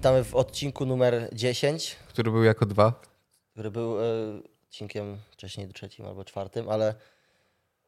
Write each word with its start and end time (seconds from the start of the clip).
Witamy 0.00 0.24
w 0.24 0.34
odcinku 0.34 0.86
numer 0.86 1.28
10, 1.32 1.96
Który 2.08 2.30
był 2.30 2.44
jako 2.44 2.66
dwa. 2.66 3.00
który 3.52 3.70
był 3.70 4.00
e, 4.00 4.04
odcinkiem 4.64 5.18
wcześniej 5.30 5.68
trzecim 5.68 6.06
albo 6.06 6.24
czwartym, 6.24 6.68
ale 6.68 6.94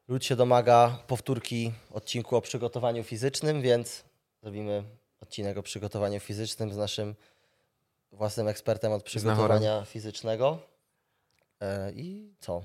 lud 0.07 0.25
się 0.25 0.35
domaga 0.35 0.99
powtórki 1.07 1.71
odcinku 1.91 2.35
o 2.35 2.41
przygotowaniu 2.41 3.03
fizycznym, 3.03 3.61
więc 3.61 4.03
zrobimy 4.41 4.83
odcinek 5.21 5.57
o 5.57 5.63
przygotowaniu 5.63 6.19
fizycznym 6.19 6.73
z 6.73 6.77
naszym 6.77 7.15
własnym 8.11 8.47
ekspertem 8.47 8.91
od 8.91 9.03
przygotowania 9.03 9.85
fizycznego. 9.85 10.59
E, 11.61 11.91
I 11.91 12.33
co? 12.39 12.63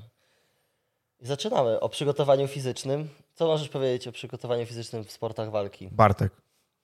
I 1.21 1.27
zaczynamy 1.27 1.81
o 1.81 1.89
przygotowaniu 1.89 2.49
fizycznym. 2.49 3.09
Co 3.35 3.47
możesz 3.47 3.69
powiedzieć 3.69 4.09
o 4.09 4.13
przygotowaniu 4.13 4.67
fizycznym 4.67 5.05
w 5.05 5.13
sportach 5.13 5.51
walki, 5.51 5.89
Bartek. 5.93 6.33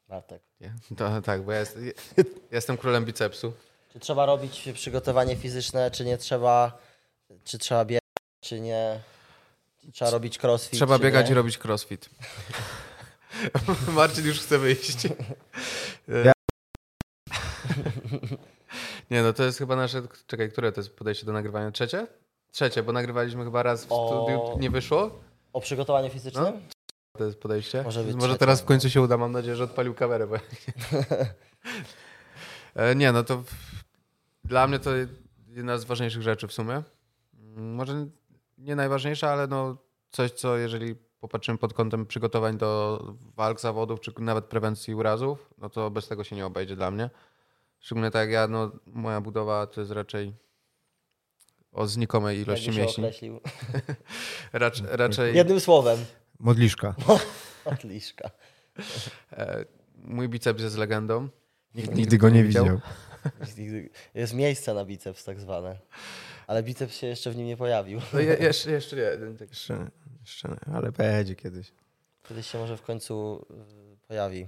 Bartek? 0.09 0.43
To, 0.99 1.23
tak, 1.23 1.43
bo 1.43 1.53
ja, 1.53 1.61
jest, 1.61 1.79
jestem 2.51 2.77
królem 2.77 3.05
bicepsu. 3.05 3.53
Czy 3.93 4.01
trzeba 4.01 4.27
robić 4.27 4.69
przygotowanie 4.75 5.37
fizyczne, 5.37 5.91
czy 5.91 6.05
nie 6.05 6.19
trzeba, 6.19 6.79
czy 7.45 7.59
trzeba 7.59 7.85
biegać, 7.85 8.03
czy 8.41 8.61
nie? 8.61 9.01
Trzeba 9.93 10.11
robić 10.11 10.39
crossfit? 10.45 10.79
Trzeba 10.79 10.99
biegać 10.99 11.27
nie? 11.27 11.33
i 11.33 11.35
robić 11.35 11.59
crossfit. 11.65 12.11
Marcin 13.89 14.27
już 14.27 14.41
chce 14.41 14.59
wyjść. 14.59 14.97
Ja- 16.25 16.33
Nie, 19.11 19.23
no 19.23 19.33
to 19.33 19.43
jest 19.45 19.59
chyba 19.59 19.77
nasze. 19.77 20.03
Czekaj, 20.27 20.51
które 20.53 20.73
to 20.73 20.81
jest 20.81 20.97
podejście 20.97 21.27
do 21.27 21.33
nagrywania? 21.33 21.71
Trzecie? 21.71 22.07
Trzecie, 22.53 22.83
bo 22.83 22.93
nagrywaliśmy 22.93 23.45
chyba 23.45 23.63
raz 23.63 23.85
w 23.85 23.93
O. 23.93 24.07
studiu, 24.09 24.59
nie 24.59 24.71
wyszło. 24.71 25.11
O 25.53 25.61
przygotowaniu 25.61 26.11
fizycznym? 26.11 26.45
No. 26.45 26.53
To 27.19 27.25
jest 27.25 27.39
podejście. 27.39 27.83
Może 27.83 28.05
być 28.05 28.17
Może 28.17 28.39
teraz 28.39 28.61
w 28.61 28.65
końcu 28.65 28.91
się 28.91 29.03
uda. 29.03 29.17
Mam 29.17 29.33
nadzieję, 29.33 29.57
że 29.57 29.65
odpalił 29.65 29.95
kamerę. 29.95 30.27
Bo... 30.27 30.37
E, 32.75 32.95
nie, 32.95 33.13
no 33.13 33.25
to 33.25 33.43
dla 34.45 34.67
mnie 34.67 34.79
to 34.79 34.91
jedna 35.49 35.79
z 35.79 35.85
ważniejszych 35.85 36.23
rzeczy 36.23 36.49
w 36.49 36.53
sumie. 36.53 36.83
Mm, 37.35 37.75
Może 37.75 38.07
nie 38.59 38.77
najważniejsza, 38.77 39.31
ale 39.31 39.47
no 39.47 39.77
coś, 40.11 40.31
co 40.31 40.57
jeżeli 40.57 40.95
popatrzymy 41.21 41.59
pod 41.59 41.75
kątem 41.75 42.07
przygotowań 42.07 42.59
do 42.59 43.01
walk, 43.37 43.61
zawodów, 43.61 44.01
czy 44.01 44.13
nawet 44.19 44.45
prewencji 44.45 44.95
urazów, 44.95 45.55
no 45.59 45.71
to 45.71 45.91
bez 45.91 46.09
tego 46.09 46.25
się 46.25 46.37
nie 46.37 46.47
obejdzie 46.47 46.77
dla 46.77 46.91
mnie. 46.91 47.11
Szczególnie 47.81 48.11
tak 48.11 48.21
jak 48.21 48.31
ja, 48.31 48.49
no 48.49 48.71
moja 48.87 49.21
budowa 49.21 49.67
to 49.67 49.81
jest 49.81 49.93
raczej 49.93 50.33
o 51.73 51.87
znikomej 51.87 52.41
ilości 52.41 52.71
mięśni. 52.71 53.05
Racz, 54.53 54.83
raczej 54.91 55.35
Jednym 55.35 55.61
słowem. 55.61 55.99
Modliszka. 56.39 56.95
Odliszka. 57.65 58.31
e, 59.33 59.65
mój 59.97 60.29
biceps 60.29 60.63
jest 60.63 60.77
legendą. 60.77 61.29
Nikt 61.75 61.95
nigdy 61.95 62.19
go 62.19 62.29
nie 62.29 62.45
widział. 62.45 62.81
Jest 64.15 64.35
miejsce 64.35 64.75
na 64.75 64.85
biceps 64.85 65.25
tak 65.25 65.41
zwane. 65.41 65.79
Ale 66.47 66.63
biceps 66.63 66.97
się 66.97 67.07
jeszcze 67.07 67.31
w 67.31 67.37
nim 67.37 67.47
nie 67.47 67.57
pojawił. 67.57 68.01
No, 68.13 68.21
je, 68.21 68.37
jeszcze, 68.41 68.71
jeszcze 68.71 68.97
nie. 68.97 69.35
Tak. 69.39 69.49
Jeszcze, 69.49 69.91
jeszcze 70.21 70.49
nie, 70.49 70.75
ale 70.75 70.93
będzie 70.93 71.35
kiedyś. 71.35 71.73
Kiedyś 72.29 72.47
się 72.47 72.59
może 72.59 72.77
w 72.77 72.83
końcu 72.83 73.47
y, 73.95 74.07
pojawi. 74.09 74.47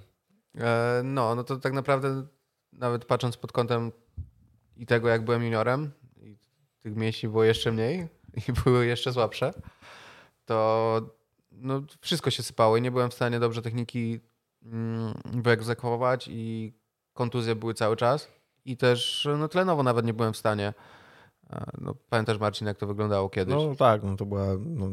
E, 0.58 1.00
no, 1.04 1.34
no 1.34 1.44
to 1.44 1.56
tak 1.56 1.72
naprawdę 1.72 2.26
nawet 2.72 3.04
patrząc 3.04 3.36
pod 3.36 3.52
kątem 3.52 3.92
i 4.76 4.86
tego, 4.86 5.08
jak 5.08 5.24
byłem 5.24 5.42
juniorem, 5.42 5.90
i 6.16 6.36
tych 6.82 6.96
mięśni 6.96 7.28
było 7.28 7.44
jeszcze 7.44 7.72
mniej 7.72 8.08
i 8.48 8.52
były 8.52 8.86
jeszcze 8.86 9.12
słabsze, 9.12 9.52
to 10.44 11.16
no, 11.56 11.82
wszystko 12.00 12.30
się 12.30 12.42
sypało 12.42 12.76
i 12.76 12.82
nie 12.82 12.90
byłem 12.90 13.10
w 13.10 13.14
stanie 13.14 13.40
dobrze 13.40 13.62
techniki 13.62 14.20
mm, 14.62 15.14
wyegzekwować 15.24 16.28
i 16.30 16.72
kontuzje 17.12 17.54
były 17.54 17.74
cały 17.74 17.96
czas 17.96 18.28
i 18.64 18.76
też 18.76 19.28
no, 19.38 19.48
tlenowo 19.48 19.82
nawet 19.82 20.06
nie 20.06 20.14
byłem 20.14 20.32
w 20.32 20.36
stanie. 20.36 20.74
E, 21.50 21.66
No, 21.81 21.94
pamiętasz 21.94 22.38
Marcin, 22.38 22.66
jak 22.66 22.76
to 22.78 22.86
wyglądało 22.86 23.28
kiedyś? 23.28 23.54
No 23.54 23.75
tak, 23.75 24.03
no 24.03 24.16
to 24.16 24.26
była. 24.26 24.47
No, 24.60 24.88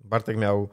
Bartek 0.00 0.36
miał 0.36 0.68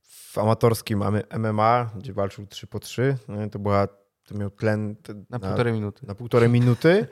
w 0.00 0.38
amatorskim 0.38 1.04
MMA, 1.38 1.90
gdzie 1.96 2.12
walczył 2.12 2.46
3 2.46 2.66
po 2.66 2.80
3. 2.80 3.16
No, 3.28 3.50
to 3.50 3.58
była. 3.58 3.88
To 4.24 4.34
miał 4.34 4.50
tlen 4.50 4.96
te- 4.96 5.24
na 5.30 5.38
półtorej 5.38 5.72
minuty. 5.72 6.06
na 6.06 6.14
półtorej 6.14 6.48
minuty. 6.48 7.06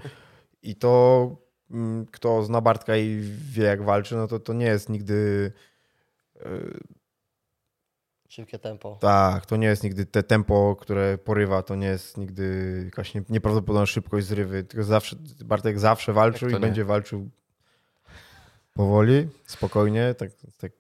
I 0.63 0.77
to 0.77 1.29
mm, 1.71 2.07
kto 2.07 2.43
zna 2.43 2.61
Bartka 2.61 2.97
i 2.97 3.21
wie, 3.51 3.65
jak 3.65 3.83
walczy, 3.85 4.17
no 4.17 4.27
to 4.29 4.41
to 4.41 4.53
nie 4.53 4.67
jest 4.67 4.89
nigdy. 4.89 5.53
Szybkie 8.29 8.59
tempo. 8.59 8.99
Tak, 9.01 9.47
to 9.47 9.57
nie 9.57 9.67
jest 9.67 9.85
nigdy 9.85 10.07
te 10.07 10.23
tempo, 10.23 10.77
które 10.81 11.19
porywa, 11.19 11.63
to 11.63 11.75
nie 11.75 11.87
jest 11.87 12.17
nigdy 12.17 12.83
jakaś 12.85 13.15
nie- 13.15 13.25
nieprawdopodobna 13.29 13.87
szybkość 13.87 14.27
zrywy, 14.27 14.65
tylko 14.65 14.85
zawsze, 14.85 15.17
Bartek 15.45 15.79
zawsze 15.79 16.13
walczył 16.13 16.49
Jak 16.49 16.53
i 16.53 16.61
nie? 16.61 16.67
będzie 16.67 16.85
walczył 16.85 17.31
powoli, 18.75 19.29
spokojnie, 19.47 20.15
tak, 20.15 20.31
tak, 20.61 20.73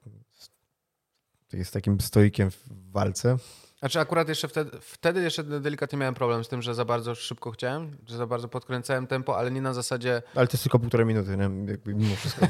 tak 1.48 1.58
jest 1.60 1.72
takim 1.72 2.00
stoikiem 2.00 2.50
w 2.50 2.90
walce. 2.90 3.36
Znaczy 3.82 4.00
akurat 4.00 4.28
jeszcze 4.28 4.48
wtedy, 4.48 4.80
wtedy 4.80 5.22
jeszcze 5.22 5.44
delikatnie 5.44 5.98
miałem 5.98 6.14
problem 6.14 6.44
z 6.44 6.48
tym, 6.48 6.62
że 6.62 6.74
za 6.74 6.84
bardzo 6.84 7.14
szybko 7.14 7.50
chciałem, 7.50 7.96
że 8.06 8.16
za 8.16 8.26
bardzo 8.26 8.48
podkręcałem 8.48 9.06
tempo, 9.06 9.38
ale 9.38 9.50
nie 9.50 9.60
na 9.62 9.74
zasadzie 9.74 10.22
Ale 10.34 10.46
to 10.46 10.52
jest 10.52 10.62
tylko 10.64 10.78
półtorej 10.78 11.06
minuty, 11.06 11.36
nie? 11.36 11.70
Jakby 11.72 11.94
mimo 11.94 12.16
wszystko. 12.16 12.46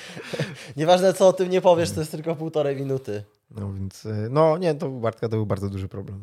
Nieważne 0.76 1.14
co 1.14 1.28
o 1.28 1.32
tym 1.32 1.50
nie 1.50 1.60
powiesz, 1.60 1.90
to 1.90 2.00
jest 2.00 2.12
tylko 2.12 2.36
półtorej 2.36 2.76
minuty. 2.76 3.24
No 3.50 3.72
więc, 3.72 4.06
e, 4.06 4.28
no 4.30 4.58
nie, 4.58 4.74
to 4.74 4.88
Bartka 4.88 5.28
to 5.28 5.36
był 5.36 5.46
bardzo 5.46 5.68
duży 5.68 5.88
problem. 5.88 6.22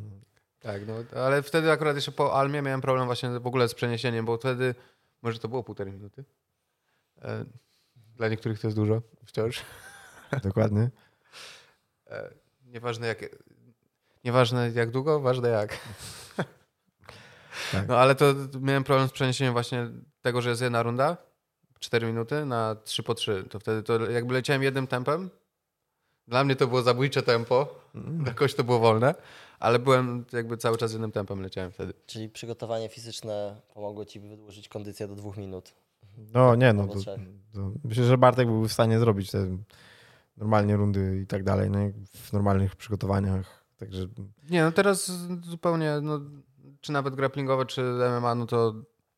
Tak, 0.59 0.81
no, 0.87 0.93
ale 1.19 1.41
wtedy 1.43 1.71
akurat 1.71 1.95
jeszcze 1.95 2.11
po 2.11 2.33
Almie 2.33 2.61
miałem 2.61 2.81
problem 2.81 3.05
właśnie 3.05 3.39
w 3.39 3.47
ogóle 3.47 3.67
z 3.69 3.73
przeniesieniem, 3.73 4.25
bo 4.25 4.37
wtedy, 4.37 4.75
może 5.21 5.39
to 5.39 5.47
było 5.47 5.63
półtorej 5.63 5.93
minuty. 5.93 6.23
E, 7.21 7.45
Dla 8.15 8.27
niektórych 8.27 8.59
to 8.59 8.67
jest 8.67 8.77
dużo 8.77 9.01
wciąż. 9.25 9.61
Dokładnie. 10.43 10.89
E, 12.07 12.29
Nieważne 12.65 13.07
jak, 13.07 13.19
nieważne 14.23 14.71
jak 14.71 14.91
długo, 14.91 15.19
ważne 15.19 15.49
jak. 15.49 15.79
Tak. 17.71 17.87
No 17.87 17.97
ale 17.97 18.15
to 18.15 18.25
miałem 18.61 18.83
problem 18.83 19.09
z 19.09 19.11
przeniesieniem 19.11 19.53
właśnie 19.53 19.89
tego, 20.21 20.41
że 20.41 20.49
jest 20.49 20.61
jedna 20.61 20.83
runda, 20.83 21.17
4 21.79 22.07
minuty 22.07 22.45
na 22.45 22.75
3 22.83 23.03
po 23.03 23.13
3. 23.13 23.45
To 23.49 23.59
wtedy 23.59 23.83
to 23.83 24.09
jakby 24.09 24.33
leciałem 24.33 24.63
jednym 24.63 24.87
tempem. 24.87 25.29
Dla 26.27 26.43
mnie 26.43 26.55
to 26.55 26.67
było 26.67 26.81
zabójcze 26.81 27.21
tempo, 27.21 27.75
dla 27.95 28.33
kogoś 28.33 28.53
to 28.53 28.63
było 28.63 28.79
wolne, 28.79 29.15
ale 29.59 29.79
byłem 29.79 30.25
jakby 30.33 30.57
cały 30.57 30.77
czas 30.77 30.91
jednym 30.91 31.11
tempem 31.11 31.41
leciałem 31.41 31.71
wtedy. 31.71 31.93
Czyli 32.05 32.29
przygotowanie 32.29 32.89
fizyczne 32.89 33.61
pomogło 33.73 34.05
ci 34.05 34.19
wydłużyć 34.19 34.69
kondycję 34.69 35.07
do 35.07 35.15
dwóch 35.15 35.37
minut. 35.37 35.73
No 36.17 36.55
nie, 36.55 36.73
no 36.73 36.87
to, 36.87 37.03
to 37.03 37.15
myślę, 37.83 38.03
że 38.03 38.17
Bartek 38.17 38.47
byłby 38.47 38.67
w 38.67 38.73
stanie 38.73 38.99
zrobić 38.99 39.31
te 39.31 39.57
normalnie 40.37 40.75
rundy 40.75 41.19
i 41.23 41.27
tak 41.27 41.43
dalej, 41.43 41.69
no, 41.69 41.79
w 42.13 42.33
normalnych 42.33 42.75
przygotowaniach. 42.75 43.62
Także 43.83 44.07
Nie, 44.49 44.63
no 44.63 44.71
teraz 44.71 45.11
zupełnie, 45.41 45.99
no, 46.01 46.19
czy 46.81 46.91
nawet 46.91 47.15
grapplingowe, 47.15 47.65
czy 47.65 47.81
MMA, 48.19 48.35
no 48.35 48.45
to 48.45 48.73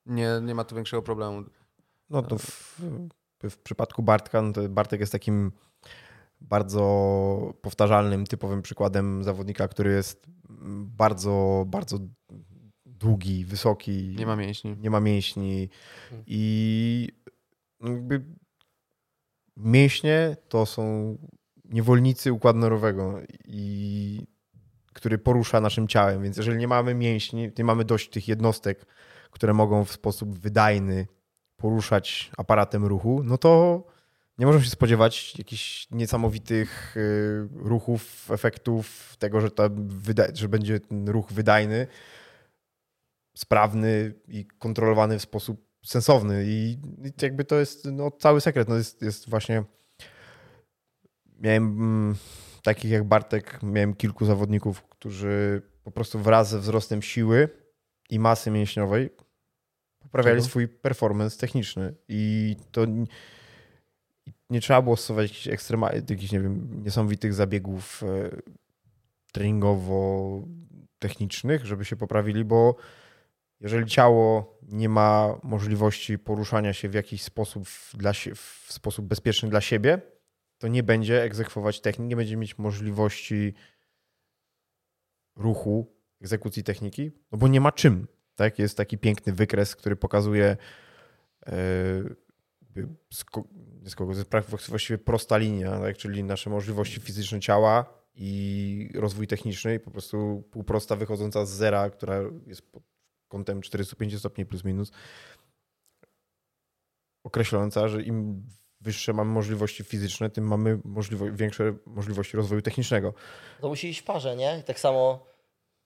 nie, 0.05 0.29
nie 0.43 0.55
ma 0.55 0.63
tu 0.63 0.75
większego 0.75 1.01
problemu. 1.01 1.43
No 2.09 2.21
to 2.21 2.37
w, 2.37 2.81
w 3.43 3.57
przypadku 3.57 4.03
Bartka, 4.03 4.41
no 4.41 4.53
to 4.53 4.69
Bartek 4.69 4.99
jest 4.99 5.11
takim 5.11 5.51
bardzo 6.41 7.53
powtarzalnym, 7.61 8.25
typowym 8.25 8.61
przykładem 8.61 9.23
zawodnika, 9.23 9.67
który 9.67 9.91
jest 9.91 10.25
bardzo, 10.97 11.65
bardzo 11.67 11.99
długi, 12.85 13.45
wysoki. 13.45 14.15
Nie 14.17 14.25
ma 14.25 14.35
mięśni. 14.35 14.75
nie 14.79 14.89
ma 14.89 14.99
mięśni 14.99 15.69
i 16.27 17.09
no 17.79 17.91
jakby 17.91 18.25
mięśnie 19.57 20.37
to 20.49 20.65
są 20.65 21.17
niewolnicy 21.65 22.33
układu 22.33 22.59
nerwowego 22.59 23.19
i 23.45 24.27
który 25.05 25.17
porusza 25.17 25.61
naszym 25.61 25.87
ciałem, 25.87 26.23
więc 26.23 26.37
jeżeli 26.37 26.57
nie 26.57 26.67
mamy 26.67 26.95
mięśni, 26.95 27.51
nie 27.57 27.63
mamy 27.63 27.85
dość 27.85 28.09
tych 28.09 28.27
jednostek, 28.27 28.85
które 29.31 29.53
mogą 29.53 29.85
w 29.85 29.91
sposób 29.91 30.39
wydajny 30.39 31.07
poruszać 31.57 32.31
aparatem 32.37 32.85
ruchu, 32.85 33.21
no 33.23 33.37
to 33.37 33.83
nie 34.37 34.45
możemy 34.45 34.65
się 34.65 34.69
spodziewać 34.69 35.37
jakichś 35.37 35.87
niesamowitych 35.91 36.97
y, 36.97 37.47
ruchów, 37.53 38.31
efektów 38.31 39.15
tego, 39.19 39.41
że, 39.41 39.51
to 39.51 39.69
że 40.33 40.49
będzie 40.49 40.79
ten 40.79 41.09
ruch 41.09 41.31
wydajny, 41.31 41.87
sprawny 43.37 44.13
i 44.27 44.45
kontrolowany 44.45 45.19
w 45.19 45.21
sposób 45.21 45.65
sensowny. 45.83 46.43
I 46.47 46.77
i 47.03 47.11
jakby 47.21 47.45
to 47.45 47.55
jest 47.55 47.85
no, 47.85 48.11
cały 48.11 48.41
sekret. 48.41 48.69
No, 48.69 48.75
jest, 48.75 49.01
jest 49.01 49.29
właśnie. 49.29 49.63
Miałem 51.39 51.63
mm, 51.63 52.15
takich 52.65 52.91
jak 52.91 53.03
Bartek, 53.03 53.59
miałem 53.63 53.93
kilku 53.93 54.25
zawodników, 54.25 54.83
którzy 54.83 55.61
po 55.83 55.91
prostu 55.91 56.19
wraz 56.19 56.49
ze 56.49 56.59
wzrostem 56.59 57.01
siły 57.01 57.49
i 58.09 58.19
masy 58.19 58.51
mięśniowej 58.51 59.09
poprawiali 59.99 60.37
Czego? 60.37 60.49
swój 60.49 60.67
performance 60.67 61.37
techniczny. 61.37 61.95
I 62.07 62.55
to 62.71 62.85
nie 64.49 64.61
trzeba 64.61 64.81
było 64.81 64.97
stosować 64.97 65.29
jakichś 65.29 65.47
ekstremalnych, 65.47 66.09
jakichś, 66.09 66.31
nie 66.31 66.39
wiem, 66.39 66.83
niesamowitych 66.83 67.33
zabiegów 67.33 68.03
e, 68.03 68.29
treningowo-technicznych, 69.33 71.65
żeby 71.65 71.85
się 71.85 71.95
poprawili, 71.95 72.45
bo 72.45 72.75
jeżeli 73.59 73.85
ciało 73.85 74.57
nie 74.61 74.89
ma 74.89 75.39
możliwości 75.43 76.19
poruszania 76.19 76.73
się 76.73 76.89
w 76.89 76.93
jakiś 76.93 77.23
sposób, 77.23 77.67
dla 77.93 78.13
w 78.35 78.65
sposób 78.69 79.05
bezpieczny 79.05 79.49
dla 79.49 79.61
siebie, 79.61 80.14
to 80.57 80.67
nie 80.67 80.83
będzie 80.83 81.23
egzekwować 81.23 81.81
technik, 81.81 82.09
nie 82.09 82.15
będzie 82.15 82.37
mieć 82.37 82.57
możliwości 82.57 83.53
ruchu, 85.35 85.95
egzekucji 86.21 86.63
techniki, 86.63 87.11
no 87.31 87.37
bo 87.37 87.47
nie 87.47 87.61
ma 87.61 87.71
czym. 87.71 88.07
Tak? 88.35 88.59
Jest 88.59 88.77
taki 88.77 88.97
piękny 88.97 89.33
wykres, 89.33 89.75
który 89.75 89.95
pokazuje 89.95 90.57
e, 91.47 91.55
jakby 92.61 92.95
sko- 93.13 93.47
nie 93.83 93.89
skoko, 93.89 94.11
to 94.11 94.17
jest 94.17 94.29
pra- 94.29 94.69
właściwie 94.69 94.97
prosta 94.97 95.37
linia, 95.37 95.79
tak? 95.79 95.97
czyli 95.97 96.23
nasze 96.23 96.49
możliwości 96.49 96.99
fizyczne 96.99 97.39
ciała 97.39 98.05
i 98.15 98.89
rozwój 98.95 99.27
techniczny, 99.27 99.79
po 99.79 99.91
prostu 99.91 100.43
półprosta 100.51 100.95
wychodząca 100.95 101.45
z 101.45 101.49
zera, 101.49 101.89
która 101.89 102.21
jest 102.47 102.71
pod 102.71 102.83
kątem 103.27 103.61
45 103.61 104.19
stopni 104.19 104.45
plus 104.45 104.63
minus, 104.63 104.91
określająca, 107.23 107.87
że 107.87 108.03
im 108.03 108.47
wyższe 108.85 109.13
mamy 109.13 109.31
możliwości 109.31 109.83
fizyczne, 109.83 110.29
tym 110.29 110.47
mamy 110.47 110.79
większe 111.31 111.73
możliwości 111.85 112.37
rozwoju 112.37 112.61
technicznego. 112.61 113.13
To 113.61 113.69
musi 113.69 113.89
iść 113.89 113.99
w 113.99 114.03
parze, 114.03 114.35
nie? 114.35 114.63
Tak 114.65 114.79
samo 114.79 115.25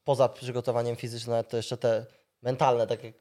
poza 0.04 0.30
przygotowaniem 0.30 0.96
fizycznym, 0.96 1.44
to 1.50 1.58
jeszcze 1.58 1.78
te 1.78 2.06
mentalne, 2.42 2.88
tak 2.88 3.04
jak 3.04 3.14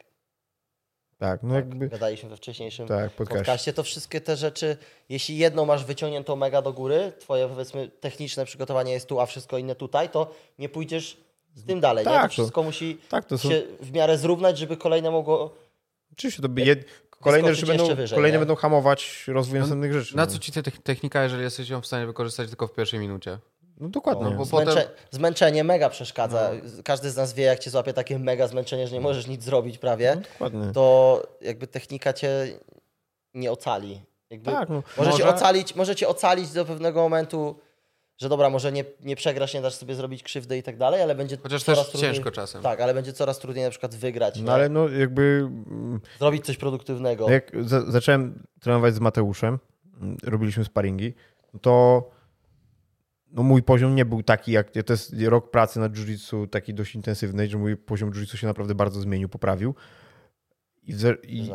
Tak, 1.19 1.43
no 1.43 1.55
jakby 1.55 1.89
gadaliśmy 1.89 2.29
we 2.29 2.37
wcześniejszym 2.37 2.89
tak, 2.89 3.11
podcaście. 3.13 3.39
podcaście, 3.39 3.73
to 3.73 3.83
wszystkie 3.83 4.21
te 4.21 4.37
rzeczy, 4.37 4.77
jeśli 5.09 5.37
jedną 5.39 5.65
masz 5.67 5.85
wyciągniętą 5.85 6.37
mega 6.37 6.63
do 6.63 6.73
góry, 6.73 7.13
twoje 7.19 7.49
powiedzmy 7.49 7.89
techniczne 7.89 8.45
przygotowanie 8.45 8.93
jest 8.93 9.07
tu, 9.09 9.21
a 9.21 9.27
wszystko 9.27 9.59
inne 9.59 9.75
tutaj, 9.75 10.09
to 10.09 10.35
nie 10.59 10.69
pójdziesz 10.69 11.17
z 11.55 11.65
tym 11.65 11.81
dalej, 11.81 12.07
nie? 12.07 12.13
Tak, 12.13 12.23
To 12.23 12.29
to- 12.29 12.33
wszystko 12.33 12.63
musi 12.63 12.99
Tak, 13.09 13.25
to 13.25 13.39
są 13.39 13.49
się 13.49 13.63
w 13.81 13.93
miarę 13.93 14.19
zrównać, 14.19 14.59
żeby 14.59 14.77
kolejne 14.77 15.11
mogło... 15.11 15.55
Oczywiście, 16.13 16.43
to 16.43 16.49
by 16.49 16.61
jed... 16.63 16.85
kolejne 17.21 17.55
rzeczy 17.55 17.67
będą, 17.67 17.83
jeszcze 17.85 17.97
wyżej, 17.97 18.17
kolejne 18.17 18.35
nie? 18.35 18.39
będą 18.39 18.55
hamować 18.55 19.25
rozwój 19.29 19.59
następnych 19.61 19.93
rzeczy. 19.93 20.17
Na 20.17 20.25
no. 20.27 20.33
co 20.33 20.39
ci 20.39 20.53
ta 20.53 20.61
techn- 20.61 20.83
technika, 20.83 21.23
jeżeli 21.23 21.43
jesteś 21.43 21.69
ją 21.69 21.81
w 21.81 21.87
stanie 21.87 22.07
wykorzystać 22.07 22.49
tylko 22.49 22.67
w 22.67 22.73
pierwszej 22.73 23.01
minucie? 23.01 23.39
No 23.81 23.89
dokładnie. 23.89 24.25
No, 24.25 24.31
bo- 24.31 24.45
Zmęcze... 24.45 24.71
potem- 24.75 24.89
Zmęczenie 25.11 25.65
mega 25.65 25.89
przeszkadza. 25.89 26.51
Każdy 26.85 27.11
z 27.11 27.17
nas 27.17 27.33
wie, 27.35 27.45
jak 27.45 27.59
cię 27.59 27.71
złapie 27.71 27.93
takie 27.93 28.19
mega 28.19 28.47
zmęczenie, 28.47 28.87
że 28.89 28.95
nie 28.95 29.01
możesz 29.01 29.27
nic 29.27 29.43
zrobić 29.43 29.79
prawie, 29.79 30.13
no, 30.17 30.23
dokładnie. 30.33 30.73
to 30.73 31.23
jakby 31.41 31.67
technika 31.67 32.13
cię 32.13 32.31
nie 33.35 33.53
ocali. 33.53 34.03
Jakby 34.31 34.51
Tak, 34.53 34.69
no. 34.69 34.83
może, 34.97 35.11
cię 35.13 35.25
Może- 35.25 35.35
ocalić, 35.35 35.75
może 35.75 35.97
cię 35.97 36.09
ocalić 36.09 36.51
do 36.53 36.65
pewnego 36.65 37.01
momentu, 37.03 37.59
że 38.19 38.29
dobra, 38.29 38.51
może 38.51 38.73
nie, 38.73 38.85
nie 39.01 39.17
przegrasz, 39.17 39.55
nie 39.55 39.63
dasz 39.63 39.75
sobie 39.75 39.95
zrobić 39.95 40.23
krzywdy 40.23 40.59
i 40.59 40.63
tak 40.63 40.77
dalej, 40.77 41.03
ale 41.03 41.15
będzie 41.15 41.37
Chociaż 41.43 41.65
coraz 41.65 41.79
też 41.79 41.91
trudniej. 41.91 42.13
ciężko 42.15 42.31
czasem. 42.31 42.63
Tak, 42.63 42.81
ale 42.81 42.95
będzie 42.95 43.13
coraz 43.13 43.39
trudniej 43.39 43.65
na 43.65 43.71
przykład 43.71 43.95
wygrać, 43.95 44.37
No 44.39 44.45
nie? 44.45 44.53
ale 44.53 44.69
no 44.69 44.89
jakby 44.89 45.23
mm, 45.23 46.01
zrobić 46.19 46.45
coś 46.45 46.57
produktywnego. 46.57 47.31
jak 47.31 47.53
za, 47.65 47.91
zacząłem 47.91 48.43
trenować 48.61 48.95
z 48.95 49.01
Mateuszem, 49.01 49.59
mm, 50.01 50.17
robiliśmy 50.23 50.65
sparingi, 50.65 51.15
no 51.55 51.61
to 51.61 52.03
no 53.31 53.43
mój 53.43 53.63
poziom 53.63 53.95
nie 53.95 54.05
był 54.05 54.23
taki 54.23 54.53
jak, 54.53 54.71
to 54.71 54.93
jest 54.93 55.15
rok 55.23 55.51
pracy 55.51 55.81
na 55.81 55.89
jiu-jitsu 55.89 56.49
taki 56.49 56.75
dość 56.75 56.95
intensywnej, 56.95 57.49
że 57.49 57.59
mój 57.59 57.77
poziom 57.77 58.11
jiu-jitsu 58.11 58.37
się 58.37 58.47
naprawdę 58.47 58.75
bardzo 58.75 59.01
zmienił, 59.01 59.29
poprawił. 59.29 59.75
I, 60.83 60.93
i. 61.23 61.51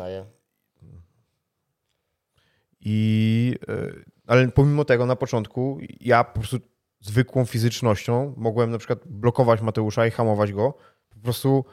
I, 2.86 3.54
e, 3.68 3.92
ale 4.26 4.48
pomimo 4.48 4.84
tego 4.84 5.06
na 5.06 5.16
początku 5.16 5.78
ja 6.00 6.24
po 6.24 6.40
prostu 6.40 6.58
zwykłą 7.00 7.44
fizycznością 7.44 8.34
mogłem 8.36 8.70
na 8.70 8.78
przykład 8.78 8.98
blokować 9.06 9.60
Mateusza 9.60 10.06
i 10.06 10.10
hamować 10.10 10.52
go. 10.52 10.74
Po 11.10 11.18
prostu 11.20 11.64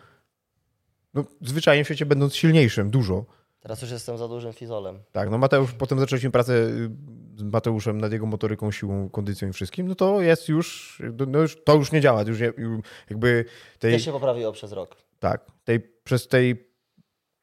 no, 1.13 1.23
zwyczajnie 1.41 1.83
w 1.83 1.87
świecie 1.87 2.05
będąc 2.05 2.35
silniejszym, 2.35 2.89
dużo. 2.89 3.25
Teraz 3.59 3.81
już 3.81 3.91
jestem 3.91 4.17
za 4.17 4.27
dużym 4.27 4.53
fizolem. 4.53 4.99
Tak, 5.11 5.29
no 5.29 5.37
Mateusz, 5.37 5.71
potem 5.71 5.99
zaczęliśmy 5.99 6.31
pracę 6.31 6.53
y, 6.53 6.89
z 7.35 7.43
Mateuszem 7.43 8.01
nad 8.01 8.11
jego 8.11 8.25
motoryką, 8.25 8.71
siłą, 8.71 9.09
kondycją 9.09 9.49
i 9.49 9.53
wszystkim, 9.53 9.87
no 9.87 9.95
to 9.95 10.21
jest 10.21 10.49
już, 10.49 11.01
no 11.27 11.39
już 11.39 11.63
to 11.63 11.75
już 11.75 11.91
nie 11.91 12.01
działa, 12.01 12.23
to 12.23 12.29
już 12.29 12.39
jakby 13.09 13.45
tej, 13.79 13.99
się 13.99 14.11
poprawiło 14.11 14.51
przez 14.51 14.71
rok. 14.71 14.95
tak, 15.19 15.45
tej, 15.63 15.79
przez 15.79 16.27
tej, 16.27 16.71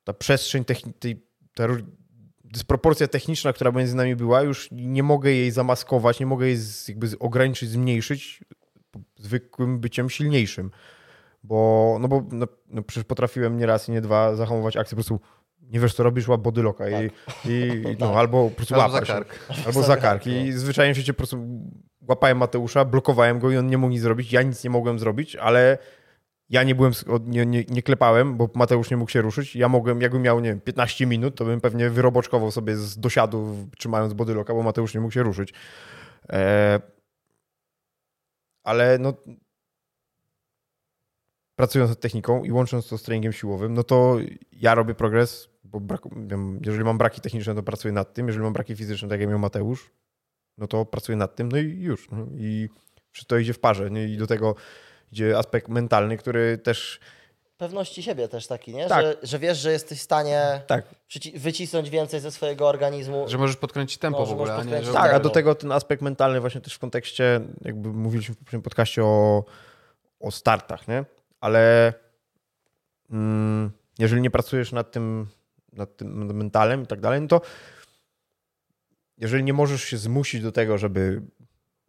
ta 0.05 0.13
przestrzeń, 0.13 0.65
techni- 0.65 0.93
tej, 0.99 1.27
ta 1.55 1.67
dysproporcja 2.53 3.09
techniczna, 3.09 3.53
która 3.53 3.71
między 3.71 3.97
nami 3.97 4.17
była, 4.17 4.43
już 4.43 4.69
nie 4.73 5.03
mogę 5.03 5.31
jej 5.31 5.51
zamaskować, 5.51 6.21
nie 6.21 6.27
mogę 6.27 6.47
jej 6.47 6.57
z, 6.57 6.89
jakby 6.89 7.19
ograniczyć, 7.19 7.71
zmniejszyć 7.71 8.41
zwykłym 9.17 9.81
byciem 9.81 10.11
silniejszym. 10.11 10.71
Bo, 11.43 11.97
no 12.01 12.09
bo 12.09 12.25
no, 12.33 12.47
no 12.71 12.83
przecież 12.83 13.05
potrafiłem 13.05 13.57
nie 13.57 13.67
raz 13.67 13.89
i 13.89 13.93
nie 13.93 14.01
dwa 14.01 14.37
zahamować 14.37 14.77
akcję, 14.77 14.91
po 14.91 14.97
prostu 14.97 15.21
nie 15.63 15.81
wiesz 15.81 15.95
co 15.95 16.03
robisz, 16.03 16.29
łap 16.29 16.41
bodyloka 16.41 16.85
i, 16.89 17.11
i 17.45 17.71
no, 18.01 18.15
albo 18.15 18.51
po 18.51 18.57
prostu 18.57 18.75
Albo 18.75 18.89
za 18.89 18.95
łapasz. 18.95 19.09
kark. 19.09 19.39
Albo 19.67 19.83
za 19.93 19.97
kark. 19.97 20.27
I 20.27 20.53
zwyczajnie 20.53 20.95
w 20.95 20.97
świecie 20.97 21.13
po 21.13 21.17
prostu 21.17 21.49
łapałem 22.09 22.39
Mateusza, 22.39 22.85
blokowałem 22.85 23.39
go 23.39 23.51
i 23.51 23.57
on 23.57 23.67
nie 23.67 23.79
mógł 23.79 23.91
nic 23.93 24.03
zrobić. 24.03 24.33
Ja 24.33 24.43
nic 24.43 24.65
nie 24.65 24.71
mogłem 24.71 24.99
zrobić, 24.99 25.37
ale 25.37 25.79
ja 26.51 26.63
nie 26.63 26.75
byłem, 26.75 26.93
nie, 27.27 27.47
nie, 27.47 27.65
nie 27.65 27.83
klepałem, 27.83 28.37
bo 28.37 28.51
Mateusz 28.55 28.91
nie 28.91 28.97
mógł 28.97 29.11
się 29.11 29.23
ruszyć. 29.23 29.57
Ja 29.57 29.69
mogłem, 29.69 30.01
jakbym 30.01 30.23
miał, 30.23 30.41
nie 30.41 30.49
wiem, 30.49 30.61
15 30.61 31.07
minut, 31.07 31.35
to 31.35 31.45
bym 31.45 31.61
pewnie 31.61 31.91
wyroboczkował 31.91 32.51
sobie 32.51 32.77
z 32.77 32.99
dosiadu, 32.99 33.69
trzymając 33.79 34.13
bodyloka, 34.13 34.55
bo 34.55 34.63
Mateusz 34.63 34.95
nie 34.95 35.01
mógł 35.01 35.13
się 35.13 35.23
ruszyć. 35.23 35.55
E, 36.29 36.81
ale 38.63 38.99
no 38.99 39.15
pracując 41.57 41.91
nad 41.91 42.01
techniką 42.01 42.45
i 42.45 42.53
łącząc 42.53 42.89
to 42.89 42.99
z 42.99 43.03
treningiem 43.03 43.33
siłowym, 43.33 43.75
no 43.75 43.83
to 43.83 44.17
ja 44.53 44.75
robię 44.75 44.95
progres, 44.95 45.49
bo 45.65 45.81
brak, 45.81 46.01
jeżeli 46.67 46.85
mam 46.85 46.99
braki 46.99 47.21
techniczne, 47.21 47.55
to 47.55 47.63
pracuję 47.63 47.93
nad 47.93 48.15
tym, 48.15 48.27
jeżeli 48.27 48.45
mam 48.45 48.53
braki 48.53 48.77
fizyczne, 48.77 49.09
tak 49.09 49.21
jak 49.21 49.29
miał 49.29 49.39
Mateusz, 49.39 49.91
no 50.59 50.67
to 50.67 50.85
pracuję 50.85 51.17
nad 51.17 51.37
tym, 51.37 51.49
no 51.49 51.59
i 51.59 51.81
już. 51.81 52.11
No 52.11 52.27
I 52.37 52.69
wszystko 53.13 53.39
idzie 53.39 53.53
w 53.53 53.59
parze. 53.59 53.91
Nie? 53.91 54.09
I 54.09 54.17
do 54.17 54.27
tego 54.27 54.55
idzie 55.13 55.39
aspekt 55.39 55.69
mentalny, 55.69 56.17
który 56.17 56.59
też 56.59 57.01
Pewności 57.59 58.03
siebie 58.03 58.29
też 58.29 58.47
taki, 58.47 58.75
nie? 58.75 58.87
Tak. 58.87 59.05
Że, 59.05 59.17
że 59.23 59.39
wiesz, 59.39 59.59
że 59.59 59.73
jesteś 59.73 59.99
w 59.99 60.03
stanie 60.03 60.63
tak, 60.67 60.85
wycisnąć 61.35 61.91
więcej 61.91 62.21
ze 62.21 62.31
swojego 62.31 62.69
organizmu. 62.69 63.29
Że 63.29 63.39
możesz 63.39 63.57
podkręcić 63.57 63.99
tempo 63.99 64.19
No, 64.19 64.25
w 64.25 64.29
że 64.29 64.35
ogóle, 64.35 64.53
możesz 64.53 64.61
a 64.61 64.65
nie, 64.65 64.71
podkręcić 64.71 64.87
że... 64.87 64.93
tak, 64.93 65.15
a 65.15 65.21
do 65.21 65.31
tego 65.31 65.55
ten 65.55 65.73
aspekt 65.73 66.03
mentalny 66.03 66.41
właśnie 66.41 66.61
też 66.61 66.75
w 66.75 66.79
kontekście, 66.79 67.41
jakby 67.65 67.89
mówiliśmy 67.89 68.35
w 68.35 68.39
poprzednim 68.39 68.63
podcaście 68.63 69.05
o, 69.05 69.45
o 70.21 70.31
startach, 70.31 70.89
nie? 70.89 71.05
Ale 71.41 71.93
mm, 73.11 73.71
jeżeli 73.99 74.23
nie 74.23 74.31
pracujesz 74.31 74.73
nad 74.73 74.91
tym, 74.91 75.27
nad 75.73 75.97
tym 75.97 76.37
mentalem 76.37 76.83
i 76.83 76.87
tak 76.87 77.01
dalej, 77.01 77.21
no 77.21 77.29
to 77.29 77.41
jeżeli 79.19 79.45
nie 79.45 79.53
możesz 79.53 79.83
się 79.83 79.97
zmusić 79.97 80.43
do 80.43 80.53
tego, 80.53 80.79
żeby 80.79 81.23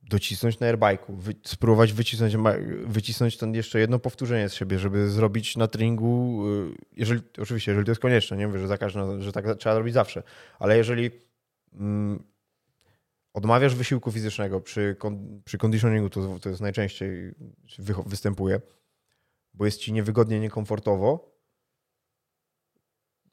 docisnąć 0.09 0.59
na 0.59 0.67
airbike'u, 0.67 1.15
wy, 1.15 1.35
spróbować 1.43 1.93
wycisnąć, 1.93 2.37
wycisnąć 2.85 3.37
ten 3.37 3.53
jeszcze 3.53 3.79
jedno 3.79 3.99
powtórzenie 3.99 4.49
z 4.49 4.53
siebie, 4.53 4.79
żeby 4.79 5.09
zrobić 5.09 5.57
na 5.57 5.67
treningu, 5.67 6.43
y, 6.47 6.75
jeżeli, 6.95 7.21
oczywiście, 7.37 7.71
jeżeli 7.71 7.85
to 7.85 7.91
jest 7.91 8.01
konieczne, 8.01 8.37
nie 8.37 8.47
mówię, 8.47 8.59
że, 8.59 9.21
że 9.21 9.31
tak 9.31 9.45
trzeba 9.59 9.77
robić 9.77 9.93
zawsze, 9.93 10.23
ale 10.59 10.77
jeżeli 10.77 11.11
mm, 11.73 12.23
odmawiasz 13.33 13.75
wysiłku 13.75 14.11
fizycznego 14.11 14.61
przy, 14.61 14.95
przy 15.45 15.57
conditioningu, 15.57 16.09
to, 16.09 16.39
to 16.39 16.49
jest 16.49 16.61
najczęściej 16.61 17.33
wycho- 17.79 18.07
występuje, 18.07 18.61
bo 19.53 19.65
jest 19.65 19.79
ci 19.79 19.93
niewygodnie, 19.93 20.39
niekomfortowo, 20.39 21.39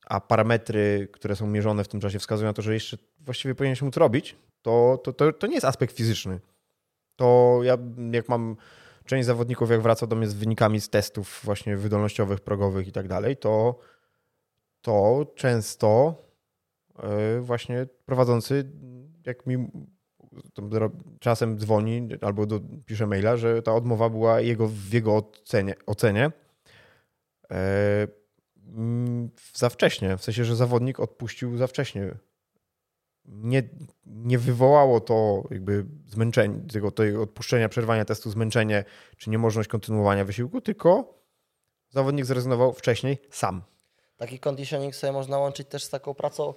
a 0.07 0.21
parametry, 0.21 1.09
które 1.13 1.37
są 1.37 1.47
mierzone 1.47 1.85
w 1.85 1.89
tym 1.89 2.01
czasie 2.01 2.19
wskazują 2.19 2.51
na 2.51 2.53
to, 2.53 2.63
że 2.63 2.75
jeszcze 2.75 2.99
właściwie 3.21 3.55
powinieneś 3.55 3.83
móc 3.83 3.97
robić, 3.97 4.37
to, 4.63 5.01
to, 5.05 5.13
to, 5.13 5.33
to 5.33 5.47
nie 5.47 5.55
jest 5.55 5.67
aspekt 5.67 5.97
fizyczny. 5.97 6.41
To 7.17 7.59
ja, 7.63 7.79
jak 8.13 8.29
mam 8.29 8.57
część 9.05 9.27
zawodników, 9.27 9.71
jak 9.71 9.83
wraca 9.83 10.07
do 10.07 10.17
mnie 10.17 10.29
z 10.29 10.35
wynikami 10.35 10.81
z 10.81 10.89
testów 10.89 11.41
właśnie 11.45 11.77
wydolnościowych, 11.77 12.41
progowych 12.41 12.89
i 12.89 12.93
tak 12.93 13.09
dalej, 13.09 13.37
to, 13.37 13.79
to 14.81 15.27
często 15.35 16.15
yy, 17.03 17.41
właśnie 17.41 17.87
prowadzący, 18.07 18.73
jak 19.27 19.47
mi 19.47 19.71
czasem 21.21 21.59
dzwoni 21.59 22.09
albo 22.21 22.47
do, 22.47 22.61
pisze 22.87 23.07
maila, 23.07 23.37
że 23.37 23.63
ta 23.63 23.75
odmowa 23.75 24.09
była 24.09 24.41
jego, 24.41 24.69
w 24.69 24.93
jego 24.93 25.17
ocenie, 25.17 25.75
ocenie 25.87 26.31
yy, 27.51 27.57
mm, 28.77 29.31
za 29.55 29.69
wcześnie, 29.69 30.17
w 30.17 30.25
sensie, 30.25 30.45
że 30.45 30.57
zawodnik 30.57 31.01
odpuścił 31.01 31.57
za 31.57 31.67
wcześnie. 31.67 32.15
Nie, 33.29 33.63
nie 34.07 34.39
wywołało 34.39 35.01
to 35.01 35.43
jakby 35.51 35.85
zmęczenie, 36.07 36.61
tego, 36.73 36.91
tego 36.91 37.23
odpuszczenia, 37.23 37.69
przerwania 37.69 38.05
testu, 38.05 38.31
zmęczenie 38.31 38.85
czy 39.17 39.31
niemożność 39.31 39.69
kontynuowania 39.69 40.25
wysiłku, 40.25 40.61
tylko 40.61 41.15
zawodnik 41.91 42.25
zrezygnował 42.25 42.73
wcześniej 42.73 43.19
sam. 43.31 43.63
Taki 44.17 44.39
conditioning 44.39 44.95
sobie 44.95 45.13
można 45.13 45.39
łączyć 45.39 45.69
też 45.69 45.85
z 45.85 45.91
taką 45.91 46.15
pracą 46.15 46.55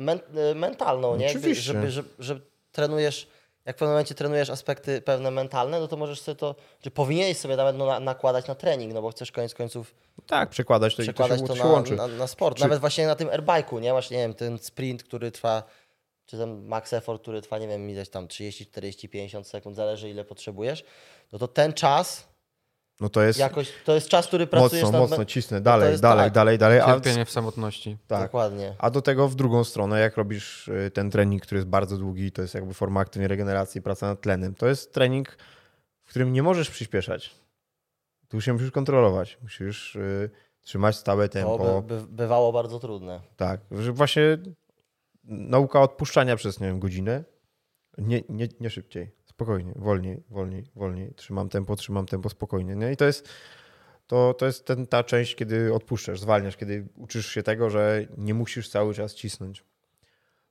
men 0.00 0.20
y, 0.52 0.54
mentalną, 0.54 1.16
nie? 1.16 1.26
Oczywiście. 1.26 1.62
żeby, 1.62 1.90
żeby, 1.90 2.08
że 2.18 2.40
trenujesz, 2.72 3.28
jak 3.64 3.76
w 3.76 3.78
pewnym 3.78 3.92
momencie 3.92 4.14
trenujesz 4.14 4.50
aspekty 4.50 5.02
pewne 5.02 5.30
mentalne, 5.30 5.80
no 5.80 5.88
to 5.88 5.96
możesz 5.96 6.20
sobie 6.20 6.36
to, 6.36 6.54
czy 6.80 6.90
powinieneś 6.90 7.36
sobie 7.36 7.56
nawet 7.56 7.76
no, 7.76 7.86
na, 7.86 8.00
nakładać 8.00 8.46
na 8.46 8.54
trening, 8.54 8.94
no 8.94 9.02
bo 9.02 9.10
chcesz 9.10 9.32
koniec 9.32 9.54
końców 9.54 9.94
Tak, 10.26 10.50
przekładać 10.50 10.96
to 10.96 11.02
przekładać 11.02 11.40
i 11.40 11.44
to, 11.44 11.56
się, 11.56 11.62
to 11.62 11.96
na, 11.96 12.08
na, 12.08 12.14
na 12.16 12.26
sport. 12.26 12.56
Czy- 12.56 12.62
Nawet 12.62 12.80
właśnie 12.80 13.06
na 13.06 13.14
tym 13.14 13.28
airbike'u, 13.28 13.80
nie? 13.80 13.92
Właśnie, 13.92 14.16
nie 14.16 14.22
wiem, 14.22 14.34
ten 14.34 14.58
sprint, 14.58 15.02
który 15.02 15.30
trwa, 15.30 15.62
czy 16.28 16.38
ten 16.38 16.66
max 16.66 16.92
effort, 16.92 17.22
który 17.22 17.42
trwa, 17.42 17.58
nie 17.58 17.68
wiem, 17.68 17.90
ileś 17.90 18.08
tam 18.08 18.28
30, 18.28 18.66
40, 18.66 19.08
50 19.08 19.46
sekund, 19.46 19.76
zależy 19.76 20.10
ile 20.10 20.24
potrzebujesz, 20.24 20.84
no 21.32 21.38
to 21.38 21.48
ten 21.48 21.72
czas 21.72 22.28
No 23.00 23.08
to 23.08 23.22
jest 23.22 23.38
jakoś, 23.38 23.72
to 23.84 23.94
jest 23.94 24.08
czas, 24.08 24.26
który 24.26 24.46
pracujesz 24.46 24.84
mocno, 24.84 25.00
nad... 25.00 25.10
mocno 25.10 25.24
cisnę. 25.24 25.60
Dalej, 25.60 25.90
jest 25.90 26.02
dalej, 26.02 26.26
tak. 26.26 26.32
dalej, 26.32 26.58
dalej. 26.58 26.80
A, 26.80 26.86
Cierpienie 26.86 27.24
w 27.24 27.30
samotności. 27.30 27.96
tak. 28.06 28.22
Dokładnie. 28.22 28.74
A 28.78 28.90
do 28.90 29.02
tego 29.02 29.28
w 29.28 29.34
drugą 29.34 29.64
stronę, 29.64 30.00
jak 30.00 30.16
robisz 30.16 30.68
y, 30.68 30.90
ten 30.94 31.10
trening, 31.10 31.42
który 31.42 31.58
jest 31.58 31.68
bardzo 31.68 31.96
długi, 31.96 32.32
to 32.32 32.42
jest 32.42 32.54
jakby 32.54 32.74
forma 32.74 33.00
aktywnej 33.00 33.28
regeneracji, 33.28 33.82
praca 33.82 34.06
nad 34.06 34.20
tlenem. 34.20 34.54
To 34.54 34.66
jest 34.66 34.92
trening, 34.92 35.36
w 36.04 36.10
którym 36.10 36.32
nie 36.32 36.42
możesz 36.42 36.70
przyspieszać. 36.70 37.34
Tu 38.28 38.40
się 38.40 38.52
musisz 38.52 38.70
kontrolować. 38.70 39.38
Musisz 39.42 39.96
y, 39.96 40.30
trzymać 40.60 40.96
stałe 40.96 41.28
To 41.28 41.32
tempo. 41.32 41.82
by, 41.82 41.94
by, 42.00 42.06
bywało 42.06 42.52
bardzo 42.52 42.78
trudne. 42.78 43.20
Tak, 43.36 43.60
że 43.70 43.92
właśnie 43.92 44.38
nauka 45.28 45.80
odpuszczania 45.80 46.36
przez, 46.36 46.60
nie 46.60 46.66
wiem, 46.66 46.80
godzinę. 46.80 47.24
Nie, 47.98 48.22
nie, 48.28 48.48
nie 48.60 48.70
szybciej, 48.70 49.10
spokojnie, 49.24 49.72
wolniej, 49.76 50.22
wolniej, 50.30 50.64
wolniej. 50.74 51.14
Trzymam 51.14 51.48
tempo, 51.48 51.76
trzymam 51.76 52.06
tempo 52.06 52.28
spokojnie. 52.28 52.76
Nie? 52.76 52.92
I 52.92 52.96
to 52.96 53.04
jest, 53.04 53.28
to, 54.06 54.34
to 54.34 54.46
jest 54.46 54.64
ten, 54.66 54.86
ta 54.86 55.04
część, 55.04 55.34
kiedy 55.34 55.74
odpuszczasz, 55.74 56.20
zwalniasz, 56.20 56.56
kiedy 56.56 56.88
uczysz 56.96 57.26
się 57.26 57.42
tego, 57.42 57.70
że 57.70 58.06
nie 58.16 58.34
musisz 58.34 58.68
cały 58.68 58.94
czas 58.94 59.14
cisnąć. 59.14 59.64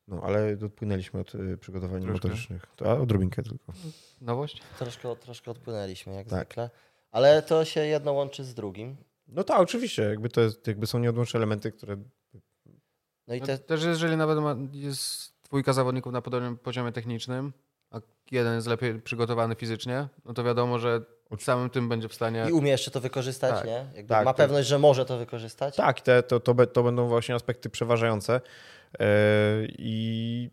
No, 0.07 0.21
ale 0.23 0.57
odpłynęliśmy 0.65 1.19
od 1.19 1.35
y, 1.35 1.57
przygotowań 1.57 2.01
Troszkę. 2.01 2.13
motorycznych. 2.13 2.65
To, 2.75 2.91
a 2.91 2.95
odrobinkę 2.95 3.43
tylko. 3.43 3.73
Nowość? 4.21 4.61
Troszkę, 4.79 5.15
troszkę 5.15 5.51
odpłynęliśmy, 5.51 6.13
jak 6.13 6.27
Tak. 6.27 6.39
zwykle. 6.39 6.69
Ale 7.11 7.41
to 7.41 7.65
się 7.65 7.85
jedno 7.85 8.13
łączy 8.13 8.43
z 8.43 8.53
drugim. 8.53 8.97
No 9.27 9.43
tak, 9.43 9.59
oczywiście, 9.59 10.01
jakby 10.03 10.29
to 10.29 10.41
jest, 10.41 10.67
jakby 10.67 10.87
są 10.87 10.99
nieodłączne 10.99 11.37
elementy, 11.37 11.71
które 11.71 11.97
No 13.27 13.35
i 13.35 13.39
No, 13.39 13.45
te, 13.45 13.57
Też 13.57 13.83
jeżeli 13.83 14.17
nawet 14.17 14.39
ma, 14.39 14.55
jest 14.71 15.33
dwójka 15.43 15.73
zawodników 15.73 16.13
na 16.13 16.21
podobnym 16.21 16.57
poziomie 16.57 16.91
technicznym, 16.91 17.53
a 17.91 17.99
jeden 18.31 18.55
jest 18.55 18.67
lepiej 18.67 19.01
przygotowany 19.01 19.55
fizycznie, 19.55 20.07
no 20.25 20.33
to 20.33 20.43
wiadomo, 20.43 20.79
że 20.79 21.01
samym 21.39 21.69
tym 21.69 21.89
będzie 21.89 22.07
w 22.07 22.13
stanie... 22.13 22.45
I 22.49 22.51
umie 22.51 22.71
jeszcze 22.71 22.91
to 22.91 23.01
wykorzystać, 23.01 23.55
Tak. 23.55 23.65
nie? 23.65 23.85
Jakby 23.95 24.09
Tak, 24.09 24.25
ma 24.25 24.33
tak. 24.33 24.37
pewność, 24.37 24.67
że 24.67 24.79
może 24.79 25.05
to 25.05 25.17
wykorzystać. 25.17 25.75
Tak, 25.75 26.01
te, 26.01 26.23
to, 26.23 26.39
to, 26.39 26.67
to 26.67 26.83
będą 26.83 27.07
właśnie 27.07 27.35
aspekty 27.35 27.69
przeważające. 27.69 28.41
Yy, 28.99 29.05
I 29.77 30.49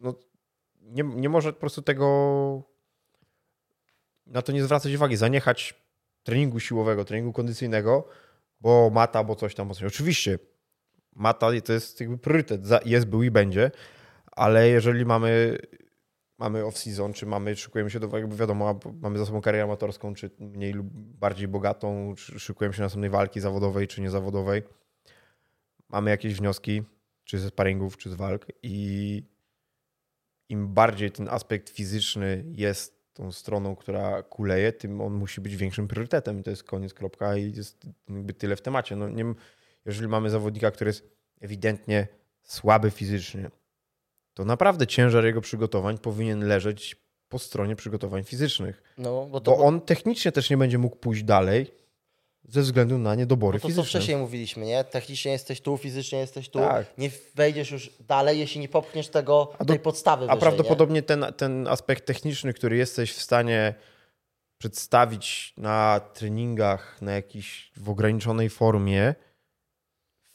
no, 0.00 0.14
nie, 0.80 1.02
nie 1.02 1.28
może 1.28 1.52
po 1.52 1.60
prostu 1.60 1.82
tego 1.82 2.62
na 4.26 4.42
to 4.42 4.52
nie 4.52 4.64
zwracać 4.64 4.94
uwagi, 4.94 5.16
zaniechać 5.16 5.74
treningu 6.22 6.60
siłowego, 6.60 7.04
treningu 7.04 7.32
kondycyjnego, 7.32 8.08
bo 8.60 8.90
mata, 8.90 9.24
bo 9.24 9.36
coś 9.36 9.54
tam, 9.54 9.68
bo 9.68 9.74
coś. 9.74 9.84
Oczywiście 9.84 10.38
mata 11.16 11.60
to 11.64 11.72
jest 11.72 12.00
jakby 12.00 12.18
priorytet, 12.18 12.62
jest, 12.84 13.06
był 13.06 13.22
i 13.22 13.30
będzie, 13.30 13.70
ale 14.32 14.68
jeżeli 14.68 15.04
mamy 15.04 15.58
mamy 16.38 16.62
off-season, 16.62 17.12
czy 17.12 17.26
mamy, 17.26 17.56
szykujemy 17.56 17.90
się 17.90 18.00
do, 18.00 18.18
jakby 18.18 18.36
wiadomo, 18.36 18.80
mamy 19.02 19.18
za 19.18 19.26
sobą 19.26 19.40
karierę 19.40 19.64
amatorską, 19.64 20.14
czy 20.14 20.30
mniej 20.38 20.72
lub 20.72 20.86
bardziej 20.92 21.48
bogatą, 21.48 22.14
czy 22.16 22.40
szykujemy 22.40 22.74
się 22.74 22.82
następnej 22.82 23.10
walki 23.10 23.40
zawodowej, 23.40 23.88
czy 23.88 24.00
niezawodowej. 24.00 24.62
Mamy 25.88 26.10
jakieś 26.10 26.34
wnioski, 26.34 26.82
czy 27.24 27.38
ze 27.38 27.48
sparingów, 27.48 27.96
czy 27.96 28.10
z 28.10 28.14
walk 28.14 28.46
i 28.62 29.22
im 30.48 30.74
bardziej 30.74 31.10
ten 31.10 31.28
aspekt 31.28 31.70
fizyczny 31.70 32.44
jest 32.46 33.14
tą 33.14 33.32
stroną, 33.32 33.76
która 33.76 34.22
kuleje, 34.22 34.72
tym 34.72 35.00
on 35.00 35.14
musi 35.14 35.40
być 35.40 35.56
większym 35.56 35.88
priorytetem. 35.88 36.40
I 36.40 36.42
to 36.42 36.50
jest 36.50 36.64
koniec, 36.64 36.94
kropka 36.94 37.36
i 37.36 37.52
jest 37.52 37.86
jakby 38.08 38.34
tyle 38.34 38.56
w 38.56 38.62
temacie. 38.62 38.96
No, 38.96 39.08
nie, 39.08 39.34
jeżeli 39.86 40.08
mamy 40.08 40.30
zawodnika, 40.30 40.70
który 40.70 40.88
jest 40.88 41.08
ewidentnie 41.40 42.08
słaby 42.42 42.90
fizycznie, 42.90 43.50
to 44.34 44.44
naprawdę 44.44 44.86
ciężar 44.86 45.24
jego 45.24 45.40
przygotowań 45.40 45.98
powinien 45.98 46.48
leżeć 46.48 46.96
po 47.28 47.38
stronie 47.38 47.76
przygotowań 47.76 48.24
fizycznych. 48.24 48.82
No, 48.98 49.26
bo 49.26 49.40
to, 49.40 49.50
Bo 49.56 49.64
on 49.64 49.80
technicznie 49.80 50.32
też 50.32 50.50
nie 50.50 50.56
będzie 50.56 50.78
mógł 50.78 50.96
pójść 50.96 51.22
dalej 51.22 51.74
ze 52.48 52.62
względu 52.62 52.98
na 52.98 53.14
niedobory 53.14 53.58
bo 53.58 53.62
to 53.62 53.68
co 53.68 53.68
fizyczne. 53.68 53.88
wcześniej 54.00 54.16
mówiliśmy, 54.16 54.66
nie? 54.66 54.84
Technicznie 54.84 55.32
jesteś 55.32 55.60
tu, 55.60 55.76
fizycznie 55.76 56.18
jesteś 56.18 56.48
tu. 56.48 56.58
Tak. 56.58 56.98
Nie 56.98 57.10
wejdziesz 57.34 57.70
już 57.70 57.90
dalej, 58.00 58.38
jeśli 58.38 58.60
nie 58.60 58.68
popchniesz 58.68 59.08
tego, 59.08 59.52
do- 59.58 59.64
tej 59.64 59.78
podstawy 59.78 60.24
A 60.24 60.26
wyżej, 60.28 60.40
prawdopodobnie 60.40 61.02
ten, 61.02 61.26
ten 61.36 61.68
aspekt 61.68 62.06
techniczny, 62.06 62.52
który 62.52 62.76
jesteś 62.76 63.12
w 63.12 63.22
stanie 63.22 63.74
przedstawić 64.58 65.54
na 65.56 66.00
treningach, 66.14 67.02
na 67.02 67.12
jakiś 67.12 67.72
w 67.76 67.90
ograniczonej 67.90 68.50
formie, 68.50 69.14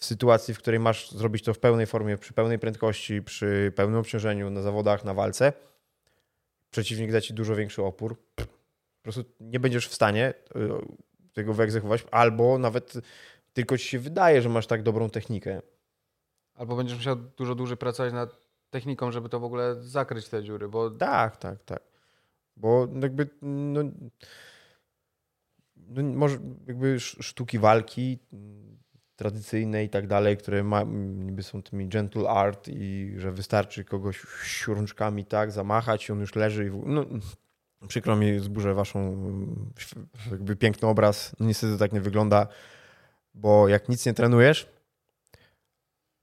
w 0.01 0.05
sytuacji, 0.05 0.53
w 0.53 0.58
której 0.58 0.79
masz 0.79 1.12
zrobić 1.12 1.43
to 1.43 1.53
w 1.53 1.60
pełnej 1.60 1.86
formie, 1.86 2.17
przy 2.17 2.34
pełnej 2.34 2.60
prędkości, 2.60 3.22
przy 3.22 3.74
pełnym 3.75 4.00
obciążeniu 4.00 4.50
na 4.50 4.62
zawodach, 4.62 5.05
na 5.05 5.13
walce, 5.13 5.53
przeciwnik 6.72 7.12
da 7.12 7.22
ci 7.22 7.34
dużo 7.34 7.55
większy 7.55 7.84
opór. 7.84 8.17
Po 8.36 9.03
prostu 9.03 9.24
nie 9.39 9.60
będziesz 9.60 9.88
w 9.88 9.93
stanie 9.93 10.34
y, 10.55 10.70
tego 11.34 11.53
wyegzekwować, 11.53 12.05
albo 12.12 12.58
nawet 12.58 12.93
tylko 13.53 13.77
ci 13.77 13.88
się 13.88 14.00
wydaje, 14.00 14.41
że 14.41 14.50
masz 14.50 14.67
tak 14.67 14.84
dobrą 14.84 15.10
technikę. 15.10 15.62
Albo 16.53 16.75
będziesz 16.75 16.98
musiał 16.98 17.15
dużo 17.15 17.55
dłużej 17.55 17.77
pracować 17.77 18.13
nad 18.13 18.38
techniką, 18.70 19.12
żeby 19.12 19.29
to 19.29 19.39
w 19.39 19.43
ogóle 19.43 19.75
zakryć 19.75 20.29
te 20.29 20.43
dziury, 20.43 20.70
bo 20.70 20.91
Tak, 20.91 21.38
tak, 21.38 21.63
tak. 21.63 21.84
Bo 22.58 22.88
jakby 23.01 23.29
no, 23.41 23.84
no 25.75 26.03
może 26.03 26.38
jakby 26.67 26.88
sz- 26.88 27.25
sztuki 27.25 27.60
walki 27.60 28.20
tradycyjne 29.22 29.84
i 29.84 29.90
tak 29.90 30.08
dalej, 30.08 30.38
które 30.38 30.63
ma, 30.63 30.84
niby 31.25 31.44
są 31.44 31.63
tymi 31.63 31.88
gentle 31.88 32.30
art 32.30 32.68
i 32.68 33.13
że 33.18 33.32
wystarczy 33.32 33.84
kogoś 33.86 34.25
rączkami 34.68 35.25
tak 35.25 35.51
zamachać 35.51 36.10
i 36.10 36.12
on 36.12 36.20
już 36.20 36.36
leży 36.36 36.66
i 36.66 36.70
w, 36.70 36.84
no, 36.86 37.06
przykro 37.88 38.16
mi 38.16 38.40
zburzę 38.40 38.74
waszą 38.74 39.18
jakby 40.32 40.56
piękny 40.56 40.88
obraz. 40.88 41.36
No, 41.40 41.46
niestety 41.46 41.78
tak 41.78 41.94
nie 41.94 42.01
wygląda, 42.01 42.48
bo 43.34 43.68
jak 43.68 43.90
nic 43.90 44.06
nie 44.06 44.13
trenujesz 44.13 44.70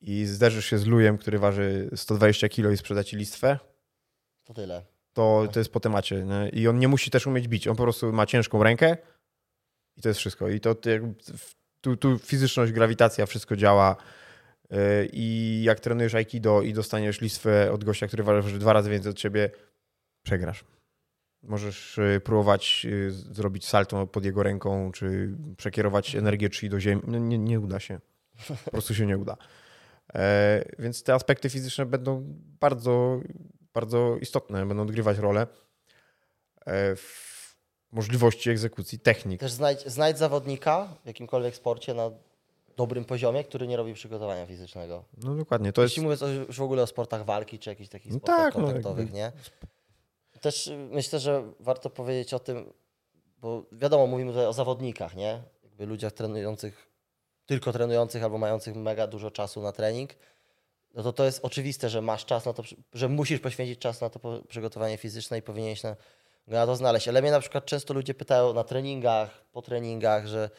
i 0.01 0.25
zderzysz 0.27 0.67
się 0.67 0.79
z 0.79 0.87
lujem, 0.87 1.19
który 1.19 1.39
waży 1.39 1.91
120 1.97 2.49
kg 2.49 2.73
i 2.73 2.77
sprzeda 2.77 3.05
ci 3.05 3.17
listwę, 3.17 3.59
To 4.45 4.55
tyle. 4.55 4.85
to, 5.13 5.49
to 5.53 5.59
jest 5.61 5.73
po 5.73 5.81
temacie. 5.81 6.25
Nie? 6.25 6.49
I 6.49 6.69
on 6.69 6.79
nie 6.79 6.89
musi 6.89 7.11
też 7.11 7.27
umieć 7.27 7.49
bić. 7.49 7.69
On 7.69 7.77
po 7.77 7.83
prostu 7.83 8.13
ma 8.13 8.27
ciężką 8.27 8.63
rękę 8.63 8.97
i 9.97 10.03
to 10.03 10.09
jest 10.09 10.21
wszystko. 10.21 10.49
I 10.49 10.61
to 10.61 10.75
to 10.75 10.91
jakby 10.91 11.15
w- 11.39 11.58
tu, 11.81 11.97
tu 11.97 12.19
fizyczność, 12.19 12.73
grawitacja, 12.73 13.27
wszystko 13.27 13.57
działa. 13.57 13.97
Yy, 14.71 14.79
I 15.13 15.61
jak 15.65 15.81
trenujesz 15.81 16.15
aikido 16.15 16.63
i 16.63 16.73
dostaniesz 16.73 17.21
listwę 17.21 17.73
od 17.73 17.85
gościa, 17.85 18.07
który 18.07 18.23
waży 18.23 18.59
dwa 18.59 18.73
razy 18.73 18.91
więcej 18.91 19.11
od 19.11 19.17
ciebie, 19.19 19.51
przegrasz. 20.23 20.65
Możesz 21.43 21.97
yy, 21.97 22.21
próbować 22.21 22.87
z- 23.09 23.35
zrobić 23.37 23.67
salto 23.67 24.07
pod 24.07 24.25
jego 24.25 24.43
ręką, 24.43 24.93
czy 24.93 25.35
przekierować 25.57 26.15
energię 26.17 26.49
chi 26.51 26.69
do 26.69 26.81
ziemi. 26.81 27.03
Nie, 27.07 27.39
nie 27.39 27.61
uda 27.61 27.81
się. 27.81 28.01
Po 28.65 28.71
prostu 28.71 28.95
się 28.95 29.07
nie 29.07 29.19
uda. 29.19 29.37
E, 30.15 30.65
Więc 30.79 31.03
te 31.03 31.15
aspekty 31.15 31.51
fizyczne 31.51 31.87
będą 31.87 32.25
bardzo, 32.61 33.21
bardzo 33.75 34.17
istotne, 34.21 34.67
będą 34.67 34.83
odgrywać 34.83 35.19
rolę 35.19 35.47
e, 36.67 36.97
możliwości 37.93 38.51
egzekucji 38.51 38.99
technik. 38.99 39.41
Też 39.41 39.53
znajdź, 39.53 39.87
znajdź 39.87 40.19
zawodnika 40.19 40.89
w 41.05 41.07
jakimkolwiek 41.07 41.57
sporcie 41.57 41.95
na 41.95 42.11
dobrym 42.77 43.05
poziomie, 43.05 43.45
który 43.45 43.67
nie 43.67 43.77
robi 43.77 43.95
przygotowania 43.95 44.47
fizycznego. 44.47 45.05
No 45.23 45.35
dokładnie, 45.35 45.73
to 45.73 45.83
jest... 45.83 45.93
Jeśli 45.97 46.03
mówię 46.09 46.17
o- 46.25 46.29
już 46.29 46.59
w 46.59 46.63
ogóle 46.63 46.83
o 46.83 46.87
sportach 46.87 47.25
walki, 47.25 47.59
czy 47.59 47.71
jakichś 47.71 47.89
takich 47.91 48.13
No 48.13 48.19
sportach 48.19 48.37
tak, 48.39 48.55
no 48.55 48.61
kontaktowych, 48.65 49.05
jakby- 49.05 49.17
nie? 49.17 49.33
Też 50.41 50.71
myślę, 50.91 51.21
że 51.21 51.53
warto 51.61 51.91
powiedzieć 51.91 52.35
o 52.35 52.39
tym, 52.39 52.73
bo 53.41 53.63
wiadomo, 53.73 54.07
mówimy 54.07 54.31
tutaj 54.33 54.47
o 54.47 54.53
zawodnikach, 54.53 55.17
nie? 55.17 55.43
Jakby 55.65 55.87
ludziach 55.87 56.13
trenujących, 56.13 56.89
tylko 57.47 57.73
trenujących 57.73 58.23
albo 58.25 58.39
mających 58.39 58.75
mega 58.77 59.07
dużo 59.07 59.31
czasu 59.31 59.63
na 59.63 59.73
trening, 59.73 60.11
no 60.95 61.03
to 61.03 61.13
to 61.13 61.25
jest 61.25 61.41
oczywiste, 61.45 61.89
że 61.89 62.03
masz 62.03 62.25
czas 62.25 62.45
na 62.45 62.53
to, 62.53 62.63
że 62.93 63.09
musisz 63.09 63.41
poświęcić 63.41 63.79
czas 63.79 64.01
na 64.01 64.11
to 64.11 64.43
przygotowanie 64.49 64.97
fizyczne 64.97 65.39
i 65.39 65.43
powinieneś 65.43 65.83
na, 65.83 65.97
na 66.57 66.67
to 66.67 66.77
znaleźć. 66.77 67.09
Ale 67.09 67.23
mnie 67.23 67.31
na 67.31 67.41
przykład 67.41 67.65
często 67.65 67.95
ludzie 67.95 68.15
pytają 68.15 68.53
na 68.53 68.65
treningach, 68.65 69.45
po 69.53 69.63
treningach, 69.63 70.27
że 70.27 70.51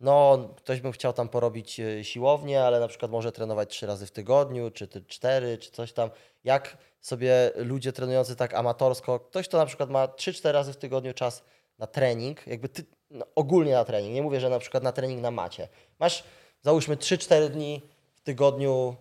no, 0.00 0.48
ktoś 0.56 0.80
by 0.80 0.92
chciał 0.92 1.12
tam 1.12 1.28
porobić 1.28 1.80
e, 1.80 2.04
siłownię, 2.04 2.64
ale 2.64 2.80
na 2.80 2.88
przykład 2.88 3.10
może 3.10 3.32
trenować 3.32 3.70
trzy 3.70 3.86
razy 3.86 4.06
w 4.06 4.10
tygodniu, 4.10 4.70
czy 4.70 4.88
ty 4.88 5.04
cztery, 5.04 5.58
czy 5.58 5.70
coś 5.70 5.92
tam. 5.92 6.10
Jak 6.44 6.76
sobie 7.00 7.50
ludzie 7.56 7.92
trenujący 7.92 8.36
tak 8.36 8.54
amatorsko, 8.54 9.20
ktoś, 9.20 9.48
kto 9.48 9.58
na 9.58 9.66
przykład 9.66 9.90
ma 9.90 10.06
3-4 10.06 10.52
razy 10.52 10.72
w 10.72 10.76
tygodniu 10.76 11.14
czas 11.14 11.44
na 11.78 11.86
trening, 11.86 12.46
jakby 12.46 12.68
ty, 12.68 12.84
no, 13.10 13.26
ogólnie 13.34 13.72
na 13.72 13.84
trening, 13.84 14.14
nie 14.14 14.22
mówię, 14.22 14.40
że 14.40 14.50
na 14.50 14.58
przykład 14.58 14.82
na 14.82 14.92
trening 14.92 15.22
na 15.22 15.30
macie. 15.30 15.68
Masz, 15.98 16.24
załóżmy, 16.62 16.96
3-4 16.96 17.48
dni 17.48 17.82
w 18.14 18.20
tygodniu 18.20 18.96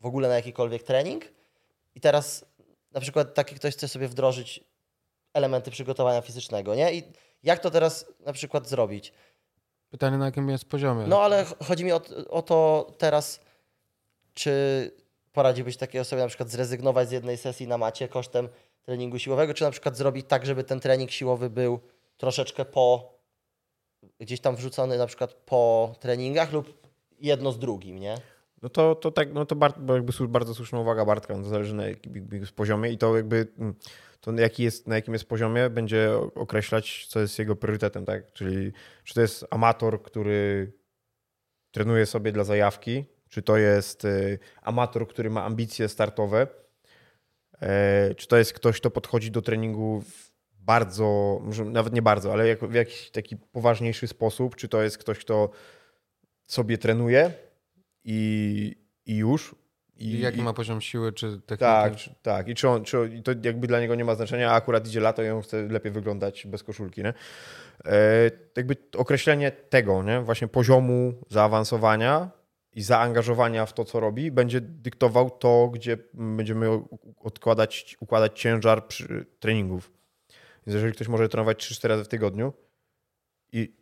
w 0.00 0.06
ogóle 0.06 0.28
na 0.28 0.34
jakikolwiek 0.34 0.82
trening 0.82 1.24
i 1.94 2.00
teraz 2.00 2.44
na 2.92 3.00
przykład 3.00 3.34
taki 3.34 3.54
ktoś 3.54 3.74
chce 3.74 3.88
sobie 3.88 4.08
wdrożyć 4.08 4.64
elementy 5.32 5.70
przygotowania 5.70 6.20
fizycznego, 6.22 6.74
nie? 6.74 6.94
I 6.94 7.02
jak 7.42 7.58
to 7.58 7.70
teraz 7.70 8.06
na 8.26 8.32
przykład 8.32 8.68
zrobić? 8.68 9.12
Pytanie 9.90 10.18
na 10.18 10.24
jakim 10.24 10.48
jest 10.48 10.64
poziomie. 10.64 11.06
No 11.06 11.20
ale 11.22 11.44
ch- 11.44 11.54
chodzi 11.66 11.84
mi 11.84 11.92
o, 11.92 12.00
o 12.30 12.42
to 12.42 12.90
teraz, 12.98 13.40
czy 14.34 14.50
poradziłbyś 15.32 15.76
takiej 15.76 16.00
osobie 16.00 16.22
na 16.22 16.28
przykład 16.28 16.50
zrezygnować 16.50 17.08
z 17.08 17.12
jednej 17.12 17.36
sesji 17.36 17.66
na 17.68 17.78
macie 17.78 18.08
kosztem 18.08 18.48
treningu 18.82 19.18
siłowego, 19.18 19.54
czy 19.54 19.64
na 19.64 19.70
przykład 19.70 19.96
zrobić 19.96 20.26
tak, 20.28 20.46
żeby 20.46 20.64
ten 20.64 20.80
trening 20.80 21.10
siłowy 21.10 21.50
był 21.50 21.80
troszeczkę 22.16 22.64
po, 22.64 23.12
gdzieś 24.20 24.40
tam 24.40 24.56
wrzucony 24.56 24.98
na 24.98 25.06
przykład 25.06 25.32
po 25.34 25.94
treningach 26.00 26.52
lub 26.52 26.88
jedno 27.20 27.52
z 27.52 27.58
drugim, 27.58 27.98
nie? 27.98 28.14
No 28.62 28.68
to, 28.68 28.94
to 28.94 29.10
tak, 29.10 29.32
no 29.32 29.46
to 29.46 29.56
bar, 29.56 29.80
bo 29.80 29.94
jakby 29.94 30.28
bardzo 30.28 30.54
słuszna 30.54 30.80
uwaga 30.80 31.04
Bartka, 31.04 31.36
no 31.36 31.42
to 31.42 31.48
zależy 31.48 31.74
na 31.74 31.86
jakim 31.86 32.28
poziomie 32.56 32.90
i 32.90 32.98
to 32.98 33.16
jakby 33.16 33.46
mm, 33.58 33.74
to 34.20 34.32
jaki 34.32 34.62
jest, 34.62 34.88
na 34.88 34.94
jakim 34.94 35.14
jest 35.14 35.28
poziomie 35.28 35.70
będzie 35.70 36.10
określać, 36.34 37.06
co 37.06 37.20
jest 37.20 37.38
jego 37.38 37.56
priorytetem, 37.56 38.04
tak? 38.04 38.32
Czyli 38.32 38.72
czy 39.04 39.14
to 39.14 39.20
jest 39.20 39.46
amator, 39.50 40.02
który 40.02 40.72
trenuje 41.70 42.06
sobie 42.06 42.32
dla 42.32 42.44
zajawki, 42.44 43.04
czy 43.28 43.42
to 43.42 43.56
jest 43.56 44.04
y, 44.04 44.38
amator, 44.62 45.08
który 45.08 45.30
ma 45.30 45.44
ambicje 45.44 45.88
startowe, 45.88 46.46
e, 47.60 48.14
czy 48.14 48.28
to 48.28 48.36
jest 48.36 48.52
ktoś, 48.52 48.80
kto 48.80 48.90
podchodzi 48.90 49.30
do 49.30 49.42
treningu 49.42 50.02
bardzo, 50.60 51.40
może 51.42 51.64
nawet 51.64 51.92
nie 51.92 52.02
bardzo, 52.02 52.32
ale 52.32 52.56
w 52.56 52.74
jakiś 52.74 53.10
taki 53.10 53.36
poważniejszy 53.36 54.08
sposób, 54.08 54.56
czy 54.56 54.68
to 54.68 54.82
jest 54.82 54.98
ktoś, 54.98 55.18
kto 55.18 55.50
sobie 56.42 56.78
trenuje 56.78 57.32
i, 58.04 58.76
i 59.06 59.16
już. 59.16 59.54
I 59.96 60.20
jaki 60.20 60.42
ma 60.42 60.52
poziom 60.52 60.80
siły 60.80 61.12
czy 61.12 61.40
techniki? 61.40 61.58
Tak, 61.58 61.96
czy, 61.96 62.14
tak. 62.22 62.48
I 62.48 62.54
czy 62.54 62.68
on, 62.68 62.84
czy 62.84 62.98
on, 62.98 63.12
i 63.12 63.22
to 63.22 63.32
jakby 63.42 63.66
dla 63.66 63.80
niego 63.80 63.94
nie 63.94 64.04
ma 64.04 64.14
znaczenia, 64.14 64.50
a 64.50 64.54
akurat 64.54 64.88
idzie 64.88 65.00
lato 65.00 65.22
i 65.22 65.28
on 65.28 65.42
chce 65.42 65.62
lepiej 65.62 65.92
wyglądać 65.92 66.46
bez 66.46 66.62
koszulki, 66.62 67.02
nie? 67.02 67.14
E, 67.84 68.30
jakby 68.56 68.76
określenie 68.96 69.50
tego, 69.50 70.02
nie? 70.02 70.20
Właśnie 70.20 70.48
poziomu 70.48 71.14
zaawansowania 71.28 72.30
i 72.72 72.82
zaangażowania 72.82 73.66
w 73.66 73.72
to, 73.72 73.84
co 73.84 74.00
robi, 74.00 74.30
będzie 74.30 74.60
dyktował 74.60 75.30
to, 75.30 75.68
gdzie 75.68 75.98
będziemy 76.14 76.80
odkładać, 77.16 77.96
układać 78.00 78.40
ciężar 78.40 78.86
przy 78.86 79.26
treningów. 79.40 79.92
Więc 80.66 80.74
jeżeli 80.74 80.92
ktoś 80.92 81.08
może 81.08 81.28
trenować 81.28 81.72
3-4 81.72 81.88
razy 81.88 82.04
w 82.04 82.08
tygodniu 82.08 82.52
i 83.52 83.76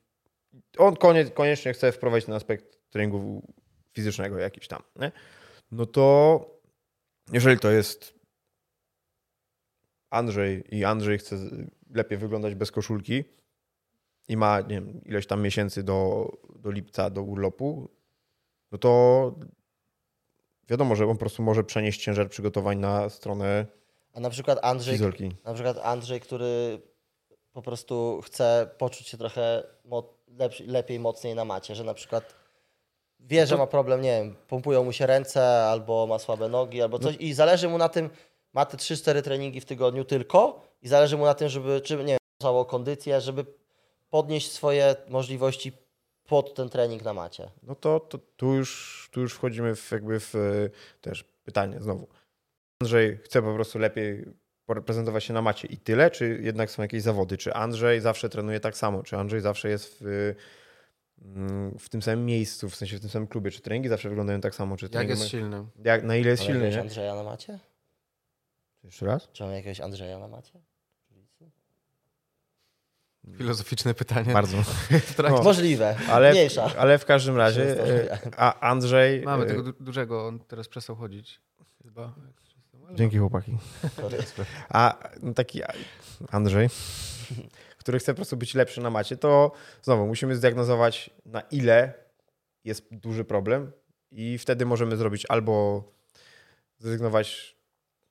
on 0.79 0.97
konie, 0.97 1.25
koniecznie 1.25 1.73
chce 1.73 1.93
wprowadzić 1.93 2.27
ten 2.27 2.35
aspekt 2.35 2.91
treningu 2.91 3.53
fizycznego 3.99 4.39
jakiś 4.39 4.69
tam, 4.69 4.83
nie? 4.97 5.13
no 5.71 5.87
to 5.87 6.05
jeżeli 7.33 7.59
to 7.59 7.71
jest 7.71 8.15
Andrzej 10.11 10.77
i 10.77 10.85
Andrzej 10.85 11.19
chce 11.19 11.37
lepiej 11.91 12.19
wyglądać 12.19 12.55
bez 12.55 12.71
koszulki 12.71 13.25
i 14.29 14.37
ma 14.37 14.61
nie 14.61 14.69
wiem, 14.69 15.01
ileś 15.05 15.27
tam 15.27 15.43
miesięcy 15.43 15.83
do, 15.83 16.31
do 16.59 16.71
lipca, 16.71 17.11
do 17.11 17.23
urlopu, 17.23 17.89
no 18.73 18.79
to 18.79 19.35
wiadomo, 20.69 20.97
że 20.97 21.05
on 21.05 21.13
po 21.17 21.21
prostu 21.21 21.43
może 21.43 21.65
przenieść 21.65 22.03
ciężar 22.05 22.29
przygotowań 22.29 22.79
na 22.79 23.09
stronę 23.09 23.67
A 24.15 24.21
na 24.21 24.31
przykład 24.31 24.59
Andrzej, 24.63 24.95
fizolki. 24.95 25.35
na 25.45 25.55
przykład 25.55 25.79
Andrzej, 25.83 26.21
który 26.21 26.81
po 27.53 27.63
prostu 27.63 28.21
chce 28.25 28.71
poczuć 28.79 29.09
się 29.09 29.19
trochę 29.19 29.63
mo- 29.85 30.15
lepiej, 30.67 31.01
mocniej 31.01 31.35
na 31.35 31.45
macie, 31.45 31.75
że 31.75 31.85
na 31.85 31.95
przykład 31.95 32.35
wie, 33.21 33.47
że 33.47 33.57
ma 33.57 33.67
problem, 33.67 34.01
nie 34.01 34.19
wiem, 34.19 34.37
pompują 34.49 34.85
mu 34.85 34.93
się 34.93 35.07
ręce, 35.07 35.65
albo 35.65 36.07
ma 36.07 36.19
słabe 36.19 36.49
nogi, 36.49 36.83
albo 36.83 36.99
coś 36.99 37.17
i 37.21 37.35
zależy 37.35 37.69
mu 37.69 37.79
na 37.79 37.89
tym, 37.89 38.11
ma 38.53 38.67
te 38.67 38.77
3-4 38.77 39.23
treningi 39.23 39.61
w 39.61 39.65
tygodniu 39.65 40.05
tylko 40.05 40.69
i 40.83 40.89
zależy 40.89 41.17
mu 41.17 41.25
na 41.25 41.35
tym, 41.35 41.49
żeby, 41.49 41.81
czy 41.81 41.97
nie 41.97 42.05
wiem, 42.05 42.19
całą 42.43 42.65
kondycję, 42.65 43.21
żeby 43.21 43.45
podnieść 44.11 44.53
swoje 44.53 44.97
możliwości 45.09 45.73
pod 46.29 46.55
ten 46.55 46.69
trening 46.69 47.03
na 47.03 47.15
macie. 47.15 47.51
No 47.63 47.75
to, 47.75 48.01
to 48.01 48.19
tu, 48.19 48.55
już, 48.55 49.09
tu 49.13 49.21
już 49.21 49.35
wchodzimy 49.35 49.75
w 49.75 49.91
jakby 49.93 50.21
w 50.21 50.35
e, 50.35 50.39
też 51.01 51.25
pytanie 51.45 51.81
znowu. 51.81 52.09
Andrzej 52.83 53.19
chce 53.25 53.43
po 53.43 53.55
prostu 53.55 53.79
lepiej 53.79 54.25
prezentować 54.87 55.25
się 55.25 55.33
na 55.33 55.43
macie 55.43 55.69
i 55.69 55.77
tyle, 55.77 56.11
czy 56.11 56.41
jednak 56.43 56.71
są 56.71 56.83
jakieś 56.83 57.03
zawody? 57.03 57.39
Czy 57.39 57.55
Andrzej 57.55 58.01
zawsze 58.01 58.29
trenuje 58.29 58.61
tak 58.61 58.77
samo? 58.77 59.03
Czy 59.03 59.17
Andrzej 59.17 59.41
zawsze 59.41 59.69
jest 59.69 59.99
w, 60.01 60.35
w 61.79 61.89
tym 61.89 62.03
samym 62.03 62.27
miejscu, 62.27 62.71
w 62.71 62.77
sensie 62.77 62.97
w 62.97 63.01
tym 63.01 63.11
samym 63.11 63.29
klubie? 63.29 63.51
Czy 63.51 63.61
treningi 63.61 63.89
zawsze 63.89 64.09
wyglądają 64.09 64.41
tak 64.41 64.55
samo? 64.55 64.77
Czy 64.77 64.85
Jak 64.85 64.93
treningi 64.93 65.11
jest 65.11 65.23
ma- 65.23 65.29
silny? 65.29 65.65
jak, 65.85 66.03
na 66.03 66.17
ile 66.17 66.31
jest 66.31 66.43
Mamy 66.43 66.53
silny, 66.53 66.65
jakiegoś 66.65 66.75
nie? 66.77 66.81
Andrzeja 66.83 67.15
na 67.15 67.23
macie? 67.23 67.59
Jeszcze 68.85 69.07
raz? 69.07 69.29
Czy 69.33 69.43
mamy 69.43 69.57
jakiegoś 69.57 69.81
Andrzeja 69.81 70.19
na 70.19 70.29
macie? 70.29 70.61
Filozoficzne 73.37 73.95
pytanie. 73.95 74.33
Bardzo. 74.33 74.57
No. 75.31 75.43
Możliwe, 75.43 75.97
Ale, 76.11 76.31
mniejsza. 76.31 76.71
ale 76.79 76.99
w 76.99 77.05
każdym 77.05 77.37
razie, 77.37 77.85
e, 78.05 78.19
a 78.37 78.61
Andrzej... 78.61 79.23
Mamy 79.23 79.45
e, 79.45 79.47
tego 79.47 79.63
du- 79.63 79.73
dużego, 79.85 80.27
on 80.27 80.39
teraz 80.39 80.69
przestał 80.69 80.97
chodzić. 80.97 81.41
Chyba. 81.83 82.15
Dzięki 82.95 83.19
chłopaki. 83.19 83.57
A 84.69 84.99
taki 85.35 85.61
Andrzej, 86.31 86.69
który 87.89 87.99
chce 87.99 88.13
po 88.13 88.17
prostu 88.17 88.37
być 88.37 88.55
lepszy 88.55 88.81
na 88.81 88.91
macie, 88.91 89.17
to 89.17 89.53
znowu 89.83 90.07
musimy 90.07 90.37
zdiagnozować, 90.37 91.11
na 91.27 91.41
ile 91.41 91.93
jest 92.65 92.95
duży 92.95 93.25
problem, 93.25 93.73
i 94.11 94.39
wtedy 94.39 94.67
możemy 94.67 94.97
zrobić 94.97 95.27
albo 95.29 95.85
zrezygnować 96.79 97.57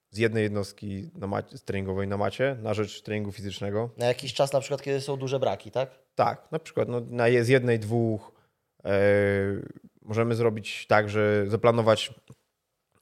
z 0.09 0.17
jednej 0.17 0.43
jednostki 0.43 1.09
na 1.15 1.27
macie, 1.27 1.57
treningowej 1.65 2.07
na 2.07 2.17
macie 2.17 2.57
na 2.61 2.73
rzecz 2.73 3.01
treningu 3.01 3.31
fizycznego. 3.31 3.89
Na 3.97 4.05
jakiś 4.05 4.33
czas 4.33 4.53
na 4.53 4.59
przykład, 4.59 4.81
kiedy 4.81 5.01
są 5.01 5.17
duże 5.17 5.39
braki, 5.39 5.71
tak? 5.71 5.99
Tak, 6.15 6.51
na 6.51 6.59
przykład 6.59 6.89
no, 6.89 7.01
na 7.09 7.25
z 7.41 7.47
jednej, 7.47 7.79
dwóch 7.79 8.31
e, 8.85 8.91
możemy 10.01 10.35
zrobić 10.35 10.87
tak, 10.87 11.09
że 11.09 11.45
zaplanować 11.47 12.13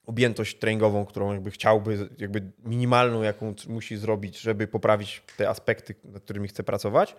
objętość 0.05 0.57
treningową, 0.57 1.05
którą 1.05 1.33
jakby 1.33 1.51
chciałby, 1.51 2.09
jakby 2.17 2.51
minimalną, 2.63 3.21
jaką 3.21 3.53
musi 3.67 3.97
zrobić, 3.97 4.39
żeby 4.39 4.67
poprawić 4.67 5.23
te 5.37 5.49
aspekty, 5.49 5.95
nad 6.03 6.23
którymi 6.23 6.47
chce 6.47 6.63
pracować. 6.63 7.15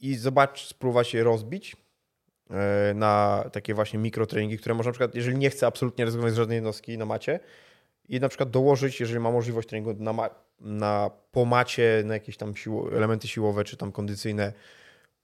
I 0.00 0.14
zobacz, 0.14 0.66
spróbować 0.66 1.14
je 1.14 1.24
rozbić 1.24 1.76
e, 2.50 2.94
na 2.94 3.44
takie 3.52 3.74
właśnie 3.74 3.98
mikrotreningi, 3.98 4.58
które 4.58 4.74
może 4.74 4.88
na 4.88 4.92
przykład, 4.92 5.14
jeżeli 5.14 5.38
nie 5.38 5.50
chce 5.50 5.66
absolutnie 5.66 6.04
rezygnować 6.04 6.32
z 6.32 6.36
żadnej 6.36 6.56
jednostki 6.56 6.98
na 6.98 7.04
macie 7.04 7.40
i 8.08 8.20
na 8.20 8.28
przykład 8.28 8.50
dołożyć, 8.50 9.00
jeżeli 9.00 9.20
ma 9.20 9.30
możliwość 9.30 9.68
treningu 9.68 9.94
na, 9.94 10.12
ma, 10.12 10.30
na 10.60 11.10
po 11.32 11.44
macie, 11.44 12.02
na 12.04 12.14
jakieś 12.14 12.36
tam 12.36 12.56
siło, 12.56 12.92
elementy 12.92 13.28
siłowe 13.28 13.64
czy 13.64 13.76
tam 13.76 13.92
kondycyjne 13.92 14.52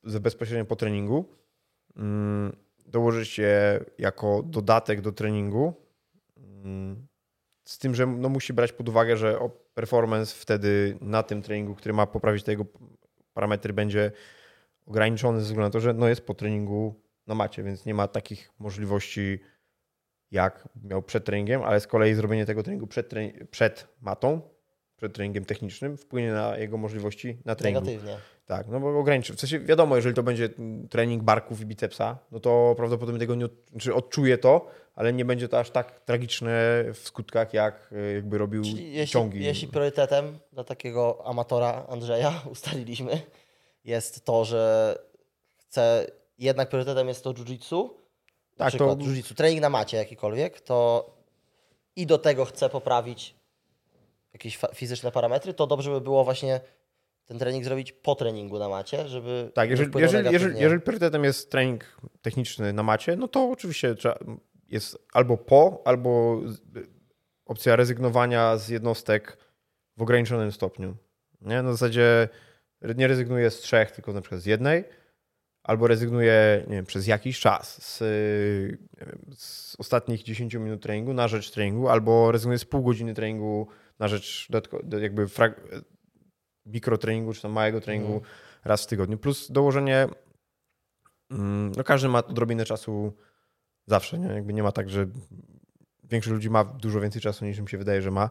bezpośrednio 0.04 0.64
po 0.64 0.76
treningu, 0.76 1.24
mm, 1.96 2.56
dołożyć 2.86 3.38
je 3.38 3.84
jako 3.98 4.42
dodatek 4.46 5.00
do 5.00 5.12
treningu, 5.12 5.81
z 7.64 7.78
tym, 7.78 7.94
że 7.94 8.06
no, 8.06 8.28
musi 8.28 8.52
brać 8.52 8.72
pod 8.72 8.88
uwagę, 8.88 9.16
że 9.16 9.38
performance 9.74 10.34
wtedy 10.36 10.98
na 11.00 11.22
tym 11.22 11.42
treningu, 11.42 11.74
który 11.74 11.92
ma 11.92 12.06
poprawić 12.06 12.44
te 12.44 12.52
jego 12.52 12.64
parametry, 13.34 13.72
będzie 13.72 14.12
ograniczony 14.86 15.40
ze 15.40 15.44
względu 15.44 15.66
na 15.66 15.70
to, 15.70 15.80
że 15.80 15.94
no, 15.94 16.08
jest 16.08 16.26
po 16.26 16.34
treningu 16.34 17.02
na 17.26 17.34
macie, 17.34 17.62
więc 17.62 17.86
nie 17.86 17.94
ma 17.94 18.08
takich 18.08 18.52
możliwości 18.58 19.40
jak 20.30 20.68
miał 20.84 21.02
przed 21.02 21.24
treningiem, 21.24 21.62
ale 21.62 21.80
z 21.80 21.86
kolei 21.86 22.14
zrobienie 22.14 22.46
tego 22.46 22.62
treningu 22.62 22.86
przed, 22.86 23.10
przed 23.50 23.88
matą, 24.00 24.40
przed 24.96 25.14
treningiem 25.14 25.44
technicznym 25.44 25.96
wpłynie 25.96 26.32
na 26.32 26.56
jego 26.56 26.78
możliwości 26.78 27.38
na 27.44 27.54
treningu. 27.54 27.86
Negatywnie. 27.86 28.16
Tak, 28.46 28.68
no 28.68 28.80
bo 28.80 28.98
ograniczy. 28.98 29.34
W 29.36 29.40
sensie 29.40 29.60
wiadomo, 29.60 29.96
jeżeli 29.96 30.14
to 30.14 30.22
będzie 30.22 30.48
trening 30.90 31.22
barków 31.22 31.60
i 31.60 31.66
bicepsa, 31.66 32.18
no 32.30 32.40
to 32.40 32.74
prawdopodobnie 32.76 33.20
tego 33.20 33.34
nie 33.34 33.44
od, 33.44 33.52
czy 33.80 33.94
odczuje 33.94 34.38
to, 34.38 34.66
ale 34.94 35.12
nie 35.12 35.24
będzie 35.24 35.48
to 35.48 35.58
aż 35.58 35.70
tak 35.70 36.00
tragiczne 36.00 36.84
w 36.94 36.98
skutkach, 37.02 37.54
jak 37.54 37.90
e, 37.92 38.12
jakby 38.12 38.38
robił 38.38 38.62
Czyli 38.62 38.92
jeśli, 38.92 39.12
ciągi. 39.12 39.44
jeśli 39.44 39.68
priorytetem 39.68 40.38
dla 40.52 40.64
takiego 40.64 41.22
amatora 41.26 41.86
Andrzeja 41.88 42.42
ustaliliśmy 42.52 43.20
jest 43.84 44.24
to, 44.24 44.44
że 44.44 44.94
chce, 45.56 46.06
jednak 46.38 46.68
priorytetem 46.68 47.08
jest 47.08 47.24
to 47.24 47.32
jiu-jitsu, 47.32 47.88
Tak, 48.56 48.68
przykład 48.68 48.98
to- 48.98 49.04
jiu-jitsu, 49.04 49.34
trening 49.34 49.60
na 49.62 49.70
macie 49.70 49.96
jakikolwiek, 49.96 50.60
to 50.60 51.10
i 51.96 52.06
do 52.06 52.18
tego 52.18 52.44
chce 52.44 52.68
poprawić 52.68 53.34
jakieś 54.32 54.58
fizyczne 54.74 55.12
parametry, 55.12 55.54
to 55.54 55.66
dobrze 55.66 55.90
by 55.90 56.00
było 56.00 56.24
właśnie 56.24 56.60
ten 57.26 57.38
trening 57.38 57.64
zrobić 57.64 57.92
po 57.92 58.14
treningu 58.14 58.58
na 58.58 58.68
macie, 58.68 59.08
żeby 59.08 59.50
Tak, 59.54 59.70
jeżeli, 59.70 59.90
jeżeli, 59.96 60.32
jeżeli, 60.32 60.60
jeżeli 60.60 60.80
priorytetem 60.80 61.24
jest 61.24 61.50
trening 61.50 61.96
techniczny 62.22 62.72
na 62.72 62.82
macie, 62.82 63.16
no 63.16 63.28
to 63.28 63.50
oczywiście 63.50 63.94
jest 64.68 64.98
albo 65.12 65.36
po, 65.36 65.82
albo 65.84 66.40
opcja 67.46 67.76
rezygnowania 67.76 68.56
z 68.56 68.68
jednostek 68.68 69.38
w 69.96 70.02
ograniczonym 70.02 70.52
stopniu. 70.52 70.96
Nie? 71.40 71.62
Na 71.62 71.72
zasadzie 71.72 72.28
nie 72.96 73.08
rezygnuję 73.08 73.50
z 73.50 73.58
trzech, 73.58 73.90
tylko 73.90 74.12
na 74.12 74.20
przykład 74.20 74.40
z 74.40 74.46
jednej, 74.46 74.84
albo 75.62 75.86
rezygnuję 75.86 76.64
nie 76.68 76.76
wiem, 76.76 76.86
przez 76.86 77.06
jakiś 77.06 77.40
czas 77.40 77.82
z, 77.82 78.00
wiem, 78.98 79.26
z 79.36 79.76
ostatnich 79.78 80.22
10 80.22 80.54
minut 80.54 80.82
treningu 80.82 81.14
na 81.14 81.28
rzecz 81.28 81.50
treningu, 81.50 81.88
albo 81.88 82.32
rezygnuję 82.32 82.58
z 82.58 82.64
pół 82.64 82.82
godziny 82.82 83.14
treningu 83.14 83.68
na 83.98 84.08
rzecz 84.08 84.48
jakby 85.00 85.26
mikrotreningu, 86.66 87.32
czy 87.34 87.42
tam 87.42 87.52
małego 87.52 87.80
treningu 87.80 88.12
Mhm. 88.12 88.32
raz 88.64 88.82
w 88.82 88.86
tygodniu. 88.86 89.18
Plus 89.18 89.52
dołożenie 89.52 90.08
Mm, 91.30 91.72
No 91.76 91.84
każdy 91.84 92.08
ma 92.08 92.18
odrobinę 92.18 92.64
czasu 92.64 93.12
zawsze, 93.86 94.18
nie? 94.18 94.26
Jakby 94.26 94.52
nie 94.52 94.62
ma 94.62 94.72
tak, 94.72 94.90
że 94.90 95.06
większość 96.04 96.32
ludzi 96.32 96.50
ma 96.50 96.64
dużo 96.64 97.00
więcej 97.00 97.22
czasu 97.22 97.44
niż 97.44 97.58
im 97.58 97.68
się 97.68 97.78
wydaje, 97.78 98.02
że 98.02 98.10
ma. 98.10 98.30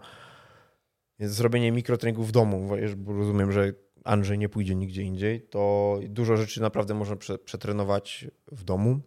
Więc 1.19 1.31
zrobienie 1.33 1.71
mikrotreningów 1.71 2.27
w 2.27 2.31
domu, 2.31 2.67
bo 2.97 3.13
rozumiem, 3.13 3.51
że 3.51 3.73
Andrzej 4.03 4.37
nie 4.37 4.49
pójdzie 4.49 4.75
nigdzie 4.75 5.01
indziej, 5.03 5.41
to 5.41 5.99
dużo 6.09 6.37
rzeczy 6.37 6.61
naprawdę 6.61 6.93
można 6.93 7.15
prze, 7.15 7.37
przetrenować 7.39 8.27
w 8.51 8.63
domu. 8.63 8.99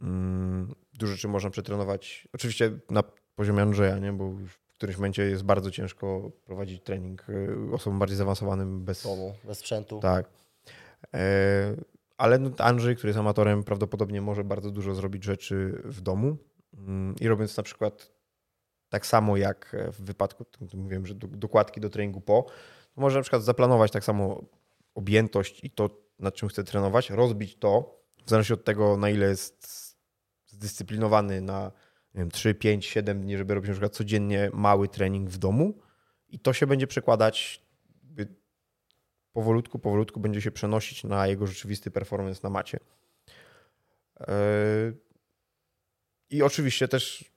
Mm, 0.00 0.74
Dużo 0.92 1.12
rzeczy 1.12 1.28
można 1.28 1.50
przetrenować, 1.50 2.28
oczywiście 2.32 2.78
na 2.90 3.02
poziomie 3.34 3.62
Andrzeja, 3.62 3.98
nie? 3.98 4.12
bo 4.12 4.24
już 4.24 4.59
którymś 4.80 4.96
momencie 4.96 5.22
jest 5.22 5.42
bardzo 5.42 5.70
ciężko 5.70 6.30
prowadzić 6.44 6.82
trening 6.82 7.26
y, 7.28 7.56
osobom 7.72 7.98
bardziej 7.98 8.16
zaawansowanym 8.16 8.84
bez, 8.84 9.02
domu, 9.02 9.34
bez 9.44 9.58
sprzętu. 9.58 10.00
tak. 10.00 10.26
E, 11.14 11.20
ale 12.16 12.38
no, 12.38 12.50
Andrzej, 12.58 12.96
który 12.96 13.08
jest 13.08 13.18
amatorem, 13.18 13.64
prawdopodobnie 13.64 14.20
może 14.20 14.44
bardzo 14.44 14.70
dużo 14.70 14.94
zrobić 14.94 15.24
rzeczy 15.24 15.82
w 15.84 16.00
domu. 16.00 16.36
Mm, 16.74 17.14
I 17.20 17.28
robiąc 17.28 17.56
na 17.56 17.62
przykład 17.62 18.10
tak 18.88 19.06
samo 19.06 19.36
jak 19.36 19.76
w 19.92 20.02
wypadku, 20.02 20.44
mówiłem, 20.74 21.06
że 21.06 21.14
do- 21.14 21.28
dokładki 21.28 21.80
do 21.80 21.90
treningu 21.90 22.20
po, 22.20 22.46
może 22.96 23.18
na 23.18 23.22
przykład 23.22 23.42
zaplanować 23.42 23.90
tak 23.92 24.04
samo 24.04 24.44
objętość 24.94 25.64
i 25.64 25.70
to, 25.70 25.90
nad 26.18 26.34
czym 26.34 26.48
chce 26.48 26.64
trenować, 26.64 27.10
rozbić 27.10 27.56
to, 27.56 28.00
w 28.26 28.30
zależności 28.30 28.54
od 28.54 28.64
tego, 28.64 28.96
na 28.96 29.10
ile 29.10 29.28
jest 29.28 29.96
zdyscyplinowany 30.46 31.40
na 31.40 31.72
nie 32.14 32.18
wiem, 32.18 32.30
3, 32.30 32.54
5, 32.54 32.86
7 32.86 33.20
dni, 33.22 33.36
żeby 33.36 33.54
robić 33.54 33.68
na 33.68 33.74
przykład 33.74 33.92
codziennie 33.92 34.50
mały 34.52 34.88
trening 34.88 35.30
w 35.30 35.38
domu 35.38 35.78
i 36.28 36.38
to 36.38 36.52
się 36.52 36.66
będzie 36.66 36.86
przekładać 36.86 37.62
powolutku, 39.32 39.78
powolutku 39.78 40.20
będzie 40.20 40.42
się 40.42 40.50
przenosić 40.50 41.04
na 41.04 41.26
jego 41.26 41.46
rzeczywisty 41.46 41.90
performance 41.90 42.40
na 42.42 42.50
macie. 42.50 42.78
Yy, 44.20 44.26
I 46.30 46.42
oczywiście 46.42 46.88
też 46.88 47.32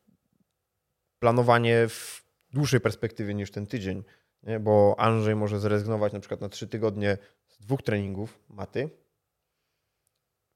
planowanie 1.19 1.87
w 1.89 2.23
dłuższej 2.53 2.79
perspektywie 2.79 3.33
niż 3.33 3.51
ten 3.51 3.67
tydzień, 3.67 4.03
nie? 4.43 4.59
bo 4.59 4.95
Andrzej 4.97 5.35
może 5.35 5.59
zrezygnować 5.59 6.13
na 6.13 6.19
przykład 6.19 6.41
na 6.41 6.49
trzy 6.49 6.67
tygodnie 6.67 7.17
z 7.47 7.57
dwóch 7.57 7.81
treningów 7.81 8.39
maty 8.49 8.89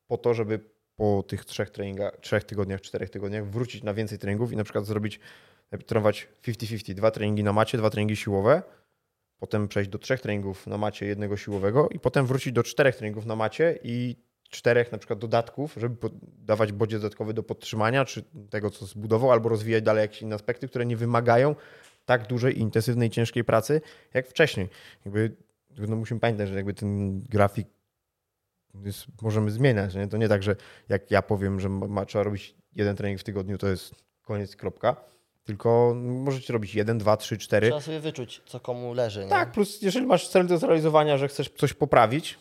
po 0.08 0.18
to, 0.18 0.34
żeby 0.34 0.60
po 0.98 1.24
tych 1.28 1.46
trzech, 1.46 1.70
treningach, 1.70 2.18
trzech 2.22 2.44
tygodniach, 2.44 2.82
czterech 2.82 3.10
tygodniach 3.10 3.50
wrócić 3.50 3.84
na 3.84 3.94
więcej 3.94 4.20
treningów 4.20 4.52
i 4.52 4.56
na 4.56 4.64
przykład 4.64 4.86
zrobić, 4.86 5.20
trenować 5.86 6.28
50-50, 6.44 6.94
dwa 6.94 7.12
treningi 7.12 7.44
na 7.44 7.54
macie, 7.54 7.78
dwa 7.78 7.90
treningi 7.90 8.16
siłowe, 8.16 8.64
potem 9.40 9.68
przejść 9.68 9.90
do 9.90 9.98
trzech 9.98 10.22
treningów 10.22 10.68
na 10.68 10.78
macie, 10.78 11.06
jednego 11.06 11.38
siłowego 11.38 11.90
i 11.90 12.00
potem 12.00 12.26
wrócić 12.26 12.54
do 12.54 12.64
czterech 12.64 12.96
treningów 12.96 13.26
na 13.26 13.36
macie 13.36 13.80
i 13.84 14.16
czterech 14.50 14.92
na 14.92 14.98
przykład 14.98 15.20
dodatków, 15.20 15.76
żeby 15.78 16.10
dawać 16.24 16.72
bodziec 16.72 17.02
dodatkowy 17.02 17.34
do 17.34 17.44
podtrzymania, 17.44 18.06
czy 18.06 18.24
tego, 18.50 18.70
co 18.70 18.86
zbudował, 18.86 19.32
albo 19.32 19.50
rozwijać 19.50 19.84
dalej 19.84 20.02
jakieś 20.02 20.22
inne 20.22 20.36
aspekty, 20.36 20.68
które 20.68 20.86
nie 20.86 20.98
wymagają 20.98 21.56
tak 22.06 22.28
dużej, 22.28 22.60
intensywnej, 22.60 23.10
ciężkiej 23.10 23.44
pracy, 23.44 23.82
jak 24.14 24.28
wcześniej. 24.28 24.70
Jakby, 25.06 25.36
no 25.78 25.96
musimy 25.96 26.20
pamiętać, 26.20 26.50
że 26.50 26.56
jakby 26.56 26.74
ten 26.74 27.22
grafik 27.22 27.68
jest, 28.84 29.06
możemy 29.22 29.52
zmieniać. 29.52 29.96
Nie? 29.96 30.08
To 30.08 30.18
nie 30.18 30.30
tak, 30.30 30.44
że 30.44 30.56
jak 30.90 31.12
ja 31.12 31.22
powiem, 31.22 31.60
że 31.60 31.70
ma, 31.70 32.06
trzeba 32.06 32.24
robić 32.24 32.56
jeden 32.76 32.96
trening 32.96 33.20
w 33.20 33.24
tygodniu, 33.24 33.58
to 33.58 33.68
jest 33.68 33.96
koniec, 34.22 34.56
kropka. 34.56 34.96
Tylko 35.44 35.94
możecie 35.96 36.54
robić 36.54 36.76
jeden, 36.76 36.98
dwa, 36.98 37.18
trzy, 37.18 37.38
cztery. 37.38 37.68
Trzeba 37.68 37.82
sobie 37.82 38.00
wyczuć, 38.00 38.42
co 38.46 38.60
komu 38.60 38.94
leży. 38.94 39.24
Nie? 39.24 39.30
Tak, 39.30 39.52
plus 39.52 39.82
jeżeli 39.82 40.06
masz 40.06 40.28
cel 40.28 40.48
do 40.48 40.58
zrealizowania, 40.58 41.18
że 41.18 41.28
chcesz 41.28 41.50
coś 41.50 41.74
poprawić 41.74 42.40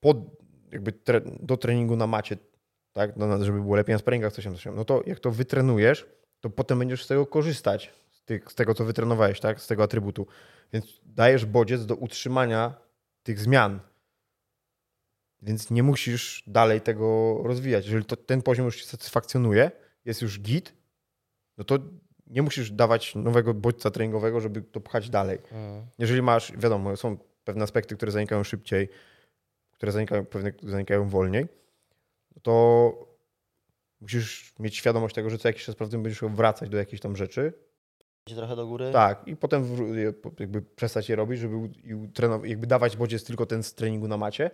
pod, 0.00 0.16
jakby 0.72 0.92
tre, 0.92 1.20
do 1.40 1.56
treningu 1.56 1.96
na 1.96 2.06
macie, 2.06 2.36
tak, 2.92 3.16
no, 3.16 3.44
żeby 3.44 3.60
było 3.60 3.76
lepiej 3.76 3.94
na 3.94 3.98
sparingach, 3.98 4.32
coś 4.32 4.44
tam, 4.44 4.54
coś 4.54 4.64
tam, 4.64 4.76
no 4.76 4.84
to 4.84 5.02
jak 5.06 5.20
to 5.20 5.30
wytrenujesz, 5.30 6.06
to 6.40 6.50
potem 6.50 6.78
będziesz 6.78 7.04
z 7.04 7.06
tego 7.06 7.26
korzystać, 7.26 7.92
z, 8.12 8.24
tych, 8.24 8.52
z 8.52 8.54
tego, 8.54 8.74
co 8.74 8.84
wytrenowałeś, 8.84 9.40
tak, 9.40 9.60
z 9.60 9.66
tego 9.66 9.82
atrybutu. 9.82 10.26
Więc 10.72 11.00
dajesz 11.04 11.44
bodziec 11.44 11.86
do 11.86 11.94
utrzymania 11.94 12.74
tych 13.22 13.38
zmian. 13.40 13.80
Więc 15.46 15.70
nie 15.70 15.82
musisz 15.82 16.42
dalej 16.46 16.80
tego 16.80 17.38
rozwijać. 17.42 17.86
Jeżeli 17.86 18.04
to, 18.04 18.16
ten 18.16 18.42
poziom 18.42 18.66
już 18.66 18.82
cię 18.82 18.86
satysfakcjonuje, 18.88 19.70
jest 20.04 20.22
już 20.22 20.40
git, 20.40 20.74
no 21.58 21.64
to 21.64 21.78
nie 22.26 22.42
musisz 22.42 22.70
dawać 22.70 23.14
nowego 23.14 23.54
bodźca 23.54 23.90
treningowego, 23.90 24.40
żeby 24.40 24.62
to 24.62 24.80
pchać 24.80 25.10
dalej. 25.10 25.38
Mm. 25.52 25.86
Jeżeli 25.98 26.22
masz, 26.22 26.52
wiadomo, 26.52 26.96
są 26.96 27.18
pewne 27.44 27.64
aspekty, 27.64 27.96
które 27.96 28.12
zanikają 28.12 28.44
szybciej, 28.44 28.88
które 29.72 29.92
zanikają, 29.92 30.26
pewne 30.26 30.52
zanikają 30.62 31.08
wolniej, 31.08 31.46
to 32.42 32.92
musisz 34.00 34.54
mieć 34.58 34.76
świadomość 34.76 35.14
tego, 35.14 35.30
że 35.30 35.38
co 35.38 35.48
jakiś 35.48 35.64
czas 35.64 35.74
prawdopodobnie 35.74 36.02
będziesz 36.02 36.36
wracać 36.36 36.70
do 36.70 36.76
jakichś 36.76 37.02
tam 37.02 37.16
rzeczy. 37.16 37.52
Trochę 38.24 38.56
do 38.56 38.66
góry. 38.66 38.90
Tak, 38.92 39.28
i 39.28 39.36
potem 39.36 39.64
jakby 40.38 40.62
przestać 40.62 41.08
je 41.08 41.16
robić, 41.16 41.40
żeby 41.40 41.56
i 42.44 42.48
jakby 42.48 42.66
dawać 42.66 42.96
bodziec 42.96 43.24
tylko 43.24 43.46
ten 43.46 43.62
z 43.62 43.74
treningu 43.74 44.08
na 44.08 44.16
macie. 44.16 44.50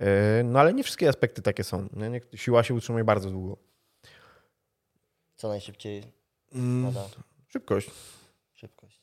Yy, 0.00 0.06
No 0.44 0.60
ale 0.60 0.74
nie 0.74 0.82
wszystkie 0.84 1.08
aspekty 1.08 1.42
takie 1.42 1.64
są. 1.64 1.88
Nie? 1.92 2.20
Siła 2.38 2.62
się 2.62 2.74
utrzymuje 2.74 3.04
bardzo 3.04 3.30
długo. 3.30 3.56
Co 5.34 5.48
najszybciej 5.48 6.02
Mm, 6.54 6.92
spada. 6.92 7.06
szybkość. 7.48 7.90
Szybkość. 8.52 9.00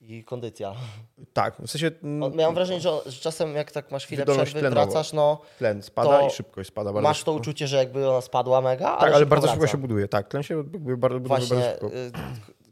I 0.00 0.24
kondycja. 0.24 0.74
Tak, 1.32 1.56
w 1.62 1.70
sensie 1.70 1.90
mm, 2.02 2.36
Miałem 2.36 2.54
wrażenie, 2.54 2.80
że, 2.80 2.90
że 3.06 3.20
czasem 3.20 3.54
jak 3.54 3.72
tak 3.72 3.90
masz 3.90 4.06
chwilę 4.06 4.24
przerwy, 4.26 4.52
tlenowa. 4.60 4.84
wracasz, 4.86 5.12
no 5.12 5.40
tlen 5.58 5.82
spada 5.82 6.18
to 6.20 6.26
i 6.26 6.30
szybkość 6.30 6.68
spada 6.68 6.92
bardzo 6.92 7.08
masz 7.08 7.18
to 7.18 7.20
szybko. 7.32 7.32
uczucie, 7.40 7.66
że 7.68 7.76
jakby 7.76 8.08
ona 8.08 8.20
spadła 8.20 8.60
mega, 8.60 8.86
ale, 8.88 9.00
Tak, 9.00 9.08
ale 9.08 9.18
szybko 9.18 9.30
bardzo 9.30 9.46
wraca. 9.46 9.54
szybko 9.54 9.66
się 9.72 9.78
buduje. 9.78 10.08
Tak, 10.08 10.28
tlen 10.28 10.42
się 10.42 10.56
bardzo, 10.64 10.78
buduje 10.78 10.96
bardzo 10.96 11.28
Właśnie, 11.28 11.70
szybko. 11.70 11.86
y, 11.86 12.12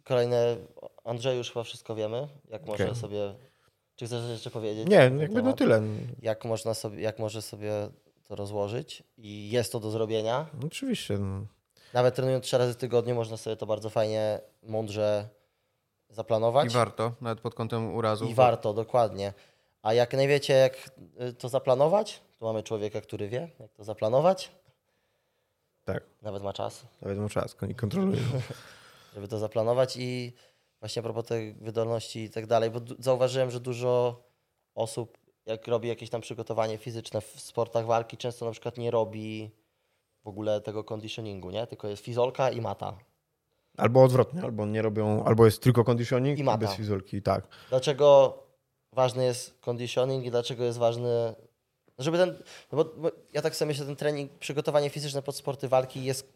kolejne, 0.04 0.56
Andrzej 1.04 1.36
już 1.38 1.48
chyba 1.52 1.62
wszystko 1.62 1.94
wiemy, 1.94 2.28
jak 2.48 2.66
może 2.66 2.84
Okej. 2.84 2.96
sobie, 2.96 3.34
czy 4.02 4.06
chcesz 4.06 4.30
jeszcze 4.30 4.50
powiedzieć? 4.50 4.88
Nie, 4.88 4.96
jakby 4.96 5.28
no 5.28 5.34
temat? 5.34 5.58
tyle. 5.58 5.82
Jak 6.22 6.44
można 6.44 6.74
sobie, 6.74 7.02
jak 7.02 7.18
może 7.18 7.42
sobie 7.42 7.72
to 8.24 8.36
rozłożyć 8.36 9.02
i 9.18 9.50
jest 9.50 9.72
to 9.72 9.80
do 9.80 9.90
zrobienia. 9.90 10.46
No, 10.60 10.66
oczywiście. 10.66 11.18
No. 11.18 11.46
Nawet 11.94 12.14
trenując 12.14 12.44
trzy 12.44 12.58
razy 12.58 12.72
w 12.72 12.76
tygodniu 12.76 13.14
można 13.14 13.36
sobie 13.36 13.56
to 13.56 13.66
bardzo 13.66 13.90
fajnie, 13.90 14.40
mądrze 14.62 15.28
zaplanować. 16.10 16.66
I 16.66 16.74
warto, 16.74 17.12
nawet 17.20 17.40
pod 17.40 17.54
kątem 17.54 17.94
urazu. 17.94 18.26
I 18.26 18.34
warto, 18.34 18.74
dokładnie. 18.74 19.32
A 19.82 19.94
jak 19.94 20.12
nie 20.12 20.28
wiecie, 20.28 20.54
jak 20.54 20.90
y, 21.20 21.32
to 21.32 21.48
zaplanować, 21.48 22.20
to 22.38 22.46
mamy 22.46 22.62
człowieka, 22.62 23.00
który 23.00 23.28
wie, 23.28 23.48
jak 23.60 23.72
to 23.72 23.84
zaplanować. 23.84 24.52
Tak, 25.84 26.02
Nawet 26.22 26.42
ma 26.42 26.52
czas, 26.52 26.86
nawet 27.02 27.18
mam 27.18 27.28
czas 27.28 27.56
i 27.68 27.74
kontroluję. 27.74 28.22
żeby 29.14 29.28
to 29.28 29.38
zaplanować. 29.38 29.96
I 29.96 30.32
właśnie 30.82 31.00
a 31.00 31.02
propos 31.02 31.26
tej 31.26 31.54
wydolności 31.54 32.20
i 32.20 32.30
tak 32.30 32.46
dalej, 32.46 32.70
bo 32.70 32.80
zauważyłem, 32.98 33.50
że 33.50 33.60
dużo 33.60 34.22
osób, 34.74 35.18
jak 35.46 35.68
robi 35.68 35.88
jakieś 35.88 36.10
tam 36.10 36.20
przygotowanie 36.20 36.78
fizyczne 36.78 37.20
w 37.20 37.40
sportach 37.40 37.86
walki, 37.86 38.16
często 38.16 38.44
na 38.46 38.52
przykład 38.52 38.78
nie 38.78 38.90
robi 38.90 39.50
w 40.24 40.28
ogóle 40.28 40.60
tego 40.60 40.84
conditioningu, 40.84 41.50
nie? 41.50 41.66
Tylko 41.66 41.88
jest 41.88 42.04
fizolka 42.04 42.50
i 42.50 42.60
mata. 42.60 42.98
Albo 43.76 44.02
odwrotnie, 44.02 44.42
albo 44.42 44.66
nie 44.66 44.82
robią, 44.82 45.24
albo 45.24 45.44
jest 45.44 45.62
tylko 45.62 45.84
conditioning 45.84 46.38
i 46.38 46.44
mata. 46.44 46.58
bez 46.58 46.76
fizolki, 46.76 47.22
tak. 47.22 47.48
Dlaczego 47.68 48.38
ważny 48.92 49.24
jest 49.24 49.60
conditioning 49.60 50.24
i 50.24 50.30
dlaczego 50.30 50.64
jest 50.64 50.78
ważny, 50.78 51.34
żeby 51.98 52.18
ten, 52.18 52.42
no 52.72 52.84
bo, 52.84 52.84
bo 52.84 53.10
ja 53.32 53.42
tak 53.42 53.56
sobie 53.56 53.66
myślę, 53.66 53.86
ten 53.86 53.96
trening, 53.96 54.32
przygotowanie 54.32 54.90
fizyczne 54.90 55.22
pod 55.22 55.36
sporty 55.36 55.68
walki 55.68 56.04
jest 56.04 56.32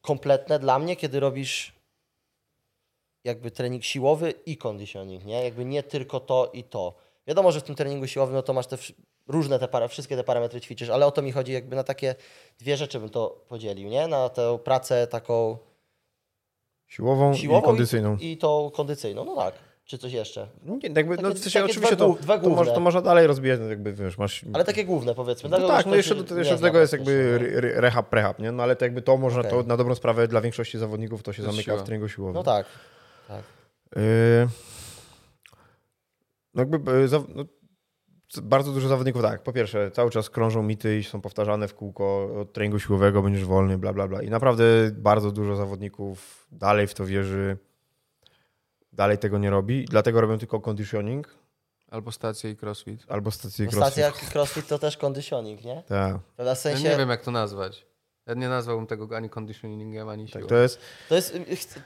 kompletne 0.00 0.58
dla 0.58 0.78
mnie, 0.78 0.96
kiedy 0.96 1.20
robisz 1.20 1.75
jakby 3.26 3.50
trening 3.50 3.84
siłowy 3.84 4.34
i 4.46 4.56
conditioning, 4.56 5.24
nie? 5.24 5.44
Jakby 5.44 5.64
nie 5.64 5.82
tylko 5.82 6.20
to 6.20 6.50
i 6.52 6.64
to. 6.64 6.94
Wiadomo, 7.26 7.52
że 7.52 7.60
w 7.60 7.62
tym 7.62 7.74
treningu 7.74 8.06
siłowym 8.06 8.34
no 8.34 8.42
to 8.42 8.52
masz 8.52 8.66
te 8.66 8.76
różne 9.28 9.58
te 9.58 9.68
para, 9.68 9.88
wszystkie 9.88 10.16
te 10.16 10.24
parametry 10.24 10.60
ćwiczysz, 10.60 10.90
ale 10.90 11.06
o 11.06 11.10
to 11.10 11.22
mi 11.22 11.32
chodzi 11.32 11.52
jakby 11.52 11.76
na 11.76 11.84
takie 11.84 12.14
dwie 12.58 12.76
rzeczy 12.76 13.00
bym 13.00 13.08
to 13.08 13.44
podzielił, 13.48 13.88
nie? 13.88 14.08
Na 14.08 14.28
tę 14.28 14.58
pracę 14.64 15.06
taką 15.06 15.58
Siłową, 16.86 17.34
siłową 17.34 17.60
i 17.60 17.64
kondycyjną. 17.64 18.16
i, 18.16 18.32
i 18.32 18.36
tą 18.36 18.70
kondycyjną, 18.74 19.24
no 19.24 19.36
tak. 19.36 19.54
Czy 19.84 19.98
coś 19.98 20.12
jeszcze? 20.12 20.48
Nie, 20.64 20.78
jakby, 20.94 21.16
no, 21.16 21.22
Takie- 21.22 21.34
w 21.34 21.38
sensie 21.42 21.64
oczywiście 21.64 21.96
dwa 21.96 22.06
to, 22.14 22.16
dwa 22.22 22.38
to, 22.38 22.48
może, 22.48 22.72
to 22.72 22.80
można 22.80 23.02
dalej 23.02 23.26
rozbijać, 23.26 23.60
no, 23.60 23.66
jakby 23.68 23.92
wiesz, 23.92 24.18
masz... 24.18 24.44
Ale 24.52 24.64
takie 24.64 24.84
główne 24.84 25.14
powiedzmy. 25.14 25.48
no 25.50 25.68
tak, 25.68 25.86
no 25.86 25.96
jeszcze 25.96 26.14
do, 26.14 26.38
jeszcze 26.38 26.56
do 26.56 26.62
tego 26.62 26.80
jest 26.80 26.92
jakby 26.92 27.10
nie? 27.12 27.46
re- 27.46 27.58
re- 27.58 27.80
rehab, 27.80 28.08
prehab, 28.08 28.38
nie? 28.38 28.52
No 28.52 28.62
ale 28.62 28.76
to 28.76 28.84
jakby 28.84 29.02
to 29.02 29.16
można, 29.16 29.40
Okej. 29.40 29.50
to 29.52 29.62
na 29.62 29.76
dobrą 29.76 29.94
sprawę 29.94 30.28
dla 30.28 30.40
większości 30.40 30.78
zawodników 30.78 31.22
to 31.22 31.32
się 31.32 31.42
To 31.42 31.46
zamyka 31.50 31.62
siła. 31.72 31.76
w 31.78 31.82
treningu 31.82 32.08
siłowym. 32.08 32.34
No 32.34 32.42
tak. 32.42 32.66
Tak. 33.28 33.44
Yy, 33.96 34.48
No 36.54 36.62
jakby 36.62 37.08
zaw- 37.08 37.34
no, 37.34 37.44
bardzo 38.42 38.72
dużo 38.72 38.88
zawodników 38.88 39.22
tak. 39.22 39.42
Po 39.42 39.52
pierwsze, 39.52 39.90
cały 39.90 40.10
czas 40.10 40.30
krążą 40.30 40.62
mity 40.62 40.98
i 40.98 41.04
są 41.04 41.20
powtarzane 41.20 41.68
w 41.68 41.74
kółko 41.74 42.28
od 42.40 42.52
treningu 42.52 42.78
siłowego 42.78 43.22
będziesz 43.22 43.44
wolny, 43.44 43.78
bla 43.78 43.92
bla 43.92 44.08
bla. 44.08 44.22
I 44.22 44.30
naprawdę 44.30 44.64
bardzo 44.92 45.30
dużo 45.32 45.56
zawodników 45.56 46.46
dalej 46.52 46.86
w 46.86 46.94
to 46.94 47.06
wierzy, 47.06 47.56
dalej 48.92 49.18
tego 49.18 49.38
nie 49.38 49.50
robi, 49.50 49.84
dlatego 49.84 50.20
robią 50.20 50.38
tylko 50.38 50.60
conditioning, 50.60 51.34
Albo 51.90 52.12
stacje 52.12 52.50
i 52.50 52.56
crossfit. 52.56 53.04
albo 53.08 53.30
stację 53.30 53.66
Bo 53.66 53.72
crossfit. 53.72 53.92
stacja 53.92 54.06
jak 54.06 54.34
crossfit 54.34 54.66
to 54.66 54.78
też 54.78 54.96
conditioning, 54.96 55.64
nie? 55.64 55.82
Tak, 55.88 56.16
To 56.36 56.42
na 56.42 56.48
Ja 56.48 56.54
sensie... 56.54 56.88
nie 56.88 56.96
wiem, 56.96 57.08
jak 57.08 57.22
to 57.22 57.30
nazwać. 57.30 57.86
Ja 58.26 58.34
nie 58.34 58.48
nazwałbym 58.48 58.86
tego 58.86 59.16
ani 59.16 59.30
conditioningiem, 59.38 60.08
ani 60.08 60.28
siłą. 60.28 60.40
tak. 60.40 60.48
To 60.48 60.56
jest 60.56 60.80
To 61.08 61.14
jest, 61.14 61.32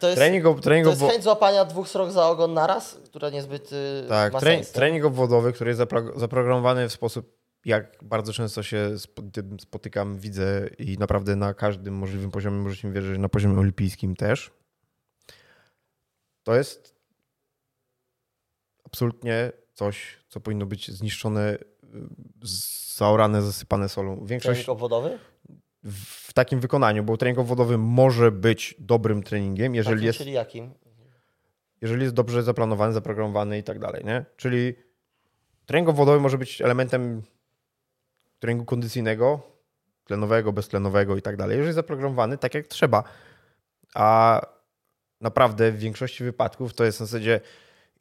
to 0.01 0.07
jest, 0.09 0.19
trening, 0.19 0.47
ob- 0.47 0.61
trening, 0.61 0.85
to 0.87 0.91
jest 0.91 1.03
chęć 1.13 1.25
złapania 1.25 1.65
dwóch 1.65 1.89
srok 1.89 2.11
za 2.11 2.29
ogon 2.29 2.55
naraz, 2.55 2.95
która 3.05 3.31
niezbyt 3.31 3.73
y, 3.73 4.07
tak, 4.09 4.33
ma 4.33 4.41
tre- 4.41 4.57
sens. 4.57 4.69
nie? 4.69 4.75
trening 4.75 5.05
obwodowy, 5.05 5.53
który 5.53 5.71
jest 5.71 5.81
zapro- 5.81 6.19
zaprogramowany 6.19 6.89
w 6.89 6.93
sposób, 6.93 7.41
jak 7.65 7.97
bardzo 8.03 8.33
często 8.33 8.63
się 8.63 8.91
spotykam, 9.61 10.19
widzę 10.19 10.69
i 10.79 10.99
naprawdę 10.99 11.37
na 11.37 11.55
każdym 11.55 11.95
możliwym 11.95 12.31
poziomie, 12.31 12.57
możecie 12.59 12.89
mi 12.89 12.95
wierzyć, 12.95 13.19
na 13.19 13.29
poziomie 13.29 13.59
olimpijskim 13.61 14.17
też. 14.17 14.51
To 16.43 16.55
jest 16.55 16.95
absolutnie 18.85 19.53
coś, 19.75 20.19
co 20.29 20.41
powinno 20.41 20.67
być 20.67 20.91
zniszczone, 20.91 21.55
y, 21.55 21.59
zaorane, 22.97 23.43
zasypane 23.43 23.89
solą. 23.89 24.25
Większość 24.25 24.59
Trening 24.61 24.69
obwodowy? 24.69 25.19
W 25.85 26.33
takim 26.33 26.61
wykonaniu, 26.61 27.05
bo 27.05 27.17
trening 27.17 27.39
obwodowy 27.39 27.79
może 27.79 28.33
być 28.33 28.75
dobrym 28.79 29.23
treningiem, 29.23 29.75
jeżeli 29.75 29.97
Takim, 29.97 30.07
jest 30.07 30.19
Czyli 30.19 30.33
jakim? 30.33 30.75
jeżeli 31.81 32.03
jest 32.03 32.15
dobrze 32.15 32.43
zaplanowany, 32.43 32.93
zaprogramowany 32.93 33.59
i 33.59 33.63
tak 33.63 33.79
dalej, 33.79 34.05
nie? 34.05 34.25
Czyli 34.37 34.75
trening 35.67 35.89
obwodowy 35.89 36.21
może 36.21 36.39
być 36.39 36.63
elementem 36.63 37.23
treningu 38.39 38.65
kondycyjnego, 38.65 39.41
tlenowego, 40.05 40.53
beztlenowego 40.53 41.17
i 41.17 41.23
tak 41.23 41.37
dalej, 41.37 41.53
jeżeli 41.53 41.67
jest 41.69 41.77
zaprogramowany 41.77 42.39
tak 42.39 42.55
jak 42.55 42.67
trzeba. 42.67 43.05
A 43.95 44.41
naprawdę 45.21 45.73
w 45.73 45.79
większości 45.79 46.25
wypadków 46.25 46.75
to 46.75 46.85
jest 46.85 47.01
na 47.01 47.07
zasadzie 47.07 47.41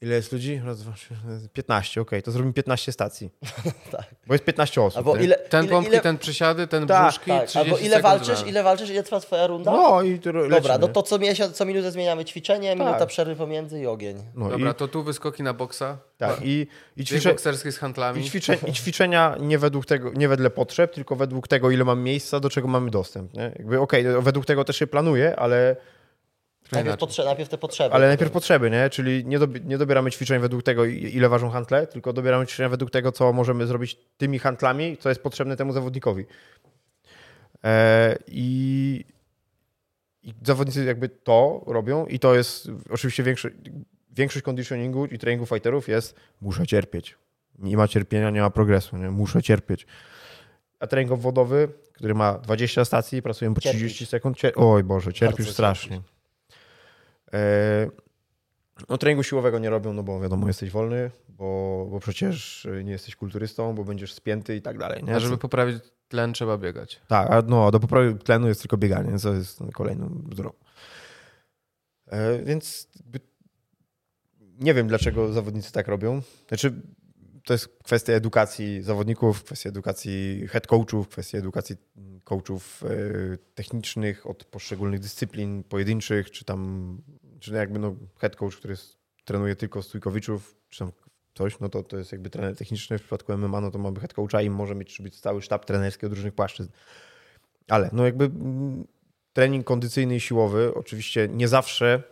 ile 0.02 0.16
jest 0.16 0.32
ludzi? 0.32 0.62
Raz, 0.66 0.82
dwa, 0.82 0.92
trzy, 0.94 1.14
15, 1.54 2.02
okej, 2.02 2.24
to 2.24 2.32
zrobimy 2.32 2.54
15 2.54 2.92
stacji. 2.92 3.30
Tak. 3.92 4.06
Bo 4.28 4.34
jest 4.34 4.46
15 4.46 4.82
osób. 4.82 4.98
Albo 4.98 5.18
nie? 5.18 5.24
ile, 5.24 5.36
Ten 5.36 5.64
ile, 5.66 5.72
pompki, 5.72 5.94
ile, 5.94 6.02
ten 6.02 6.18
przysiady, 6.18 6.68
ten 6.68 6.88
Tak, 6.88 7.08
brzuszki, 7.08 7.32
tak, 7.32 7.48
30 7.48 7.60
albo 7.60 7.78
ile 7.78 8.02
walczysz, 8.02 8.48
ile 8.48 8.64
walczysz, 8.64 8.90
ile 8.90 9.04
trwa 9.04 9.20
twoja 9.20 9.48
runda? 9.48 9.72
No 9.72 10.02
i 10.02 10.20
to 10.20 10.34
Dobra, 10.34 10.48
lecimy. 10.48 10.78
no 10.80 10.88
to 10.88 11.04
co, 11.04 11.20
miesiąc, 11.20 11.56
co 11.56 11.66
minutę 11.66 11.92
zmieniamy 11.92 12.26
ćwiczenie, 12.26 12.76
minuta 12.76 13.00
Tak. 13.00 13.10
przerwy 13.10 13.36
pomiędzy 13.36 13.80
i 13.80 13.86
ogień. 13.88 14.18
no 14.36 14.50
Dobra, 14.50 14.72
i, 14.72 14.76
to 14.76 14.88
tu 14.88 15.04
wyskoki 15.04 15.44
na 15.44 15.54
boksa. 15.54 15.98
tak, 16.18 16.38
i, 16.44 16.68
i 16.98 17.04
bokserskie 17.26 17.72
z 17.72 17.78
handlami. 17.78 18.22
I, 18.22 18.30
ćwiczę, 18.30 18.58
I 18.68 18.74
ćwiczenia 18.74 19.36
nie 19.40 19.58
według 19.60 19.86
tego, 19.86 20.12
nie 20.14 20.28
wedle 20.28 20.50
potrzeb, 20.50 20.94
tylko 20.94 21.16
według 21.16 21.48
tego, 21.48 21.72
ile 21.72 21.84
mam 21.86 22.02
miejsca, 22.04 22.40
do 22.40 22.50
czego 22.50 22.68
mamy 22.68 22.92
dostęp. 22.92 23.34
Nie? 23.34 23.42
Jakby 23.60 23.80
okej, 23.80 24.04
no, 24.06 24.22
według 24.22 24.46
tego 24.46 24.64
też 24.66 24.76
się 24.78 24.88
planuje, 24.88 25.36
ale, 25.36 25.76
Najpierw, 26.72 26.98
potrze- 26.98 27.26
najpierw 27.26 27.50
te 27.50 27.58
potrzeby. 27.58 27.96
ale 27.96 28.08
najpierw 28.08 28.32
potrzeby, 28.32 28.70
nie? 28.70 28.90
Czyli 28.90 29.26
nie, 29.26 29.40
dobi- 29.40 29.66
nie 29.66 29.78
dobieramy 29.78 30.12
ćwiczeń 30.12 30.40
według 30.42 30.64
tego, 30.64 30.86
ile 30.86 31.30
ważą 31.30 31.50
handle, 31.50 31.88
tylko 31.88 32.14
dobieramy 32.14 32.48
ćwiczenia 32.48 32.70
według 32.70 32.92
tego, 32.92 33.12
co 33.12 33.34
możemy 33.34 33.68
zrobić 33.68 33.98
tymi 34.18 34.40
handlami, 34.40 34.98
co 34.98 35.10
jest 35.10 35.22
potrzebne 35.24 35.56
temu 35.58 35.74
zawodnikowi. 35.74 36.26
E, 37.64 38.18
I, 38.28 39.06
I 40.24 40.34
zawodnicy 40.46 40.86
jakby 40.86 41.10
to 41.10 41.64
robią 41.68 42.06
i 42.06 42.20
to 42.20 42.36
jest 42.36 42.68
oczywiście 42.90 43.24
większy, 43.24 43.56
większość 44.12 44.46
conditioningu 44.46 45.06
i 45.06 45.18
treningu 45.20 45.46
fighterów 45.46 45.88
jest 45.88 46.16
muszę 46.42 46.68
cierpieć. 46.68 47.16
Nie 47.60 47.78
ma 47.78 47.88
cierpienia, 47.88 48.30
nie 48.30 48.42
ma 48.42 48.50
progresu, 48.50 48.98
nie? 48.98 49.10
muszę 49.10 49.42
cierpieć. 49.44 49.88
A 50.80 50.88
trening 50.88 51.12
obwodowy, 51.12 51.68
który 51.94 52.16
ma 52.16 52.34
20 52.34 52.86
stacji, 52.86 53.22
pracujemy 53.22 53.56
po 53.56 53.62
Cierpisz. 53.62 53.82
30 53.82 54.06
sekund. 54.06 54.38
Cier- 54.38 54.52
Oj 54.56 54.84
Boże, 54.84 55.14
cierpisz 55.14 55.38
Bardzo 55.46 55.54
strasznie. 55.54 56.02
No 58.89 58.98
treningu 58.98 59.24
siłowego 59.24 59.60
nie 59.60 59.70
robią, 59.70 59.94
no 59.94 60.04
bo 60.04 60.20
wiadomo, 60.20 60.48
jesteś 60.48 60.72
wolny, 60.72 61.12
bo, 61.30 61.88
bo 61.92 62.00
przecież 62.00 62.68
nie 62.84 62.92
jesteś 62.92 63.15
kulturystą, 63.15 63.76
bo 63.76 63.84
będziesz 63.84 64.13
spięty 64.13 64.56
i 64.56 64.62
tak 64.62 64.78
dalej. 64.78 65.04
Nie? 65.04 65.15
A 65.15 65.20
żeby 65.20 65.38
poprawić 65.38 65.84
tlen, 66.08 66.34
trzeba 66.34 66.58
biegać. 66.58 67.02
Tak, 67.08 67.32
a 67.32 67.42
no, 67.42 67.72
do 67.72 67.80
poprawy 67.80 68.15
tlenu 68.15 68.48
jest 68.48 68.62
tylko 68.62 68.78
bieganie, 68.78 69.20
co 69.20 69.34
jest 69.34 69.60
kolejną 69.74 70.10
bzdurą. 70.10 70.52
E, 72.08 72.44
więc 72.44 72.88
nie 74.60 74.74
wiem, 74.74 74.88
dlaczego 74.88 75.34
zawodnicy 75.34 75.72
tak 75.72 75.88
robią. 75.88 76.22
Znaczy, 76.48 76.82
to 77.50 77.54
jest 77.54 77.68
kwestia 77.84 78.14
edukacji 78.14 78.82
zawodników, 78.82 79.44
kwestia 79.44 79.70
edukacji 79.70 80.48
head 80.48 80.68
coachów, 80.68 81.08
kwestia 81.08 81.38
edukacji 81.38 81.76
coachów 82.24 82.84
e, 82.84 82.88
technicznych 83.56 84.28
od 84.28 84.46
poszczególnych 84.46 85.00
dyscyplin 85.00 85.64
pojedynczych, 85.64 86.32
czy 86.32 86.46
tam, 86.46 86.98
czy 87.40 87.54
jakby 87.54 87.80
no 87.80 87.96
head 88.18 88.36
coach, 88.36 88.56
który 88.56 88.72
jest, 88.72 88.98
trenuje 89.26 89.56
tylko 89.56 89.82
stójkowiczów, 89.82 90.56
czy 90.70 90.80
tam 90.80 90.92
coś, 91.34 91.60
no 91.60 91.70
to 91.70 91.84
to 91.84 91.98
jest 91.98 92.12
jakby 92.12 92.30
trener 92.30 92.56
techniczny. 92.56 92.98
W 92.98 93.02
przypadku 93.02 93.38
MMA 93.38 93.62
no 93.62 93.72
to 93.72 93.80
mamy 93.80 94.00
head 94.00 94.14
coacha 94.14 94.42
i 94.42 94.50
może 94.50 94.76
mieć 94.76 95.02
być 95.02 95.20
cały 95.20 95.42
sztab 95.42 95.66
trenerski 95.66 96.06
od 96.06 96.14
różnych 96.14 96.34
płaszczyzn. 96.34 96.70
Ale 97.68 97.90
no 97.94 98.06
jakby 98.06 98.26
mm, 98.26 98.88
trening 99.34 99.66
kondycyjny 99.66 100.16
i 100.16 100.20
siłowy 100.20 100.74
oczywiście 100.74 101.28
nie 101.28 101.48
zawsze, 101.48 101.94
mm, 101.94 102.04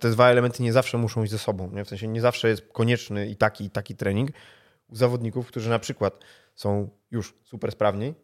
te 0.00 0.10
dwa 0.10 0.28
elementy 0.30 0.62
nie 0.62 0.72
zawsze 0.72 0.98
muszą 0.98 1.22
iść 1.22 1.32
ze 1.32 1.38
sobą. 1.38 1.70
Nie? 1.72 1.84
W 1.84 1.88
sensie 1.88 2.08
nie 2.08 2.20
zawsze 2.20 2.48
jest 2.48 2.62
konieczny 2.72 3.26
i 3.28 3.36
taki, 3.36 3.64
i 3.64 3.70
taki 3.70 3.94
trening 3.96 4.30
u 4.88 4.96
zawodników, 4.96 5.46
którzy 5.48 5.70
na 5.70 5.78
przykład 5.78 6.20
są 6.54 6.88
już 7.10 7.34
super 7.44 7.72
sprawni, 7.72 8.14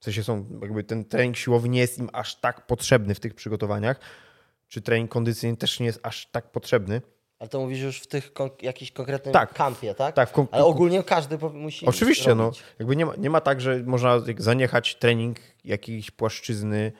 w 0.00 0.04
sensie 0.04 0.22
są, 0.24 0.58
jakby 0.62 0.84
ten 0.84 1.04
trening 1.04 1.36
siłowy 1.36 1.68
nie 1.68 1.80
jest 1.80 1.98
im 1.98 2.10
aż 2.12 2.40
tak 2.40 2.66
potrzebny 2.66 3.14
w 3.14 3.20
tych 3.20 3.34
przygotowaniach, 3.34 4.00
czy 4.68 4.82
trening 4.82 5.10
kondycyjny 5.10 5.56
też 5.56 5.80
nie 5.80 5.86
jest 5.86 6.00
aż 6.02 6.26
tak 6.26 6.50
potrzebny. 6.52 7.02
Ale 7.38 7.48
to 7.48 7.60
mówisz 7.60 7.80
już 7.80 8.00
w 8.00 8.06
tych 8.06 8.32
kon- 8.32 8.50
jakiś 8.62 8.92
konkretnym 8.92 9.32
Tak. 9.32 9.54
kampie, 9.54 9.94
tak? 9.94 10.14
Tak, 10.14 10.32
kon- 10.32 10.46
Ale 10.50 10.64
ogólnie 10.64 11.02
każdy 11.02 11.38
musi 11.52 11.86
Oczywiście, 11.86 12.34
no. 12.34 12.44
robić. 12.44 12.62
Jakby 12.78 12.96
nie 12.96 13.06
ma, 13.06 13.16
nie 13.16 13.30
ma 13.30 13.40
tak, 13.40 13.60
że 13.60 13.82
można 13.86 14.16
zaniechać 14.38 14.94
trening 14.94 15.38
jakiejś 15.64 16.10
płaszczyzny, 16.10 16.92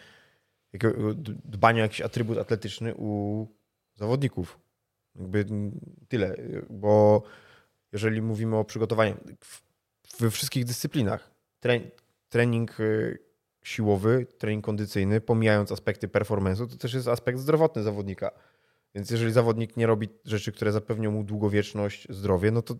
dbania 1.45 1.83
o 1.83 1.83
jakiś 1.83 2.01
atrybut 2.01 2.39
atletyczny 2.39 2.95
u 2.95 3.47
zawodników. 3.95 4.59
Jakby 5.15 5.47
tyle, 6.09 6.37
bo 6.71 7.23
jeżeli 7.93 8.23
mówimy 8.23 8.57
o 8.57 8.65
przygotowaniu 8.65 9.17
we 10.19 10.31
wszystkich 10.31 10.65
dyscyplinach, 10.65 11.31
tre, 11.61 11.81
trening 12.29 12.81
y, 12.81 13.19
siłowy, 13.65 14.27
trening 14.39 14.65
kondycyjny, 14.65 15.21
pomijając 15.21 15.73
aspekty 15.73 16.09
performance'u, 16.09 16.67
to 16.67 16.77
też 16.77 16.95
jest 16.95 17.09
aspekt 17.09 17.39
zdrowotny 17.39 17.83
zawodnika. 17.83 18.31
Więc 18.95 19.11
jeżeli 19.11 19.33
zawodnik 19.33 19.77
nie 19.77 19.87
robi 19.87 20.09
rzeczy, 20.25 20.53
które 20.53 20.73
zapewnią 20.73 21.11
mu 21.11 21.25
długowieczność, 21.25 22.07
zdrowie, 22.11 22.51
no 22.51 22.63
to 22.63 22.77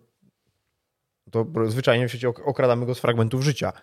to 1.31 1.45
zwyczajnie 1.67 2.09
w 2.09 2.25
ok- 2.25 2.47
okradamy 2.47 2.85
go 2.85 2.95
z 2.95 2.99
fragmentów 2.99 3.43
życia. 3.43 3.73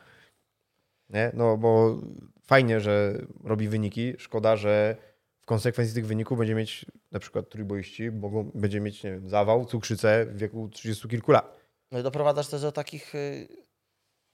Nie? 1.11 1.31
No 1.35 1.57
bo 1.57 2.01
fajnie, 2.49 2.81
że 2.81 3.23
robi 3.45 3.69
wyniki. 3.69 4.15
Szkoda, 4.19 4.57
że 4.57 4.97
w 5.41 5.47
konsekwencji 5.47 5.95
tych 5.95 6.07
wyników 6.07 6.39
będzie 6.39 6.55
mieć 6.55 6.87
na 7.13 7.19
przykład 7.19 7.49
trójboiści, 7.49 8.11
mogą, 8.11 8.51
będzie 8.55 8.81
mieć 8.81 9.05
nie 9.05 9.11
wiem, 9.11 9.29
zawał, 9.29 9.65
cukrzycę 9.65 10.27
w 10.27 10.37
wieku 10.37 10.69
30 10.69 11.09
kilku 11.09 11.33
lat. 11.33 11.59
No 11.93 11.99
i 11.99 12.03
doprowadzasz 12.03 12.49
też 12.49 12.63
do 12.63 12.73
takich 12.73 13.15
y, 13.15 13.49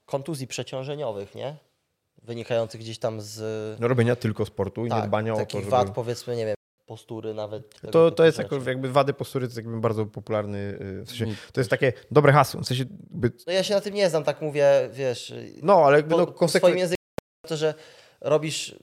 kontuzji 0.06 0.46
przeciążeniowych, 0.46 1.34
nie? 1.34 1.56
Wynikających 2.22 2.80
gdzieś 2.80 2.98
tam 2.98 3.20
z 3.20 3.40
No, 3.80 3.88
robienia 3.88 4.16
tylko 4.16 4.46
sportu 4.46 4.86
i 4.86 4.88
tak, 4.88 5.02
nie 5.02 5.08
dbania 5.08 5.32
o 5.32 5.36
to, 5.36 5.42
takich 5.42 5.60
żeby... 5.60 5.70
wad, 5.70 5.90
powiedzmy, 5.90 6.36
nie 6.36 6.46
wiem, 6.46 6.54
postury 6.86 7.34
nawet. 7.34 7.80
To, 7.90 8.10
to 8.10 8.24
jest 8.24 8.38
jako, 8.38 8.58
jakby 8.66 8.92
wady 8.92 9.12
postury, 9.12 9.46
to 9.46 9.48
jest 9.48 9.56
jakby 9.56 9.80
bardzo 9.80 10.06
popularny, 10.06 10.58
y, 10.58 11.04
w 11.04 11.08
sensie, 11.08 11.26
Nic 11.26 11.38
to 11.52 11.60
jest 11.60 11.70
takie 11.70 11.92
dobre 12.10 12.32
hasło, 12.32 12.60
w 12.60 12.66
sensie, 12.66 12.84
jakby, 13.10 13.32
No 13.46 13.52
ja 13.52 13.62
się 13.62 13.74
na 13.74 13.80
tym 13.80 13.94
nie 13.94 14.10
znam, 14.10 14.24
tak 14.24 14.42
mówię, 14.42 14.88
wiesz, 14.92 15.34
no 15.62 15.84
ale 15.84 15.96
jakby 15.96 16.16
no, 16.16 16.18
po 16.18 16.24
swoim 16.24 16.38
konsekwen... 16.38 16.78
języku 16.78 17.04
to, 17.48 17.56
że 17.56 17.74
robisz, 18.24 18.74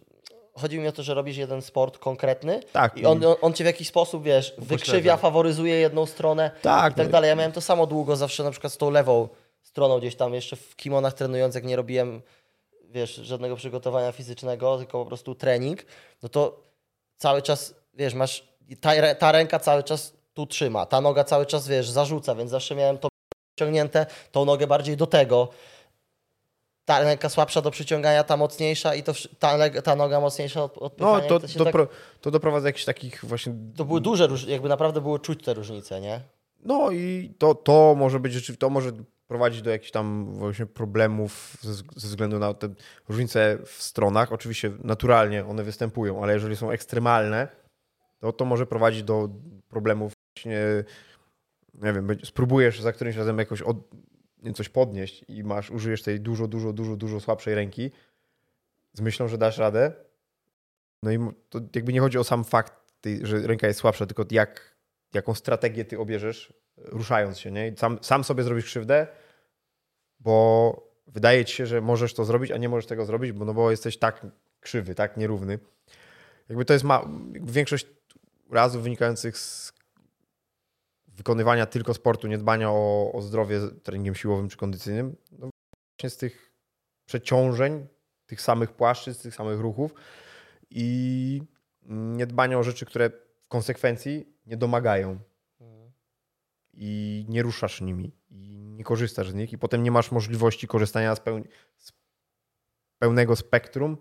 chodzi 0.53 0.79
mi 0.79 0.87
o 0.87 0.91
to, 0.91 1.03
że 1.03 1.13
robisz 1.13 1.37
jeden 1.37 1.61
sport 1.61 1.97
konkretny 1.97 2.59
Tak, 2.73 2.97
i 2.97 3.05
on, 3.05 3.25
on, 3.25 3.35
on 3.41 3.53
cię 3.53 3.63
w 3.63 3.67
jakiś 3.67 3.87
sposób, 3.87 4.23
wiesz, 4.23 4.53
wykrzywia, 4.57 5.17
faworyzuje 5.17 5.75
jedną 5.75 6.05
stronę 6.05 6.51
tak, 6.61 6.93
i 6.93 6.95
tak 6.95 7.07
no, 7.07 7.11
dalej. 7.11 7.29
Ja 7.29 7.35
miałem 7.35 7.51
to 7.51 7.61
samo 7.61 7.87
długo 7.87 8.15
zawsze 8.15 8.43
na 8.43 8.51
przykład 8.51 8.73
z 8.73 8.77
tą 8.77 8.89
lewą 8.89 9.29
stroną 9.61 9.99
gdzieś 9.99 10.15
tam 10.15 10.33
jeszcze 10.33 10.55
w 10.55 10.75
kimonach 10.75 11.13
trenując, 11.13 11.55
jak 11.55 11.63
nie 11.63 11.75
robiłem, 11.75 12.21
wiesz, 12.89 13.15
żadnego 13.15 13.55
przygotowania 13.55 14.11
fizycznego, 14.11 14.77
tylko 14.77 14.99
po 14.99 15.05
prostu 15.05 15.35
trening, 15.35 15.85
no 16.23 16.29
to 16.29 16.63
cały 17.17 17.41
czas, 17.41 17.75
wiesz, 17.93 18.13
masz, 18.13 18.47
ta, 18.81 19.15
ta 19.15 19.31
ręka 19.31 19.59
cały 19.59 19.83
czas 19.83 20.13
tu 20.33 20.45
trzyma, 20.45 20.85
ta 20.85 21.01
noga 21.01 21.23
cały 21.23 21.45
czas, 21.45 21.67
wiesz, 21.67 21.89
zarzuca, 21.89 22.35
więc 22.35 22.51
zawsze 22.51 22.75
miałem 22.75 22.97
to 22.97 23.07
ciągnięte, 23.59 24.05
tą 24.31 24.45
nogę 24.45 24.67
bardziej 24.67 24.97
do 24.97 25.07
tego, 25.07 25.49
ta 26.91 27.03
ręka 27.03 27.29
słabsza 27.29 27.61
do 27.61 27.71
przyciągania, 27.71 28.23
ta 28.23 28.37
mocniejsza 28.37 28.95
i 28.95 29.03
to, 29.03 29.13
ta, 29.39 29.69
ta 29.81 29.95
noga 29.95 30.19
mocniejsza 30.19 30.63
od 30.63 30.75
no 30.75 30.81
odpychania. 30.81 31.27
to, 31.27 31.39
to, 31.39 31.65
tak, 31.65 31.75
to 32.21 32.31
doprowadza 32.31 32.67
jakichś 32.67 32.85
takich 32.85 33.25
właśnie 33.25 33.53
to 33.75 33.85
były 33.85 34.01
duże 34.01 34.27
różnice, 34.27 34.51
jakby 34.51 34.69
naprawdę 34.69 35.01
było 35.01 35.19
czuć 35.19 35.43
te 35.43 35.53
różnice, 35.53 36.01
nie? 36.01 36.21
No 36.65 36.91
i 36.91 37.33
to, 37.37 37.55
to 37.55 37.95
może 37.97 38.19
być 38.19 38.33
rzeczywiście, 38.33 38.59
to 38.59 38.69
może 38.69 38.91
prowadzić 39.27 39.61
do 39.61 39.69
jakichś 39.69 39.91
tam 39.91 40.25
właśnie 40.33 40.65
problemów 40.65 41.57
ze, 41.61 42.07
względu 42.07 42.39
na 42.39 42.53
te 42.53 42.69
różnice 43.09 43.57
w 43.65 43.83
stronach. 43.83 44.31
Oczywiście 44.31 44.71
naturalnie 44.83 45.45
one 45.45 45.63
występują, 45.63 46.23
ale 46.23 46.33
jeżeli 46.33 46.55
są 46.55 46.71
ekstremalne, 46.71 47.47
to 48.19 48.33
to 48.33 48.45
może 48.45 48.65
prowadzić 48.65 49.03
do 49.03 49.29
problemów 49.69 50.13
właśnie 50.35 50.83
nie 51.73 51.93
wiem, 51.93 52.07
spróbujesz 52.23 52.81
za 52.81 52.93
którymś 52.93 53.17
razem 53.17 53.37
jakoś 53.37 53.61
od, 53.61 53.77
coś 54.55 54.69
podnieść 54.69 55.25
i 55.27 55.43
masz, 55.43 55.71
użyjesz 55.71 56.03
tej 56.03 56.19
dużo, 56.19 56.47
dużo, 56.47 56.73
dużo, 56.73 56.95
dużo 56.95 57.19
słabszej 57.19 57.55
ręki 57.55 57.91
z 58.93 59.01
myślą, 59.01 59.27
że 59.27 59.37
dasz 59.37 59.57
radę. 59.57 59.91
No 61.03 61.11
i 61.11 61.19
to 61.49 61.59
jakby 61.75 61.93
nie 61.93 61.99
chodzi 61.99 62.17
o 62.17 62.23
sam 62.23 62.43
fakt, 62.43 62.73
że 63.21 63.47
ręka 63.47 63.67
jest 63.67 63.79
słabsza, 63.79 64.05
tylko 64.05 64.25
jak, 64.31 64.75
jaką 65.13 65.33
strategię 65.33 65.85
ty 65.85 65.99
obierzesz, 65.99 66.53
ruszając 66.77 67.39
się, 67.39 67.51
nie? 67.51 67.73
Sam, 67.77 67.99
sam 68.01 68.23
sobie 68.23 68.43
zrobisz 68.43 68.65
krzywdę, 68.65 69.07
bo 70.19 70.91
wydaje 71.07 71.45
ci 71.45 71.55
się, 71.55 71.65
że 71.65 71.81
możesz 71.81 72.13
to 72.13 72.25
zrobić, 72.25 72.51
a 72.51 72.57
nie 72.57 72.69
możesz 72.69 72.85
tego 72.85 73.05
zrobić, 73.05 73.31
bo, 73.31 73.45
no 73.45 73.53
bo 73.53 73.71
jesteś 73.71 73.97
tak 73.97 74.25
krzywy, 74.59 74.95
tak 74.95 75.17
nierówny. 75.17 75.59
Jakby 76.49 76.65
to 76.65 76.73
jest 76.73 76.85
ma, 76.85 77.09
większość 77.41 77.87
razów 78.51 78.83
wynikających 78.83 79.37
z 79.37 79.73
wykonywania 81.21 81.65
tylko 81.65 81.93
sportu, 81.93 82.27
nie 82.27 82.37
dbania 82.37 82.71
o, 82.71 83.11
o 83.13 83.21
zdrowie 83.21 83.59
treningiem 83.83 84.15
siłowym 84.15 84.49
czy 84.49 84.57
kondycyjnym, 84.57 85.15
no 85.31 85.49
właśnie 85.99 86.09
z 86.09 86.17
tych 86.17 86.51
przeciążeń, 87.05 87.87
tych 88.25 88.41
samych 88.41 88.71
płaszczyzn, 88.71 89.21
tych 89.21 89.35
samych 89.35 89.59
ruchów 89.59 89.93
i 90.69 91.41
niedbania 92.19 92.59
o 92.59 92.63
rzeczy, 92.63 92.85
które 92.85 93.09
w 93.09 93.47
konsekwencji 93.47 94.37
nie 94.45 94.57
domagają 94.57 95.19
i 96.73 97.25
nie 97.29 97.43
ruszasz 97.43 97.81
nimi 97.81 98.15
i 98.29 98.57
nie 98.77 98.83
korzystasz 98.83 99.29
z 99.29 99.33
nich 99.33 99.53
i 99.53 99.57
potem 99.57 99.83
nie 99.83 99.91
masz 99.91 100.11
możliwości 100.11 100.67
korzystania 100.67 101.15
z, 101.15 101.21
z 101.77 101.93
pełnego 102.99 103.35
spektrum 103.35 103.97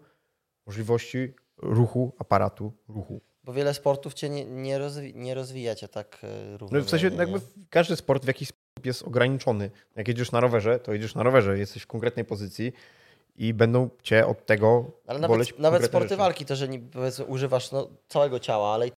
możliwości 0.66 1.34
ruchu, 1.56 2.16
aparatu 2.18 2.72
ruchu. 2.88 3.20
Bo 3.44 3.52
wiele 3.52 3.74
sportów 3.74 4.14
cię 4.14 4.28
nie, 4.30 4.44
nie, 4.44 4.78
rozwi- 4.78 5.14
nie 5.14 5.34
rozwija 5.34 5.74
cię 5.74 5.88
tak 5.88 6.18
e, 6.22 6.26
No 6.52 6.58
równomiernie. 6.58 6.86
w 6.86 6.90
sensie 6.90 7.10
jakby 7.16 7.40
każdy 7.70 7.96
sport 7.96 8.24
w 8.24 8.28
jakiś 8.28 8.48
sposób 8.48 8.86
jest 8.86 9.02
ograniczony. 9.02 9.70
Jak 9.96 10.08
jedziesz 10.08 10.32
na 10.32 10.40
rowerze, 10.40 10.78
to 10.78 10.92
jedziesz 10.92 11.14
na 11.14 11.22
rowerze, 11.22 11.58
jesteś 11.58 11.82
w 11.82 11.86
konkretnej 11.86 12.24
pozycji 12.24 12.72
i 13.36 13.54
będą 13.54 13.90
cię 14.02 14.26
od 14.26 14.46
tego 14.46 14.90
Ale 15.06 15.18
nawet, 15.18 15.58
nawet 15.58 15.84
sporty 15.84 16.08
rzeczy. 16.08 16.16
walki, 16.18 16.44
to 16.44 16.56
że 16.56 16.68
nie, 16.68 16.80
używasz 17.26 17.72
no, 17.72 17.88
całego 18.08 18.38
ciała, 18.38 18.74
ale 18.74 18.88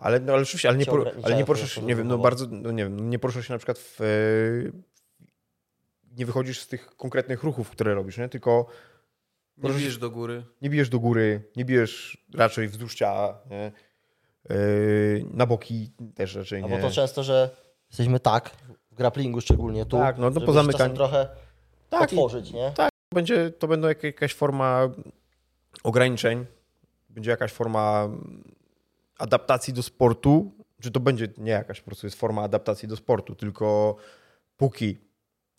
Ale, 0.00 0.20
no, 0.20 0.32
ale 0.32 0.42
oczywiście, 0.42 0.68
ale 0.68 0.78
nie, 0.78 0.86
por, 0.86 1.12
ale 1.22 1.34
nie 1.34 1.40
po 1.40 1.46
poruszasz, 1.46 1.72
prostu 1.72 1.88
nie 1.88 1.96
wiem, 1.96 2.08
no 2.08 2.18
bardzo, 2.18 2.46
no 2.50 2.70
nie 2.72 2.84
wiem, 2.84 3.10
nie 3.10 3.18
poruszasz 3.18 3.46
się 3.46 3.52
na 3.52 3.58
przykład 3.58 3.78
w, 3.78 4.00
e, 4.00 4.04
nie 6.16 6.26
wychodzisz 6.26 6.60
z 6.60 6.68
tych 6.68 6.96
konkretnych 6.96 7.42
ruchów, 7.42 7.70
które 7.70 7.94
robisz, 7.94 8.18
nie? 8.18 8.28
tylko 8.28 8.66
Nie 9.58 9.70
bijesz 9.70 9.98
do 9.98 10.10
góry. 10.10 10.44
nie 10.62 10.70
bijesz 10.70 10.88
do 10.88 11.00
góry, 11.00 11.50
nie 11.56 11.64
bijesz 11.64 12.24
raczej 12.34 12.68
wzdłuż 12.68 12.94
ciała, 12.94 13.38
nie? 13.50 13.72
Yy, 14.50 15.26
na 15.30 15.46
boki 15.46 15.92
też 16.14 16.34
raczej 16.34 16.62
no 16.62 16.68
nie. 16.68 16.76
bo 16.76 16.82
to 16.88 16.94
często, 16.94 17.22
że 17.22 17.50
jesteśmy 17.90 18.20
tak, 18.20 18.50
w 18.90 18.94
grapplingu 18.94 19.40
szczególnie 19.40 19.86
tu, 19.86 19.96
Tak, 19.98 20.18
no 20.18 20.30
to 20.30 20.34
żeby 20.34 20.46
po 20.46 20.52
zamykaniu- 20.52 20.94
trochę 20.94 21.28
tak, 21.90 22.12
i 22.12 22.16
otworzyć, 22.16 22.52
nie? 22.52 22.72
będzie, 23.14 23.50
to 23.50 23.68
będą 23.68 23.88
jak, 23.88 24.02
jakaś 24.02 24.34
forma 24.34 24.88
ograniczeń, 25.82 26.46
będzie 27.08 27.30
jakaś 27.30 27.52
forma 27.52 28.08
adaptacji 29.18 29.72
do 29.74 29.82
sportu, 29.82 30.52
czy 30.80 30.90
to 30.90 31.00
będzie 31.00 31.28
nie 31.38 31.50
jakaś 31.52 31.80
po 31.80 31.86
prostu 31.86 32.06
jest 32.06 32.16
forma 32.16 32.42
adaptacji 32.42 32.88
do 32.88 32.96
sportu, 32.96 33.34
tylko 33.34 33.96
póki 34.56 34.98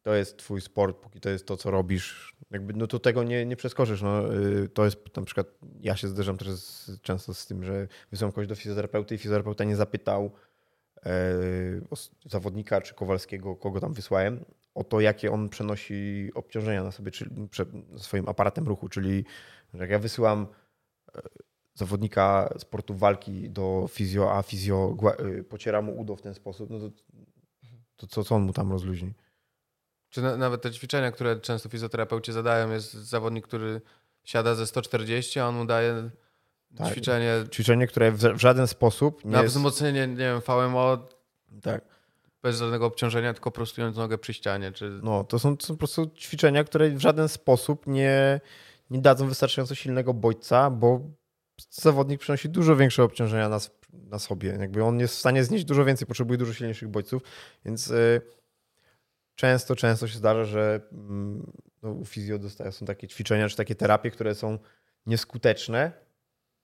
to 0.03 0.13
jest 0.13 0.37
twój 0.37 0.61
sport, 0.61 0.97
póki 0.97 1.19
to 1.19 1.29
jest 1.29 1.47
to, 1.47 1.57
co 1.57 1.71
robisz, 1.71 2.35
jakby, 2.51 2.73
no 2.73 2.87
to 2.87 2.99
tego 2.99 3.23
nie, 3.23 3.45
nie 3.45 3.55
przeskoczysz. 3.55 4.01
No, 4.01 4.35
y, 4.35 4.69
to 4.69 4.85
jest 4.85 5.17
na 5.17 5.23
przykład, 5.23 5.47
ja 5.81 5.95
się 5.95 6.07
zderzam 6.07 6.37
też 6.37 6.49
z, 6.49 7.01
często 7.01 7.33
z 7.33 7.45
tym, 7.45 7.63
że 7.63 7.87
wysyłam 8.11 8.31
kogoś 8.31 8.47
do 8.47 8.55
fizjoterapeuty 8.55 9.15
i 9.15 9.17
fizjoterapeuta 9.17 9.63
nie 9.63 9.75
zapytał 9.75 10.31
e, 11.05 11.11
zawodnika 12.25 12.81
czy 12.81 12.93
Kowalskiego, 12.93 13.55
kogo 13.55 13.79
tam 13.79 13.93
wysłałem, 13.93 14.45
o 14.75 14.83
to, 14.83 14.99
jakie 14.99 15.31
on 15.31 15.49
przenosi 15.49 16.31
obciążenia 16.35 16.83
na 16.83 16.91
sobie, 16.91 17.11
czyli 17.11 17.47
prze, 17.47 17.65
swoim 17.97 18.29
aparatem 18.29 18.67
ruchu, 18.67 18.89
czyli 18.89 19.25
jak 19.73 19.89
ja 19.89 19.99
wysyłam 19.99 20.47
e, 21.15 21.21
zawodnika 21.73 22.53
sportu 22.57 22.95
walki 22.95 23.49
do 23.49 23.87
fizjo, 23.89 24.37
a 24.37 24.41
fizjo 24.43 24.97
y, 25.19 25.43
pociera 25.43 25.81
mu 25.81 25.99
udo 25.99 26.15
w 26.15 26.21
ten 26.21 26.33
sposób, 26.33 26.69
no 26.69 26.79
to, 26.79 26.89
to 27.95 28.07
co, 28.07 28.23
co 28.23 28.35
on 28.35 28.43
mu 28.43 28.53
tam 28.53 28.71
rozluźni? 28.71 29.13
Czy 30.13 30.21
na, 30.21 30.38
nawet 30.38 30.62
te 30.62 30.71
ćwiczenia, 30.71 31.12
które 31.12 31.39
często 31.39 31.69
fizjoterapeuci 31.69 32.32
zadają, 32.32 32.71
jest 32.71 32.93
zawodnik, 32.93 33.47
który 33.47 33.82
siada 34.23 34.56
ze 34.56 34.67
140, 34.67 35.39
a 35.39 35.47
on 35.47 35.56
mu 35.56 35.65
daje 35.65 36.10
Tak. 36.78 36.91
ćwiczenie 36.91 37.34
Ćwiczenie, 37.52 37.88
które 37.88 38.12
w, 38.12 38.17
w 38.17 38.39
żaden 38.39 38.67
sposób 38.67 39.26
nie 39.26 39.32
na 39.32 39.41
jest... 39.41 39.56
wzmocnienie, 39.56 40.08
nie 40.08 40.15
wiem, 40.15 40.41
VMO 40.41 41.08
Tak. 41.62 41.86
bez 42.43 42.58
żadnego 42.58 42.86
obciążenia, 42.86 43.34
tylko 43.34 43.52
prostując 43.52 43.97
nogę 43.97 44.17
przy 44.17 44.34
ścianie. 44.34 44.71
Czy... 44.71 44.99
No, 45.04 45.23
to 45.23 45.39
są, 45.39 45.58
to 45.58 45.65
są 45.65 45.73
po 45.73 45.78
prostu 45.78 46.12
ćwiczenia, 46.17 46.63
które 46.63 46.89
w 46.89 46.99
żaden 46.99 47.28
sposób 47.28 47.88
nie, 47.88 48.41
nie 48.89 49.02
dadzą 49.02 49.28
wystarczająco 49.28 49.76
silnego 49.76 50.13
bodźca, 50.13 50.69
bo 50.69 51.02
zawodnik 51.69 52.21
przynosi 52.21 52.49
dużo 52.49 52.76
większe 52.76 53.04
obciążenia 53.04 53.49
na, 53.49 53.60
na 53.93 54.19
sobie. 54.19 54.58
Jakby 54.60 54.84
on 54.84 54.99
jest 54.99 55.15
w 55.15 55.19
stanie 55.19 55.43
znieść 55.43 55.65
dużo 55.65 55.86
więcej, 55.86 56.08
potrzebuje 56.08 56.38
dużo 56.38 56.54
silniejszych 56.54 56.89
bodźców, 56.89 57.21
więc 57.65 57.91
y, 57.91 58.21
często, 59.35 59.75
często 59.75 60.07
się 60.07 60.17
zdarza, 60.17 60.45
że 60.45 60.81
mm, 60.91 61.51
no, 61.81 61.91
u 61.91 62.05
fizjo 62.05 62.39
dostają, 62.39 62.71
są 62.71 62.85
takie 62.85 63.07
ćwiczenia 63.07 63.49
czy 63.49 63.57
takie 63.57 63.75
terapie, 63.75 64.11
które 64.11 64.35
są 64.35 64.59
nieskuteczne 65.05 65.91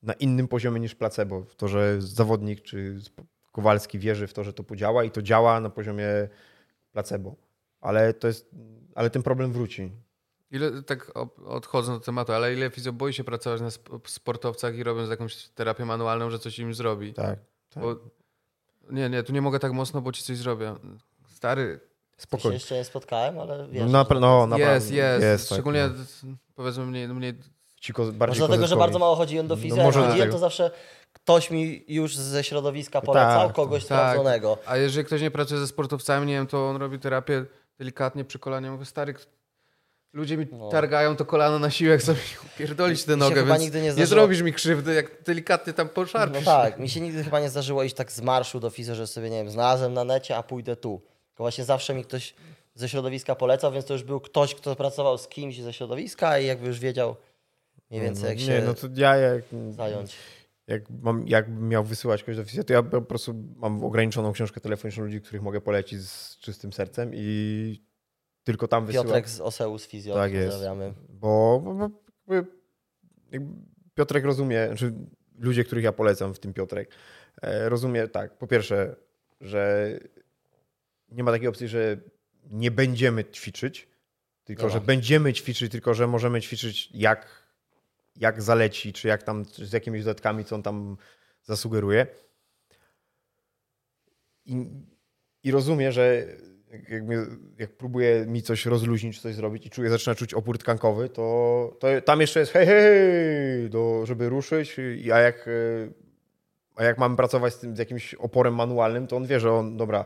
na 0.04 0.14
innym 0.14 0.48
poziomie 0.48 0.80
niż 0.80 0.96
placebo. 0.96 1.44
W 1.44 1.56
to, 1.56 1.68
że 1.68 2.02
zawodnik 2.02 2.62
czy 2.62 3.00
Kowalski 3.52 4.00
wierzy 4.00 4.28
w 4.28 4.34
to, 4.34 4.44
że 4.44 4.54
to 4.54 4.64
podziała 4.64 5.04
i 5.04 5.12
to 5.12 5.22
działa 5.22 5.60
na 5.60 5.70
poziomie 5.70 6.08
placebo. 6.92 7.36
Ale 7.82 8.14
to 8.14 8.28
jest, 8.28 8.50
ale 8.96 9.10
ten 9.10 9.24
problem 9.24 9.52
wróci. 9.52 9.92
Ile, 10.52 10.84
tak 10.84 11.12
odchodząc 11.46 11.98
od 11.98 12.06
tematu, 12.06 12.34
ale 12.34 12.54
ile 12.54 12.70
fizjo 12.70 12.94
boi 12.94 13.14
się 13.14 13.24
pracować 13.24 13.62
na 13.62 13.68
sp- 13.78 14.00
sportowcach 14.08 14.76
i 14.76 14.84
robiąc 14.84 15.10
jakąś 15.10 15.48
terapię 15.50 15.86
manualną, 15.86 16.30
że 16.30 16.40
coś 16.40 16.60
im 16.60 16.74
zrobi? 16.74 17.14
Tak. 17.14 17.40
tak. 17.70 17.84
Bo, 17.84 17.96
nie, 18.92 19.10
nie, 19.10 19.24
tu 19.24 19.34
nie 19.34 19.42
mogę 19.42 19.60
tak 19.60 19.72
mocno, 19.72 20.02
bo 20.02 20.12
ci 20.12 20.24
coś 20.24 20.38
zrobię. 20.38 20.76
Stary, 21.28 21.80
Ja 22.20 22.22
się 22.22 22.28
Spokojnie. 22.28 22.54
jeszcze 22.54 22.76
nie 22.76 22.84
spotkałem, 22.84 23.40
ale 23.40 23.68
wiesz. 23.68 23.84
No, 23.92 24.04
napra- 24.04 24.20
no, 24.20 24.48
naprawdę. 24.48 24.74
jest, 24.76 24.92
jest, 24.92 25.50
tak, 25.50 25.56
Szczególnie 25.56 25.90
no. 26.24 26.36
powiedzmy 26.56 26.86
mniej, 26.86 27.08
mniej 27.08 27.34
Ci 27.82 27.94
ko- 27.94 28.02
Może 28.04 28.14
bardziej 28.18 28.38
dlatego, 28.40 28.68
że 28.68 28.76
bardzo 28.76 29.00
mało 29.00 29.16
chodziłem 29.16 29.48
do 29.48 29.56
fizjo. 29.56 29.76
No, 29.78 29.84
może 29.84 30.00
chodziłem, 30.00 30.16
dlatego. 30.18 30.34
to 30.34 30.40
zawsze 30.40 30.72
ktoś 31.14 31.52
mi 31.52 31.84
już 31.88 32.18
ze 32.18 32.44
środowiska 32.44 33.02
polecał, 33.02 33.48
Tak, 33.48 33.56
kogoś 33.56 33.86
tak. 33.86 33.86
sprawdzonego. 33.86 34.58
A 34.66 34.78
jeżeli 34.78 35.06
ktoś 35.06 35.22
nie 35.22 35.32
pracuje 35.32 35.60
ze 35.60 35.68
sportowcami, 35.68 36.28
nie 36.28 36.34
wiem, 36.34 36.48
to 36.48 36.70
on 36.70 36.76
robi 36.76 37.00
terapię 37.00 37.46
delikatnie 37.78 38.26
przy 38.26 38.40
kolanie. 38.40 38.72
Mówię, 38.72 38.86
stary, 38.86 39.16
ludzie 40.14 40.38
mi 40.38 40.48
No. 40.52 40.70
targają 40.70 41.16
to 41.16 41.26
kolano 41.26 41.60
na 41.60 41.70
siłę, 41.70 41.98
chcą 41.98 42.12
mi 42.24 42.50
upierdolić 42.56 43.04
tę 43.04 43.16
nogę, 43.16 43.36
chyba 43.36 43.48
więc 43.48 43.62
nigdy 43.62 43.78
nie 43.82 43.84
nie, 43.86 43.94
zdarzyło- 43.94 44.08
zrobisz 44.08 44.42
mi 44.42 44.54
krzywdy, 44.54 44.94
jak 44.94 45.24
delikatnie 45.24 45.74
tam 45.74 45.88
No 45.88 45.94
poszarpisz. 45.94 46.46
tak, 46.46 46.80
mi 46.80 46.90
się 46.90 47.02
nigdy 47.02 47.24
chyba 47.24 47.40
nie 47.40 47.50
zdarzyło 47.50 47.84
iść 47.84 47.96
tak 47.96 48.12
z 48.12 48.22
marszu 48.22 48.60
do 48.60 48.70
fizjo, 48.70 48.96
że 48.96 49.08
sobie, 49.08 49.30
nie 49.30 49.38
wiem, 49.44 49.50
znalazłem 49.50 49.94
na 49.94 50.04
necie, 50.04 50.38
a 50.38 50.44
pójdę 50.44 50.76
tu. 50.76 51.02
Tylko 51.40 51.44
właśnie 51.46 51.64
zawsze 51.64 51.94
mi 51.94 52.04
ktoś 52.04 52.34
ze 52.76 52.90
środowiska 52.90 53.36
polecał, 53.36 53.72
więc 53.72 53.86
to 53.86 53.94
już 53.94 54.04
był 54.04 54.20
ktoś, 54.20 54.56
kto 54.56 54.76
pracował 54.76 55.18
z 55.18 55.28
kimś 55.28 55.62
ze 55.62 55.74
środowiska 55.74 56.40
i 56.40 56.46
jakby 56.46 56.68
już 56.68 56.80
wiedział 56.80 57.16
mniej 57.90 58.02
więcej, 58.02 58.30
jak 58.30 58.38
nie, 58.38 58.46
się 58.46 58.64
no 58.66 58.74
to 58.74 58.88
ja 58.96 59.16
jak, 59.16 59.44
zająć. 59.70 60.16
jak 60.68 60.90
mam, 60.90 61.28
jakbym 61.28 61.70
miał 61.70 61.84
wysyłać 61.84 62.24
kogoś 62.24 62.38
do 62.38 62.46
fizjo, 62.46 62.64
to 62.64 62.74
ja 62.74 62.84
po 62.84 63.02
prostu 63.02 63.34
mam 63.56 63.84
ograniczoną 63.84 64.32
książkę 64.32 64.62
telefoniczną 64.62 65.04
ludzi, 65.04 65.22
których 65.22 65.42
mogę 65.42 65.62
polecić 65.62 66.02
z 66.02 66.38
czystym 66.38 66.74
sercem 66.74 67.12
i 67.14 67.82
tylko 68.44 68.68
tam 68.68 68.86
wysyłam. 68.86 69.08
Piotrek 69.08 69.30
z 69.30 69.42
Oseus 69.42 69.86
Fizjo, 69.86 70.16
Tak 70.16 70.34
jest. 70.34 70.50
pozdrawiamy. 70.50 70.94
Bo, 71.10 71.62
bo, 71.66 71.90
bo 72.28 72.34
Piotrek 73.94 74.26
rozumie, 74.26 74.68
znaczy 74.68 74.94
ludzie, 75.38 75.64
których 75.64 75.84
ja 75.84 75.92
polecam, 75.92 76.34
w 76.34 76.40
tym 76.40 76.54
Piotrek, 76.54 76.90
e, 77.42 77.70
rozumie 77.70 78.08
tak, 78.08 78.38
po 78.38 78.48
pierwsze, 78.48 78.96
że 79.42 79.92
nie 81.12 81.24
ma 81.24 81.32
takiej 81.32 81.48
opcji, 81.48 81.68
że 81.68 81.98
nie 82.52 82.72
będziemy 82.72 83.26
ćwiczyć, 83.26 83.88
tylko 84.44 84.64
Nie 84.64 84.70
że 84.70 84.80
ma. 84.80 84.86
będziemy 84.86 85.34
ćwiczyć, 85.34 85.72
tylko 85.72 85.94
że 85.94 86.08
możemy 86.08 86.42
ćwiczyć 86.42 86.90
jak, 86.94 87.48
jak 88.16 88.42
zaleci, 88.42 88.94
czy 88.94 89.08
jak 89.08 89.24
tam 89.24 89.46
czy 89.46 89.66
z 89.66 89.74
jakimiś 89.74 90.04
dodatkami, 90.04 90.46
co 90.46 90.56
on 90.56 90.64
tam 90.64 90.98
zasugeruje. 91.44 92.08
I, 94.46 94.66
i 95.44 95.52
rozumie, 95.52 95.92
że 95.92 96.26
jak, 96.90 97.04
mnie, 97.04 97.18
jak 97.58 97.78
próbuje 97.78 98.26
mi 98.26 98.42
coś 98.42 98.66
rozluźnić, 98.66 99.22
coś 99.22 99.36
zrobić 99.36 99.66
i 99.66 99.70
czuję, 99.70 99.90
zaczyna 99.90 100.16
czuć 100.16 100.34
opór 100.34 100.58
tkankowy, 100.58 101.10
to, 101.10 101.78
to 101.80 101.88
tam 102.06 102.22
jeszcze 102.22 102.40
jest 102.40 102.52
hej, 102.52 102.66
hej, 102.66 102.82
hej, 102.82 103.70
do, 103.70 104.06
żeby 104.06 104.30
ruszyć, 104.30 104.76
a 105.14 105.20
jak, 105.20 105.48
e, 105.48 105.52
a 106.76 106.84
jak 106.84 106.98
mamy 106.98 107.16
pracować 107.16 107.54
z 107.54 107.60
tym 107.60 107.76
z 107.76 107.80
jakimś 107.80 108.14
oporem 108.14 108.56
manualnym, 108.56 109.08
to 109.08 109.18
on 109.18 109.26
wie, 109.26 109.40
że 109.40 109.52
on, 109.52 109.78
dobra, 109.78 110.06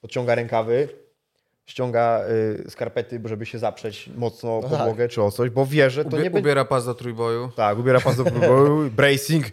podciąga 0.00 0.34
rękawy, 0.34 0.88
ściąga 1.66 2.24
y, 2.66 2.70
skarpety, 2.70 3.20
żeby 3.24 3.46
się 3.46 3.58
zaprzeć 3.58 4.10
mocno 4.16 4.58
o 4.58 4.60
No 4.62 4.68
podłogę 4.68 5.08
czy 5.08 5.22
o 5.22 5.30
coś, 5.30 5.50
bo 5.50 5.66
wie, 5.66 5.90
że 5.90 6.04
to 6.04 6.08
Ubie, 6.08 6.18
nie 6.18 6.30
będzie... 6.30 6.40
ubiera 6.40 6.64
pas 6.64 6.84
do 6.84 6.94
trójboju. 6.94 7.50
Tak, 7.56 7.78
ubiera 7.78 8.00
pas 8.00 8.16
do 8.16 8.24
próbowy, 8.24 8.90
bracing 9.00 9.46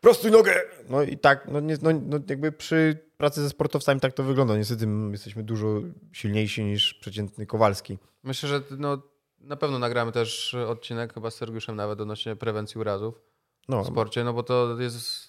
prostuj 0.00 0.30
nogę! 0.30 0.54
No 0.88 1.02
i 1.02 1.18
tak, 1.18 1.48
no, 1.48 1.60
nie, 1.60 1.76
no, 1.82 1.90
no 2.06 2.18
jakby 2.28 2.52
przy 2.52 2.98
pracy 3.16 3.42
ze 3.42 3.48
sportowcami 3.48 4.00
tak 4.00 4.12
to 4.12 4.22
wygląda. 4.22 4.56
Niestety 4.56 4.86
my 4.86 5.12
jesteśmy 5.12 5.42
dużo 5.42 5.66
silniejsi 6.12 6.64
niż 6.64 6.94
przeciętny 6.94 7.46
Kowalski. 7.46 7.98
Myślę, 8.22 8.48
że 8.48 8.62
no, 8.78 9.02
na 9.40 9.56
pewno 9.56 9.78
nagramy 9.78 10.12
też 10.12 10.54
odcinek 10.54 11.14
chyba 11.14 11.30
z 11.30 11.34
Sergiuszem 11.34 11.76
nawet 11.76 12.00
odnośnie 12.00 12.36
prewencji 12.36 12.80
urazów 12.80 13.22
No, 13.68 13.84
w 13.84 13.86
sporcie, 13.86 14.24
no 14.24 14.32
bo 14.32 14.42
to 14.42 14.80
jest... 14.80 15.28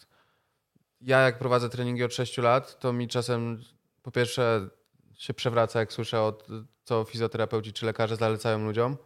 Ja 1.02 1.20
jak 1.20 1.40
prowadzę 1.40 1.70
treningi 1.70 2.04
od 2.04 2.14
6 2.14 2.38
lat, 2.38 2.80
to 2.80 2.94
mi 2.94 3.08
czasem 3.08 3.64
po 4.04 4.12
pierwsze 4.12 4.70
się 5.18 5.34
przewraca, 5.34 5.80
jak 5.80 5.94
słyszę 5.94 6.22
od 6.22 6.48
co 6.84 7.04
fizjoterapeuci 7.04 7.74
czy 7.74 7.86
lekarze 7.86 8.16
zalecają 8.16 8.66
ludziom. 8.66 8.98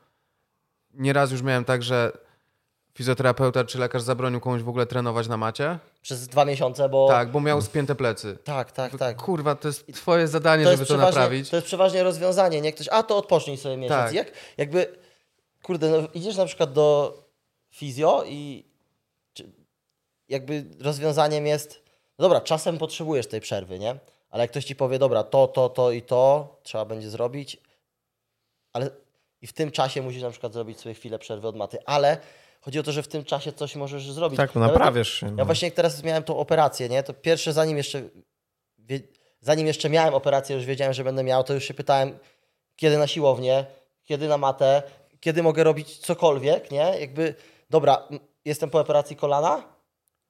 Nieraz 0.94 1.32
już 1.32 1.42
miałem 1.42 1.66
tak, 1.66 1.84
że 1.84 2.12
fizjoterapeuta 2.94 3.64
czy 3.64 3.80
lekarz 3.80 4.02
zabronił 4.02 4.40
komuś 4.40 4.62
w 4.62 4.70
ogóle 4.70 4.86
trenować 4.86 5.28
na 5.28 5.38
macie. 5.38 5.80
Przez 6.02 6.28
dwa 6.28 6.46
miesiące, 6.46 6.90
bo... 6.90 7.08
Tak, 7.08 7.32
bo 7.32 7.40
miał 7.42 7.62
spięte 7.62 7.96
plecy. 7.96 8.38
tak, 8.44 8.72
tak. 8.72 8.98
tak. 8.98 9.18
Kurwa, 9.18 9.56
to 9.56 9.68
jest 9.68 9.94
twoje 9.94 10.28
zadanie, 10.28 10.64
To 10.64 10.72
żeby 10.72 10.86
to 10.86 10.98
naprawić. 10.98 11.50
to 11.50 11.56
jest 11.56 11.68
przeważnie 11.68 12.04
rozwiązanie, 12.04 12.62
nie? 12.62 12.74
Ktoś, 12.74 12.88
a 12.92 13.04
to 13.04 13.18
odpocznij 13.18 13.58
sobie 13.58 13.78
miesiąc. 13.78 14.00
Tak. 14.06 14.14
Jak, 14.14 14.32
jakby, 14.58 14.98
kurde, 15.64 15.90
no, 15.90 16.08
idziesz 16.14 16.36
na 16.36 16.46
przykład 16.46 16.74
do 16.74 17.18
fizjo 17.72 18.24
i 18.28 18.66
jakby 20.30 20.66
rozwiązaniem 20.80 21.48
jest, 21.48 21.84
no 22.20 22.24
dobra, 22.24 22.42
czasem 22.42 22.78
potrzebujesz 22.78 23.28
tej 23.28 23.42
przerwy, 23.42 23.80
nie? 23.80 24.00
Ale 24.34 24.44
jak 24.44 24.52
ktoś 24.52 24.66
ci 24.66 24.76
powie, 24.76 25.00
dobra, 25.00 25.24
to, 25.24 25.48
to, 25.48 25.70
to 25.70 25.92
i 25.92 26.02
to 26.02 26.48
trzeba 26.64 26.86
będzie 26.86 27.10
zrobić, 27.10 27.58
ale 28.74 28.90
i 29.42 29.48
w 29.48 29.54
tym 29.54 29.72
czasie 29.72 30.02
musisz 30.02 30.22
na 30.22 30.30
przykład 30.30 30.54
zrobić 30.54 30.80
sobie 30.80 30.96
chwilę 30.96 31.20
przerwy 31.20 31.48
od 31.48 31.56
maty, 31.56 31.78
ale 31.86 32.18
chodzi 32.62 32.80
o 32.80 32.84
to, 32.84 32.92
że 32.92 33.04
w 33.04 33.08
tym 33.08 33.24
czasie 33.26 33.54
coś 33.54 33.76
możesz 33.76 34.12
zrobić. 34.12 34.38
tak, 34.38 34.56
no 34.56 34.62
naprawiasz 34.62 35.10
się. 35.14 35.26
ja 35.26 35.32
No. 35.32 35.46
właśnie 35.46 35.68
jak 35.68 35.76
teraz 35.76 36.04
miałem 36.04 36.24
tą 36.24 36.38
operację, 36.38 36.90
nie? 36.90 37.04
To 37.04 37.14
pierwsze, 37.14 37.54
zanim 37.54 37.78
jeszcze, 37.78 38.02
wie, 38.78 39.00
zanim 39.42 39.68
jeszcze 39.68 39.90
miałem 39.90 40.14
operację, 40.14 40.56
już 40.56 40.66
wiedziałem, 40.66 40.94
że 40.94 41.04
będę 41.04 41.24
miał, 41.24 41.44
to 41.44 41.54
już 41.54 41.64
się 41.64 41.74
pytałem, 41.74 42.20
kiedy 42.76 42.98
na 42.98 43.08
siłownię, 43.08 43.66
kiedy 44.04 44.28
na 44.28 44.38
matę, 44.38 44.84
kiedy 45.20 45.44
mogę 45.44 45.64
robić 45.64 45.98
cokolwiek, 45.98 46.72
nie? 46.72 47.00
Jakby, 47.00 47.36
dobra, 47.70 48.08
jestem 48.46 48.70
po 48.70 48.80
operacji 48.80 49.16
kolana, 49.16 49.52
ale 49.54 49.64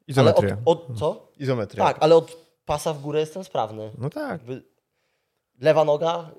Izometria. 0.07 0.57
od, 0.65 0.89
od 0.89 0.99
co? 0.99 1.27
Izometria. 1.37 1.85
Tak, 1.85 1.97
ale 1.99 2.15
od 2.15 2.43
pasa 2.65 2.93
w 2.93 3.01
górę 3.01 3.19
jestem 3.19 3.43
sprawny. 3.43 3.91
No 3.97 4.09
tak. 4.09 4.31
Jakby 4.31 4.63
lewa 5.61 5.85
noga 5.85 6.31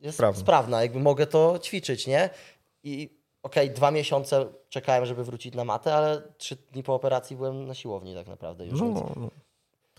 jest 0.00 0.16
Sprawna. 0.18 0.40
sprawna, 0.40 0.82
jakby 0.82 1.00
mogę 1.00 1.26
to 1.26 1.58
ćwiczyć, 1.58 2.06
nie? 2.06 2.30
I 2.82 3.18
okej, 3.42 3.70
dwa 3.70 3.90
miesiące 3.90 4.46
czekałem, 4.68 5.06
żeby 5.06 5.24
wrócić 5.24 5.54
na 5.54 5.64
matę, 5.64 5.94
ale 5.94 6.22
trzy 6.38 6.56
dni 6.72 6.82
po 6.82 6.94
operacji 6.94 7.36
byłem 7.36 7.66
na 7.66 7.74
siłowni 7.74 8.14
tak 8.14 8.26
naprawdę 8.26 8.66
już. 8.66 8.80
No, 8.80 8.86
no. 9.16 9.30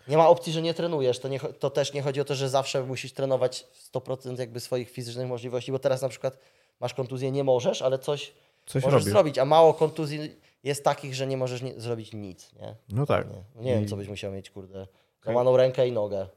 nie 0.07 0.17
ma 0.17 0.27
opcji, 0.29 0.53
że 0.53 0.61
nie 0.61 0.73
trenujesz. 0.73 1.19
To, 1.19 1.27
nie, 1.27 1.39
to 1.39 1.69
też 1.69 1.93
nie 1.93 2.01
chodzi 2.01 2.21
o 2.21 2.25
to, 2.25 2.36
że 2.36 2.49
zawsze 2.49 2.84
musisz 2.84 3.13
trenować 3.13 3.67
100% 3.93 4.39
jakby 4.39 4.59
swoich 4.59 4.89
fizycznych 4.89 5.27
możliwości, 5.27 5.71
bo 5.71 5.79
teraz 5.79 6.01
na 6.01 6.09
przykład 6.09 6.38
masz 6.79 6.93
kontuzję, 6.93 7.31
nie 7.31 7.43
możesz, 7.43 7.81
ale 7.81 7.99
coś, 7.99 8.34
Coś 8.65 8.84
możesz 8.84 9.01
robię. 9.01 9.11
zrobić, 9.11 9.38
a 9.39 9.45
mało 9.45 9.73
kontuzji 9.73 10.19
jest 10.63 10.84
takich, 10.84 11.15
że 11.15 11.27
nie 11.27 11.38
możesz 11.38 11.61
nie, 11.61 11.79
zrobić 11.81 12.13
nic, 12.13 12.53
nie? 12.53 12.75
No 12.89 13.05
tak. 13.05 13.27
Nie, 13.55 13.61
nie 13.61 13.73
wiem, 13.75 13.88
co 13.88 13.95
byś 13.95 14.07
musiał 14.07 14.31
mieć, 14.31 14.49
kurde. 14.49 14.88
Złamaną 15.24 15.57
rękę 15.57 15.88
i 15.88 15.91
nogę. 15.91 16.28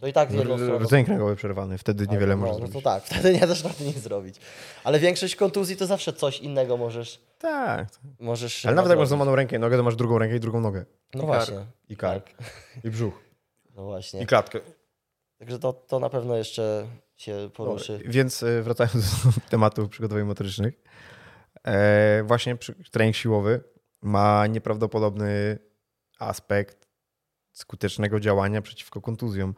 To 0.00 0.06
i 0.06 0.12
tak 0.12 0.28
w 0.28 0.34
jedną 0.34 0.58
stronę. 0.58 0.78
Rdzeń 0.84 1.04
kręgowy 1.04 1.36
przerwany, 1.36 1.78
wtedy 1.78 2.06
niewiele 2.06 2.36
no, 2.36 2.40
możesz 2.40 2.52
no, 2.52 2.58
zrobić. 2.58 2.74
to 2.74 2.90
tak, 2.90 3.04
wtedy 3.04 3.32
nie 3.32 3.46
dasz 3.46 3.64
rady 3.64 3.84
nic 3.84 3.98
zrobić. 3.98 4.36
Ale 4.84 4.98
większość 4.98 5.36
kontuzji 5.36 5.76
to 5.76 5.86
zawsze 5.86 6.12
coś 6.12 6.40
innego 6.40 6.76
możesz, 6.76 7.20
Tak. 7.38 7.88
możesz 8.20 8.66
Ale 8.66 8.74
nawet 8.74 8.90
jak 8.90 8.98
masz 8.98 9.08
złamaną 9.08 9.36
rękę 9.36 9.56
i 9.56 9.58
nogę, 9.58 9.76
to 9.76 9.82
masz 9.82 9.96
drugą 9.96 10.18
rękę 10.18 10.36
i 10.36 10.40
drugą 10.40 10.60
nogę. 10.60 10.84
No 11.14 11.22
I 11.22 11.26
właśnie. 11.26 11.66
I 11.88 11.96
kark. 11.96 12.32
Tak. 12.32 12.46
I 12.84 12.90
brzuch. 12.90 13.14
No 13.76 13.84
właśnie. 13.84 14.22
I 14.22 14.26
klatkę. 14.26 14.60
Także 15.38 15.58
to, 15.58 15.72
to 15.72 16.00
na 16.00 16.10
pewno 16.10 16.36
jeszcze 16.36 16.86
się 17.16 17.50
poruszy. 17.54 17.92
Dobra, 17.92 18.12
Więc 18.12 18.42
e, 18.42 18.62
wracając 18.62 18.94
do 19.24 19.32
tematu 19.50 19.88
przygotowań 19.88 20.24
motorycznych. 20.24 20.82
E, 21.66 22.22
właśnie 22.22 22.56
trening 22.90 23.16
siłowy 23.16 23.60
ma 24.02 24.46
nieprawdopodobny 24.46 25.58
aspekt 26.18 26.79
skutecznego 27.52 28.20
działania 28.20 28.62
przeciwko 28.62 29.00
kontuzjom. 29.00 29.54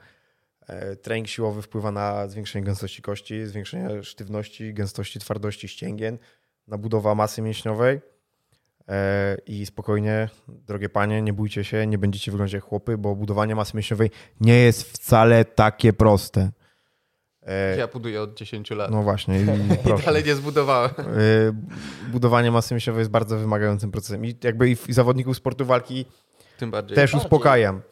E, 0.69 0.97
trening 0.97 1.29
siłowy 1.29 1.63
wpływa 1.63 1.93
na 1.93 2.29
zwiększenie 2.29 2.65
gęstości 2.65 3.03
kości, 3.03 3.47
zwiększenie 3.47 4.03
sztywności, 4.03 4.75
gęstości, 4.75 5.19
twardości 5.19 5.69
ścięgien, 5.69 6.19
na 6.69 6.79
budowę 6.79 7.15
masy 7.15 7.43
mięśniowej. 7.43 8.01
E, 8.89 9.37
I 9.47 9.67
spokojnie, 9.67 10.29
drogie 10.49 10.89
panie, 10.89 11.23
nie 11.23 11.33
bójcie 11.33 11.65
się, 11.65 11.87
nie 11.87 11.99
będziecie 11.99 12.31
wyglądać 12.31 12.53
jak 12.53 12.65
chłopy, 12.65 12.99
bo 12.99 13.17
budowanie 13.17 13.55
masy 13.55 13.77
mięśniowej 13.77 14.11
nie 14.41 14.55
jest 14.59 14.83
wcale 14.93 15.45
takie 15.45 15.93
proste. 15.93 16.51
E, 17.43 17.77
Ja 17.77 17.87
buduję 17.89 18.23
od 18.23 18.35
10 18.35 18.71
lat. 18.71 18.91
no 18.91 19.03
właśnie, 19.03 19.41
i 19.41 19.47
dalej 20.05 20.25
nie 20.25 20.35
zbudowałem. 20.35 20.91
Budowanie 22.13 22.51
masy 22.51 22.75
mięśniowej 22.75 23.01
jest 23.01 23.11
bardzo 23.11 23.39
wymagającym 23.39 23.91
procesem. 23.91 24.25
I 24.25 24.37
jakby 24.45 24.71
i 24.71 24.77
zawodników 24.89 25.37
sportu 25.37 25.67
walki 25.67 26.07
Tym 26.59 26.71
bardziej. 26.71 26.95
też 26.97 27.15
uspokajam. 27.15 27.83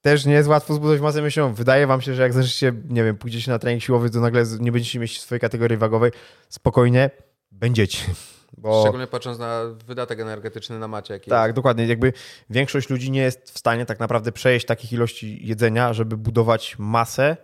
Też 0.00 0.24
nie 0.26 0.32
jest 0.34 0.48
łatwo 0.48 0.74
zbudować 0.74 1.00
masę 1.00 1.22
mięśniową. 1.22 1.54
Wydaje 1.54 1.86
wam 1.86 2.00
się, 2.00 2.14
że 2.14 2.22
jak 2.22 2.32
zaczniecie, 2.32 2.72
nie 2.88 3.04
wiem, 3.04 3.16
pójdziecie 3.16 3.50
na 3.50 3.58
trening 3.58 3.82
siłowy, 3.82 4.10
to 4.10 4.20
nagle 4.20 4.44
nie 4.60 4.72
będziecie 4.72 4.98
mieć 4.98 5.20
swojej 5.20 5.40
kategorii 5.40 5.76
wagowej. 5.76 6.12
Spokojnie, 6.48 7.10
będziecie. 7.50 7.98
Bo 8.58 8.82
Szczególnie 8.82 9.06
patrząc 9.06 9.38
na 9.38 9.62
wydatek 9.86 10.20
energetyczny 10.20 10.78
na 10.78 10.88
macie. 10.88 11.14
Jaki 11.14 11.30
tak, 11.30 11.52
dokładnie. 11.52 11.86
Jakby 11.86 12.12
większość 12.50 12.90
ludzi 12.90 13.10
nie 13.10 13.20
jest 13.20 13.50
w 13.50 13.58
stanie 13.58 13.86
tak 13.86 14.00
naprawdę 14.00 14.32
przejeść 14.32 14.66
takich 14.66 14.92
ilości 14.92 15.46
jedzenia, 15.46 15.92
żeby 15.92 16.16
budować 16.16 16.76
masę, 16.78 17.36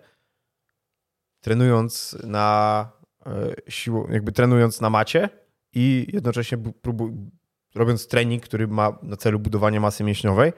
trenując 1.41 2.17
na 2.25 2.89
e, 3.27 3.55
siłą, 3.69 4.07
jakby 4.11 4.33
trenując 4.33 4.81
na 4.81 4.91
macie 4.91 5.29
i 5.73 6.07
jednocześnie 6.13 6.59
próbu- 6.59 7.31
robiąc 7.75 8.07
trening, 8.09 8.43
który 8.43 8.69
ma 8.69 8.99
na 9.03 9.17
celu 9.17 9.39
budowanie 9.39 9.81
masy 9.81 10.05
mięśniowej. 10.05 10.53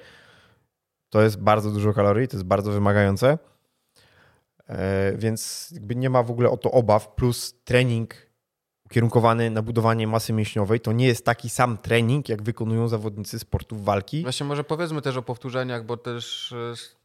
To 1.10 1.22
jest 1.22 1.40
bardzo 1.40 1.70
dużo 1.70 1.92
kalorii, 1.92 2.28
to 2.28 2.36
jest 2.36 2.46
bardzo 2.46 2.72
wymagające. 2.72 3.38
E, 4.68 5.12
Więc 5.16 5.70
jakby 5.74 5.96
nie 5.96 6.10
ma 6.10 6.22
w 6.22 6.30
ogóle 6.30 6.50
o 6.50 6.56
to 6.56 6.70
obaw, 6.70 7.14
plus 7.14 7.54
trening 7.64 8.14
ukierunkowany 8.86 9.50
na 9.50 9.62
budowanie 9.62 10.06
masy 10.06 10.32
mięśniowej, 10.32 10.80
to 10.80 10.92
nie 10.92 11.06
jest 11.06 11.24
taki 11.24 11.50
sam 11.50 11.78
trening, 11.78 12.28
jak 12.28 12.42
wykonują 12.42 12.88
zawodnicy 12.88 13.38
sportów 13.38 13.84
walki. 13.84 14.22
Właśnie 14.22 14.46
może 14.46 14.64
powiedzmy 14.64 15.02
też 15.02 15.16
o 15.16 15.22
powtórzeniach, 15.22 15.86
bo 15.86 15.96
też 15.96 16.52
e, 16.52 17.02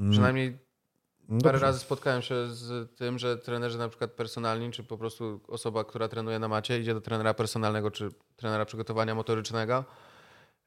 Mm, 0.00 0.12
przynajmniej 0.12 0.58
no 1.28 1.40
parę 1.40 1.52
dobrze. 1.52 1.66
razy 1.66 1.78
spotkałem 1.78 2.22
się 2.22 2.34
z 2.50 2.96
tym, 2.96 3.18
że 3.18 3.38
trenerzy 3.38 3.78
na 3.78 3.88
przykład 3.88 4.10
personalni, 4.10 4.70
czy 4.70 4.84
po 4.84 4.98
prostu 4.98 5.40
osoba, 5.48 5.84
która 5.84 6.08
trenuje 6.08 6.38
na 6.38 6.48
macie, 6.48 6.80
idzie 6.80 6.94
do 6.94 7.00
trenera 7.00 7.34
personalnego, 7.34 7.90
czy 7.90 8.08
trenera 8.36 8.64
przygotowania 8.64 9.14
motorycznego. 9.14 9.84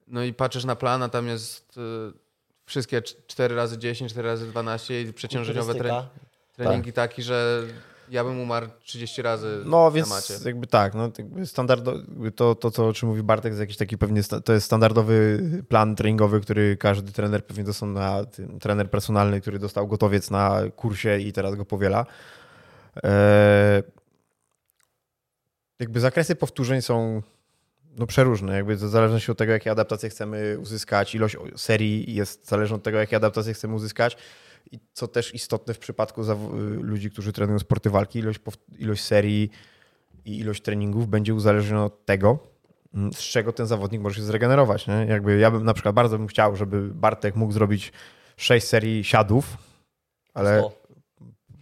No 0.08 0.24
i 0.24 0.34
patrzysz 0.34 0.66
na 0.66 0.76
plan, 0.76 1.04
a 1.04 1.10
tam 1.10 1.28
jest 1.28 1.78
y, 1.78 1.82
wszystkie 2.66 3.02
4 3.02 3.56
razy 3.56 3.78
10, 3.78 4.12
4 4.12 4.28
razy 4.28 4.48
12 4.48 5.02
i 5.02 5.14
przeciążeniowe 5.14 5.76
tre 5.76 5.90
Kulturystyka. 5.90 6.26
treningi 6.54 6.94
taki, 6.94 7.24
że 7.24 7.64
ja 8.10 8.24
bym 8.24 8.40
umarł 8.40 8.68
30 8.84 9.22
razy 9.22 9.62
No 9.66 9.92
więc 9.92 10.44
jakby 10.46 10.68
tak, 10.68 10.94
no, 10.94 11.12
jakby 11.18 11.46
standardo, 11.46 11.94
to, 12.36 12.56
to, 12.56 12.72
co 12.72 12.88
o 12.88 12.94
czym 12.94 13.10
mówi 13.10 13.24
Bartek, 13.24 13.52
jest 13.52 13.60
jakiś 13.60 13.78
taki 13.78 13.98
pewnie, 13.98 14.22
to 14.24 14.54
jest 14.54 14.66
standardowy 14.66 15.40
plan 15.70 15.96
treningowy, 15.96 16.42
który 16.42 16.78
każdy 16.78 17.12
trener 17.12 17.46
pewnie 17.46 17.64
dostał 17.64 17.90
na, 17.90 18.26
tym, 18.26 18.60
trener 18.60 18.90
personalny, 18.90 19.42
który 19.42 19.60
dostał 19.60 19.88
gotowiec 19.88 20.32
na 20.32 20.62
kursie 20.76 21.20
i 21.20 21.34
teraz 21.34 21.56
go 21.56 21.66
powiela. 21.66 22.06
E, 23.04 23.84
jakby 25.80 26.00
zakresy 26.00 26.36
powtórzeń 26.36 26.82
są 26.82 27.22
no, 27.98 28.08
przeróżne, 28.08 28.56
jakby 28.56 28.76
w 28.76 28.80
zależności 28.80 29.32
od 29.32 29.38
tego, 29.38 29.54
jakie 29.54 29.72
adaptacje 29.72 30.10
chcemy 30.10 30.58
uzyskać, 30.60 31.16
ilość 31.16 31.38
serii 31.56 32.16
jest 32.16 32.48
zależna 32.48 32.76
od 32.76 32.84
tego, 32.84 32.98
jakie 32.98 33.16
adaptacje 33.16 33.54
chcemy 33.54 33.74
uzyskać. 33.76 34.18
I 34.72 34.80
co 34.94 35.08
też 35.08 35.34
istotne 35.36 35.74
w 35.74 35.80
przypadku 35.80 36.22
zaw- 36.24 36.54
ludzi, 36.82 37.12
którzy 37.12 37.34
trenują 37.34 37.60
sporty 37.60 37.90
walki, 37.90 38.20
ilość, 38.20 38.40
ilość 38.80 39.04
serii 39.04 39.50
i 40.26 40.40
ilość 40.40 40.62
treningów 40.62 41.08
będzie 41.08 41.34
uzależniona 41.34 41.86
od 41.86 42.06
tego, 42.06 42.40
mm, 42.94 43.14
z 43.14 43.18
czego 43.20 43.54
ten 43.54 43.66
zawodnik 43.66 44.02
może 44.02 44.16
się 44.16 44.24
zregenerować. 44.24 44.88
Nie? 44.88 45.06
Jakby 45.10 45.38
ja 45.38 45.52
bym 45.52 45.64
na 45.64 45.74
przykład 45.74 45.96
bardzo 45.96 46.18
bym 46.18 46.28
chciał, 46.28 46.56
żeby 46.56 46.90
Bartek 46.90 47.36
mógł 47.36 47.54
zrobić 47.54 47.92
6 48.38 48.68
serii 48.68 49.04
siadów, 49.04 49.58
ale 50.34 50.64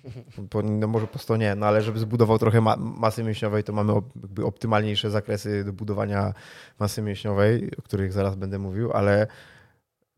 po, 0.50 0.62
no 0.62 0.88
może 0.88 1.08
po 1.08 1.20
100 1.20 1.38
nie, 1.38 1.56
no 1.56 1.66
ale 1.66 1.82
żeby 1.82 2.00
zbudował 2.00 2.40
trochę 2.40 2.62
ma- 2.62 2.78
masy 2.78 3.24
mięśniowej, 3.24 3.64
to 3.64 3.74
mamy 3.74 3.94
jakby 4.22 4.46
optymalniejsze 4.46 5.10
zakresy 5.10 5.64
do 5.64 5.74
budowania 5.74 6.34
masy 6.80 7.02
mięśniowej, 7.02 7.72
o 7.80 7.82
których 7.82 8.14
zaraz 8.14 8.36
będę 8.36 8.60
mówił, 8.60 8.92
ale 8.94 9.28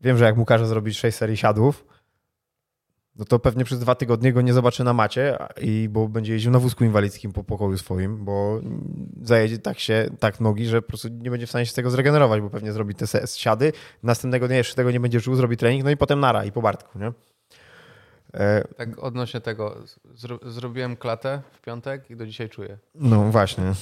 wiem, 0.00 0.18
że 0.18 0.24
jak 0.24 0.36
mu 0.36 0.44
każę 0.44 0.66
zrobić 0.66 0.98
6 0.98 1.18
serii 1.18 1.36
siadów, 1.36 1.84
no 3.18 3.24
to 3.24 3.38
pewnie 3.38 3.64
przez 3.64 3.78
dwa 3.78 3.94
tygodnie 3.94 4.32
go 4.32 4.40
nie 4.42 4.52
zobaczę 4.52 4.84
na 4.84 4.92
macie, 4.92 5.38
i 5.60 5.88
bo 5.90 6.08
będzie 6.08 6.32
jeździł 6.32 6.50
na 6.50 6.58
wózku 6.58 6.84
inwalidzkim 6.84 7.32
po 7.32 7.44
pokoju 7.44 7.78
swoim, 7.78 8.24
bo 8.24 8.60
zajedzie 9.22 9.58
tak 9.58 9.78
się, 9.78 10.10
tak 10.20 10.40
nogi, 10.40 10.66
że 10.66 10.82
po 10.82 10.88
prostu 10.88 11.08
nie 11.08 11.30
będzie 11.30 11.46
w 11.46 11.50
stanie 11.50 11.66
się 11.66 11.72
z 11.72 11.74
tego 11.74 11.90
zregenerować, 11.90 12.40
bo 12.40 12.50
pewnie 12.50 12.72
zrobi 12.72 12.94
te 12.94 13.06
siady, 13.36 13.72
następnego 14.02 14.48
dnia 14.48 14.56
jeszcze 14.56 14.74
tego 14.74 14.90
nie 14.90 15.00
będzie 15.00 15.20
czuł, 15.20 15.34
zrobi 15.34 15.56
trening, 15.56 15.84
no 15.84 15.90
i 15.90 15.96
potem 15.96 16.20
nara 16.20 16.44
i 16.44 16.52
po 16.52 16.62
Bartku, 16.62 16.98
nie? 16.98 17.12
E, 18.34 18.64
Tak 18.76 18.98
odnośnie 18.98 19.40
tego, 19.40 19.76
zro, 20.14 20.38
zrobiłem 20.46 20.96
klatę 20.96 21.42
w 21.52 21.60
piątek 21.60 22.10
i 22.10 22.16
do 22.16 22.26
dzisiaj 22.26 22.48
czuję. 22.48 22.78
no 22.94 23.22
właśnie. 23.24 23.72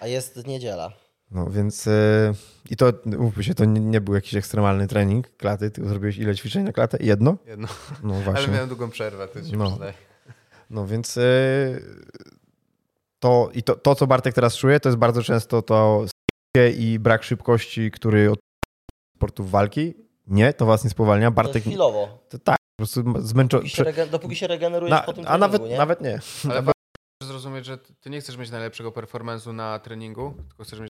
A 0.00 0.06
jest 0.06 0.46
niedziela. 0.46 0.92
No 1.30 1.50
więc 1.50 1.86
e, 1.86 2.34
i 2.70 2.76
to, 2.76 2.92
mówmy 3.04 3.44
się, 3.44 3.54
to 3.54 3.64
nie, 3.64 3.80
nie 3.80 4.00
był 4.00 4.14
jakiś 4.14 4.34
ekstremalny 4.34 4.86
trening 4.88 5.36
klaty, 5.36 5.70
ty 5.70 5.88
zrobiłeś 5.88 6.18
ile 6.18 6.34
ćwiczeń 6.34 6.62
na 6.64 6.72
klatę? 6.72 6.98
Jedno? 7.00 7.36
Jedno. 7.46 7.68
No 8.02 8.14
Ale 8.14 8.24
właśnie. 8.24 8.52
miałem 8.52 8.68
długą 8.68 8.90
przerwę, 8.90 9.28
to 9.28 9.42
się 9.44 9.56
No. 9.56 9.66
przyznaję. 9.68 9.92
No 10.70 10.86
więc 10.86 11.16
e, 11.18 11.22
to, 13.18 13.50
i 13.54 13.62
to, 13.62 13.76
to, 13.76 13.94
co 13.94 14.06
Bartek 14.06 14.34
teraz 14.34 14.56
czuje, 14.56 14.80
to 14.80 14.88
jest 14.88 14.98
bardzo 14.98 15.22
często 15.22 15.62
to 15.62 16.04
i 16.78 16.98
brak 16.98 17.22
szybkości, 17.22 17.90
który 17.90 18.30
od 18.30 18.38
sportów 19.16 19.50
walki. 19.50 19.94
Nie, 20.26 20.52
to 20.52 20.66
was 20.66 20.84
nie 20.84 20.90
spowalnia. 20.90 21.26
To 21.26 21.32
Bartek, 21.34 21.62
chwilowo. 21.62 22.24
to 22.28 22.38
tak, 22.38 22.56
po 22.56 22.76
prostu 22.76 23.26
zmęczony. 23.26 23.62
Dopóki 23.62 23.76
się, 23.76 23.84
regen- 23.84 24.08
dopóki 24.10 24.36
się 24.36 24.46
regenerujesz 24.46 24.90
Na, 24.90 25.02
po 25.02 25.12
tym 25.12 25.24
a 25.28 25.38
treningu, 25.38 25.40
nawet, 25.58 25.70
nie? 25.70 25.76
nawet 25.78 26.00
nie. 26.00 26.20
Ale 26.50 26.62
zrozumieć, 27.24 27.66
że 27.66 27.78
ty 27.78 28.10
nie 28.10 28.20
chcesz 28.20 28.36
mieć 28.36 28.50
najlepszego 28.50 28.90
performance'u 28.90 29.54
na 29.54 29.78
treningu, 29.78 30.34
tylko 30.48 30.64
chcesz 30.64 30.80
mieć 30.80 30.88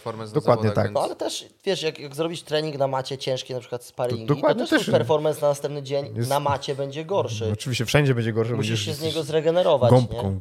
performance 0.00 0.34
Dokładnie 0.34 0.62
na 0.62 0.68
zawodach, 0.68 0.84
tak. 0.84 0.92
No 0.94 1.00
ale 1.02 1.16
też, 1.16 1.44
wiesz, 1.64 1.82
jak, 1.82 1.98
jak 1.98 2.14
zrobisz 2.14 2.42
trening 2.42 2.78
na 2.78 2.86
macie 2.86 3.18
ciężki, 3.18 3.54
na 3.54 3.60
przykład 3.60 3.84
sparingi, 3.84 4.26
To 4.26 4.28
to, 4.28 4.34
dokładnie 4.34 4.62
też, 4.62 4.70
też- 4.70 4.82
twój 4.82 4.92
performance 4.92 5.40
na 5.40 5.48
następny 5.48 5.82
dzień 5.82 6.16
Jest- 6.16 6.30
na 6.30 6.40
macie 6.40 6.74
będzie 6.74 7.04
gorszy. 7.04 7.46
No, 7.46 7.52
oczywiście 7.52 7.84
wszędzie 7.84 8.14
będzie 8.14 8.32
gorzej. 8.32 8.56
Musisz 8.56 8.70
będziesz 8.70 8.86
się 8.86 8.94
z 8.94 9.02
niego 9.02 9.22
zregenerować, 9.22 9.90
gąbką. 9.90 10.30
nie? 10.30 10.40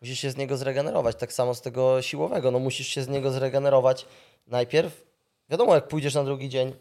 Musisz 0.00 0.18
się 0.20 0.30
z 0.30 0.36
niego 0.36 0.56
zregenerować. 0.56 1.16
Tak 1.16 1.32
samo 1.32 1.54
z 1.54 1.60
tego 1.60 2.02
siłowego. 2.02 2.50
No 2.50 2.58
musisz 2.58 2.86
się 2.86 3.02
z 3.02 3.08
niego 3.08 3.30
zregenerować 3.30 4.06
najpierw. 4.46 5.04
Wiadomo, 5.50 5.74
jak 5.74 5.88
pójdziesz 5.88 6.14
na 6.14 6.24
drugi 6.24 6.48
dzień 6.48 6.72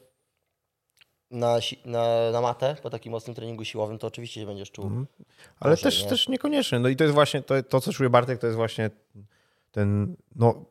na, 1.32 1.62
si- 1.62 1.80
na, 1.86 2.32
na 2.32 2.42
matę 2.42 2.76
po 2.84 2.90
takim 2.90 3.12
mocnym 3.12 3.36
treningu 3.36 3.66
siłowym, 3.66 3.98
to 4.00 4.08
oczywiście 4.08 4.42
się 4.42 4.48
będziesz 4.48 4.72
czuł. 4.72 4.86
Mhm. 4.86 5.08
Ale 5.60 5.72
Gorzej, 5.72 5.84
też, 5.84 6.04
nie? 6.04 6.10
też 6.10 6.28
niekoniecznie. 6.30 6.80
No 6.80 6.90
i 6.90 6.96
to 6.96 7.04
jest 7.04 7.14
właśnie 7.14 7.42
to, 7.42 7.64
to, 7.64 7.82
co 7.82 7.94
czuje 7.94 8.10
Bartek, 8.10 8.40
to 8.40 8.48
jest 8.48 8.58
właśnie 8.58 8.90
ten, 9.72 10.16
no, 10.36 10.66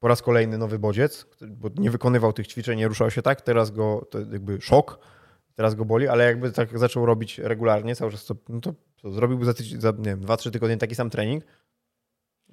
po 0.00 0.08
raz 0.08 0.22
kolejny 0.22 0.58
nowy 0.58 0.78
bodziec, 0.78 1.26
bo 1.40 1.68
nie 1.76 1.90
wykonywał 1.90 2.32
tych 2.32 2.46
ćwiczeń, 2.46 2.78
nie 2.78 2.88
ruszał 2.88 3.10
się 3.10 3.22
tak, 3.22 3.40
teraz 3.40 3.70
go, 3.70 4.06
to 4.10 4.18
jakby 4.18 4.60
szok, 4.60 4.98
teraz 5.54 5.74
go 5.74 5.84
boli, 5.84 6.08
ale 6.08 6.24
jakby 6.24 6.52
tak 6.52 6.78
zaczął 6.78 7.06
robić 7.06 7.38
regularnie, 7.38 7.96
cały 7.96 8.10
czas 8.10 8.24
to, 8.24 8.36
no 8.48 8.60
to 8.60 8.74
co, 9.02 9.12
zrobiłby 9.12 9.44
za, 9.44 9.54
tydzień, 9.54 9.80
za 9.80 9.90
nie 9.90 10.04
wiem, 10.04 10.20
dwa, 10.20 10.36
trzy 10.36 10.50
tygodnie 10.50 10.76
taki 10.76 10.94
sam 10.94 11.10
trening 11.10 11.44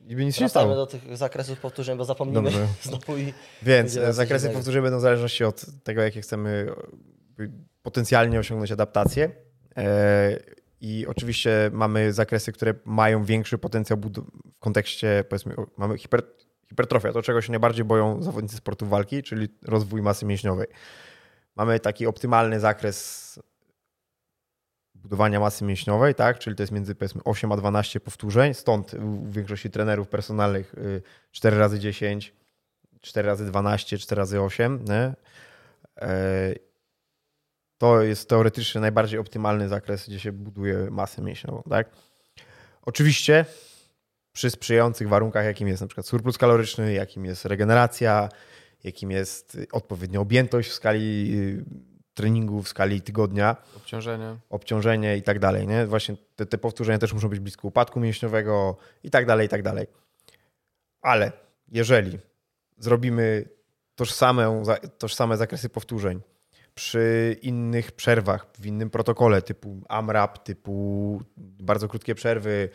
i 0.08 0.16
by 0.16 0.26
nic 0.26 0.36
się 0.36 0.44
nie 0.44 0.50
stało. 0.50 0.76
do 0.76 0.86
tych 0.86 1.18
zakresów 1.18 1.60
powtórzeń, 1.60 1.98
bo 1.98 2.06
zapomnimy 2.06 2.42
Dobrze. 2.42 2.68
znowu 2.84 3.18
i 3.18 3.34
Więc 3.62 3.92
zakresy 3.92 4.50
powtórzeń 4.50 4.82
będą 4.82 4.98
w 4.98 5.02
zależności 5.02 5.44
od 5.44 5.66
tego, 5.84 6.02
jakie 6.02 6.22
chcemy 6.22 6.68
potencjalnie 7.82 8.40
osiągnąć 8.40 8.72
adaptację. 8.72 9.32
E, 9.78 10.40
I 10.82 11.08
oczywiście 11.08 11.70
mamy 11.74 12.14
zakresy, 12.14 12.52
które 12.52 12.74
mają 12.86 13.24
większy 13.24 13.58
potencjał 13.58 14.00
w 14.00 14.60
kontekście, 14.60 15.24
powiedzmy, 15.30 15.56
mamy 15.78 15.98
hiper, 15.98 16.24
hipertrofia, 16.76 17.14
to 17.14 17.22
czego 17.22 17.42
się 17.42 17.52
najbardziej 17.52 17.86
boją 17.86 18.24
zawodnicy 18.24 18.56
sportów 18.56 18.90
walki, 18.90 19.24
czyli 19.24 19.48
rozwój 19.62 20.02
masy 20.02 20.26
mięśniowej. 20.26 20.68
Mamy 21.56 21.80
taki 21.80 22.08
optymalny 22.08 22.60
zakres 22.60 23.40
budowania 24.96 25.40
masy 25.40 25.66
mięśniowej, 25.66 26.16
tak? 26.16 26.40
czyli 26.40 26.56
to 26.56 26.64
jest 26.64 26.74
między 26.74 26.96
powiedzmy 26.96 27.22
8 27.24 27.52
a 27.52 27.58
12 27.58 28.00
powtórzeń, 28.00 28.54
stąd 28.54 28.94
u 28.94 29.32
większości 29.32 29.70
trenerów 29.70 30.08
personalnych 30.08 30.74
y, 30.74 31.02
4 31.32 31.58
razy 31.58 31.80
10 31.80 32.34
4 33.06 33.28
razy 33.28 33.46
12, 33.46 33.98
4 33.98 34.20
razy 34.20 34.42
8. 34.42 34.86
Nie? 34.86 35.14
E, 36.02 36.56
To 37.78 38.02
jest 38.02 38.30
teoretycznie 38.30 38.82
najbardziej 38.82 39.20
optymalny 39.20 39.68
zakres, 39.68 40.08
gdzie 40.08 40.20
się 40.20 40.32
buduje 40.32 40.92
masę 40.92 41.22
mięśniową. 41.22 41.64
Tak? 41.70 41.90
Oczywiście 42.82 43.46
przy 44.36 44.52
sprzyjających 44.52 45.10
warunkach, 45.10 45.46
jakim 45.46 45.68
jest 45.68 45.82
na 45.82 45.88
przykład 45.88 46.08
surplus 46.08 46.38
kaloryczny, 46.38 46.94
jakim 46.94 47.26
jest 47.26 47.46
regeneracja, 47.46 48.30
jakim 48.84 49.12
jest 49.12 49.58
odpowiednia 49.72 50.20
objętość 50.20 50.70
w 50.70 50.74
skali 50.74 51.32
y, 51.36 51.66
treningu, 52.14 52.64
w 52.64 52.68
skali 52.68 53.02
tygodnia, 53.02 53.56
Obciążenie. 53.78 54.38
obciążenie 54.50 55.18
i 55.18 55.22
tak 55.22 55.40
dalej. 55.40 55.68
Nie? 55.68 55.86
Właśnie 55.86 56.16
te, 56.36 56.46
te 56.46 56.58
powtórzenia 56.58 56.98
też 56.98 57.14
muszą 57.14 57.30
być 57.30 57.40
blisko 57.40 57.68
upadku 57.68 58.00
mięśniowego 58.00 58.78
i 59.04 59.10
tak 59.10 59.26
dalej, 59.26 59.46
i 59.46 59.50
tak 59.50 59.64
dalej. 59.64 59.88
Ale 61.02 61.32
jeżeli 61.72 62.20
zrobimy 62.78 63.50
tożsame, 63.96 64.64
tożsame 64.98 65.38
zakresy 65.38 65.70
powtórzeń 65.70 66.22
przy 66.74 67.36
innych 67.42 67.92
przerwach, 67.92 68.48
w 68.60 68.66
innym 68.66 68.90
protokole 68.90 69.42
typu 69.42 69.82
AMRAP, 69.90 70.44
typu 70.44 71.22
bardzo 71.38 71.88
krótkie 71.88 72.16
przerwy 72.16 72.70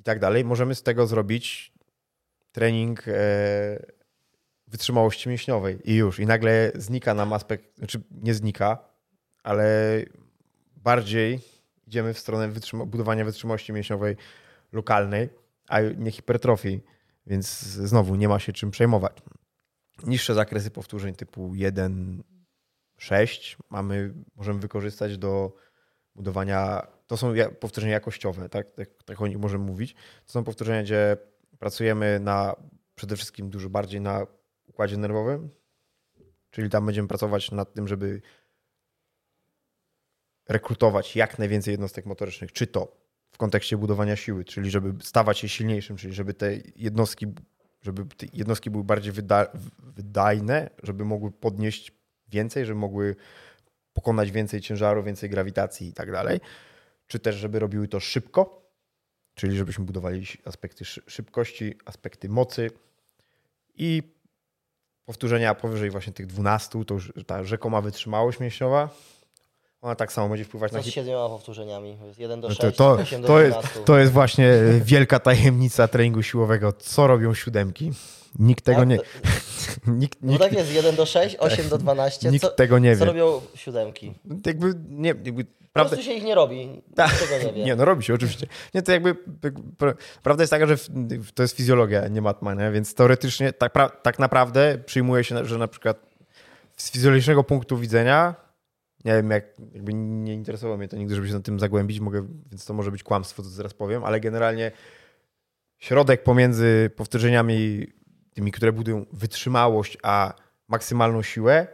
i 0.00 0.02
tak 0.02 0.18
dalej, 0.18 0.44
możemy 0.44 0.74
z 0.74 0.82
tego 0.82 1.06
zrobić 1.06 1.72
trening 2.52 3.08
e, 3.08 3.12
wytrzymałości 4.68 5.28
mięśniowej 5.28 5.90
i 5.90 5.94
już. 5.94 6.18
I 6.18 6.26
nagle 6.26 6.72
znika 6.74 7.14
nam 7.14 7.32
aspekt, 7.32 7.76
znaczy 7.78 8.02
nie 8.10 8.34
znika, 8.34 8.78
ale 9.42 9.66
bardziej 10.76 11.40
idziemy 11.86 12.14
w 12.14 12.18
stronę 12.18 12.48
wytrzyma- 12.48 12.86
budowania 12.86 13.24
wytrzymałości 13.24 13.72
mięśniowej 13.72 14.16
lokalnej, 14.72 15.28
a 15.68 15.80
nie 15.80 16.10
hipertrofii, 16.10 16.80
więc 17.26 17.60
znowu 17.60 18.16
nie 18.16 18.28
ma 18.28 18.38
się 18.38 18.52
czym 18.52 18.70
przejmować. 18.70 19.16
Niższe 20.06 20.34
zakresy 20.34 20.70
powtórzeń 20.70 21.14
typu 21.14 21.54
1, 21.54 22.22
6 22.98 23.56
mamy, 23.70 24.14
możemy 24.36 24.60
wykorzystać 24.60 25.18
do 25.18 25.52
budowania, 26.14 26.86
to 27.06 27.16
są 27.16 27.34
powtórzenia 27.60 27.92
jakościowe, 27.92 28.48
tak? 28.48 28.74
Tak, 28.74 28.88
tak 29.04 29.20
o 29.20 29.26
nich 29.26 29.38
możemy 29.38 29.64
mówić. 29.64 29.94
To 30.26 30.32
są 30.32 30.44
powtórzenia, 30.44 30.82
gdzie 30.82 31.16
pracujemy 31.58 32.20
na 32.20 32.56
przede 32.94 33.16
wszystkim 33.16 33.50
dużo 33.50 33.70
bardziej 33.70 34.00
na 34.00 34.26
układzie 34.66 34.96
nerwowym, 34.96 35.50
czyli 36.50 36.70
tam 36.70 36.86
będziemy 36.86 37.08
pracować 37.08 37.50
nad 37.50 37.74
tym, 37.74 37.88
żeby 37.88 38.22
rekrutować 40.48 41.16
jak 41.16 41.38
najwięcej 41.38 41.72
jednostek 41.72 42.06
motorycznych, 42.06 42.52
czy 42.52 42.66
to 42.66 42.96
w 43.32 43.38
kontekście 43.38 43.76
budowania 43.76 44.16
siły, 44.16 44.44
czyli 44.44 44.70
żeby 44.70 45.04
stawać 45.04 45.38
się 45.38 45.48
silniejszym, 45.48 45.96
czyli 45.96 46.14
żeby 46.14 46.34
te 46.34 46.52
jednostki, 46.76 47.26
żeby 47.82 48.04
te 48.16 48.26
jednostki 48.32 48.70
były 48.70 48.84
bardziej 48.84 49.12
wyda 49.12 49.46
wydajne, 49.78 50.70
żeby 50.82 51.04
mogły 51.04 51.30
podnieść 51.30 51.92
więcej, 52.28 52.66
żeby 52.66 52.80
mogły 52.80 53.16
pokonać 53.92 54.30
więcej 54.30 54.60
ciężaru, 54.60 55.02
więcej 55.02 55.30
grawitacji 55.30 55.88
i 55.88 55.92
tak 55.92 56.12
dalej, 56.12 56.40
czy 57.06 57.18
też 57.18 57.36
żeby 57.36 57.58
robiły 57.58 57.88
to 57.88 58.00
szybko, 58.00 58.62
czyli 59.34 59.56
żebyśmy 59.56 59.84
budowali 59.84 60.26
aspekty 60.44 60.84
szy- 60.84 61.02
szybkości, 61.06 61.74
aspekty 61.84 62.28
mocy 62.28 62.70
i 63.74 64.02
powtórzenia 65.04 65.54
powyżej 65.54 65.90
właśnie 65.90 66.12
tych 66.12 66.26
12, 66.26 66.84
to 66.84 66.94
już 66.94 67.12
ta 67.26 67.44
rzekoma 67.44 67.80
wytrzymałość 67.80 68.40
mięśniowa, 68.40 68.88
ona 69.82 69.94
tak 69.94 70.12
samo 70.12 70.28
będzie 70.28 70.44
wpływać 70.44 70.72
na 70.72 70.78
co 70.82 70.90
z 70.90 70.92
siedmioma 70.92 71.28
powtórzeniami? 71.28 71.98
1 72.18 72.40
do 72.40 72.48
no 72.48 72.54
6, 72.54 72.60
to, 72.76 72.96
to, 72.96 73.02
8 73.02 73.22
do 73.22 73.28
to, 73.28 73.40
jest, 73.40 73.58
12. 73.58 73.80
to 73.84 73.98
jest 73.98 74.12
właśnie 74.12 74.48
e, 74.52 74.80
wielka 74.80 75.18
tajemnica 75.18 75.88
treningu 75.88 76.22
siłowego. 76.22 76.72
Co 76.72 77.06
robią 77.06 77.34
siódemki? 77.34 77.92
Nikt 78.38 78.64
tego 78.64 78.78
Tak, 78.80 78.88
nie. 78.88 78.96
to- 78.98 79.04
Nikt, 79.86 80.18
No 80.22 80.32
nikt, 80.32 80.42
tak 80.44 80.52
jest, 80.52 80.72
1 80.74 80.96
do 80.96 81.06
6, 81.06 81.36
8 81.38 81.68
do 81.74 81.78
12. 81.78 82.30
nikt 82.30 82.44
Co, 82.44 82.50
tego 82.50 82.78
nie 82.78 82.96
co 82.96 83.00
wie. 83.00 83.06
robią 83.06 83.40
siódemki? 83.54 84.14
Jakby 84.46 84.74
nie, 84.88 85.08
jakby, 85.08 85.44
Po 85.44 85.50
prawda, 85.72 85.88
prostu 85.96 86.10
się 86.10 86.12
ich 86.16 86.24
nie 86.24 86.34
robi. 86.34 86.66
Nikt 86.66 86.96
Tak. 86.96 87.12
tego 87.18 87.46
nie 87.46 87.52
wie. 87.56 87.64
nie, 87.64 87.76
no 87.76 87.84
robi 87.84 88.04
się 88.04 88.14
oczywiście. 88.14 88.46
Nie, 88.74 88.82
to 88.82 88.92
jakby 88.92 89.14
pra- 89.78 89.94
prawda 90.22 90.42
jest 90.42 90.50
taka, 90.50 90.66
że 90.66 90.76
to 91.34 91.42
jest 91.42 91.56
fizjologia, 91.56 92.08
nie 92.08 92.22
matma, 92.22 92.54
nie? 92.54 92.70
więc 92.70 92.94
teoretycznie 92.94 93.52
tak, 93.52 93.72
pra, 93.72 93.88
tak 93.88 94.18
naprawdę 94.18 94.78
przyjmuje 94.86 95.24
się, 95.24 95.44
że 95.44 95.58
na 95.58 95.68
przykład 95.68 95.96
z 96.76 96.90
fizjologicznego 96.90 97.44
punktu 97.44 97.76
widzenia, 97.78 98.34
nie 99.04 99.12
wiem, 99.12 99.30
jak, 99.30 99.44
jakby 99.72 99.94
nie 99.94 100.34
interesowało 100.34 100.78
mnie 100.78 100.88
to 100.88 100.96
nigdy, 100.96 101.14
żeby 101.14 101.28
się 101.28 101.34
na 101.34 101.40
tym 101.40 101.60
zagłębić, 101.60 102.00
mogę, 102.00 102.26
więc 102.50 102.64
to 102.64 102.74
może 102.74 102.90
być 102.90 103.02
kłamstwo, 103.02 103.42
co 103.42 103.48
zaraz 103.48 103.74
powiem, 103.74 104.04
ale 104.04 104.20
generalnie 104.20 104.72
środek 105.78 106.22
pomiędzy 106.22 106.90
powtórzeniami 106.96 107.86
tymi, 108.34 108.52
które 108.52 108.72
budują 108.72 109.06
wytrzymałość, 109.12 109.98
a 110.02 110.34
maksymalną 110.68 111.22
siłę, 111.22 111.66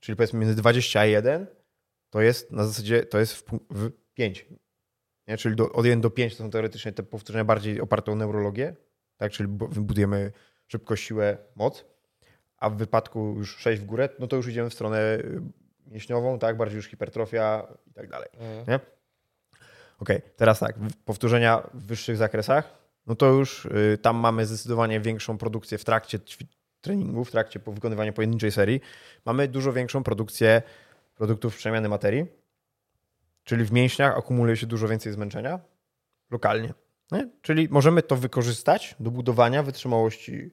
czyli 0.00 0.16
powiedzmy 0.16 0.38
między 0.38 0.54
20 0.54 1.00
a 1.00 1.04
1, 1.04 1.46
to 2.10 2.20
jest 2.20 2.52
na 2.52 2.64
zasadzie, 2.64 3.02
to 3.02 3.18
jest 3.18 3.32
w, 3.32 3.44
w 3.70 3.90
5. 4.14 4.46
Nie? 5.28 5.36
Czyli 5.36 5.56
do, 5.56 5.72
od 5.72 5.86
1 5.86 6.00
do 6.00 6.10
5 6.10 6.36
to 6.36 6.44
są 6.44 6.50
teoretycznie 6.50 6.92
te 6.92 7.02
powtórzenia 7.02 7.44
bardziej 7.44 7.80
oparte 7.80 8.12
o 8.12 8.14
neurologię, 8.14 8.76
tak? 9.16 9.32
czyli 9.32 9.48
bu- 9.48 9.68
budujemy 9.68 10.32
szybko, 10.66 10.96
siłę, 10.96 11.38
moc, 11.56 11.84
a 12.56 12.70
w 12.70 12.76
wypadku 12.76 13.34
już 13.38 13.56
6 13.56 13.82
w 13.82 13.84
górę, 13.84 14.08
no 14.18 14.26
to 14.26 14.36
już 14.36 14.48
idziemy 14.48 14.70
w 14.70 14.74
stronę 14.74 15.18
y, 15.18 15.42
mięśniową, 15.86 16.38
tak? 16.38 16.56
bardziej 16.56 16.76
już 16.76 16.86
hipertrofia 16.86 17.66
i 17.86 17.92
tak 17.92 18.08
dalej. 18.08 18.28
Mhm. 18.32 18.64
Nie? 18.68 18.80
Okej, 19.98 20.22
teraz 20.36 20.58
tak, 20.58 20.76
powtórzenia 21.04 21.62
w 21.74 21.86
wyższych 21.86 22.16
zakresach, 22.16 22.78
no 23.06 23.14
to 23.14 23.26
już 23.26 23.64
y, 23.64 23.98
tam 24.02 24.16
mamy 24.16 24.46
zdecydowanie 24.46 25.00
większą 25.00 25.38
produkcję 25.38 25.78
w 25.78 25.84
trakcie 25.84 26.18
treningu, 26.80 27.24
w 27.24 27.30
trakcie 27.30 27.60
po 27.60 27.72
wykonywania 27.72 28.12
pojedynczej 28.12 28.52
serii. 28.52 28.80
Mamy 29.24 29.48
dużo 29.48 29.72
większą 29.72 30.02
produkcję 30.02 30.62
produktów 31.14 31.56
przemiany 31.56 31.88
materii, 31.88 32.26
czyli 33.44 33.64
w 33.64 33.72
mięśniach 33.72 34.18
akumuluje 34.18 34.56
się 34.56 34.66
dużo 34.66 34.88
więcej 34.88 35.12
zmęczenia 35.12 35.60
lokalnie. 36.30 36.74
Nie? 37.12 37.28
Czyli 37.42 37.68
możemy 37.70 38.02
to 38.02 38.16
wykorzystać 38.16 38.94
do 39.00 39.10
budowania 39.10 39.62
wytrzymałości 39.62 40.50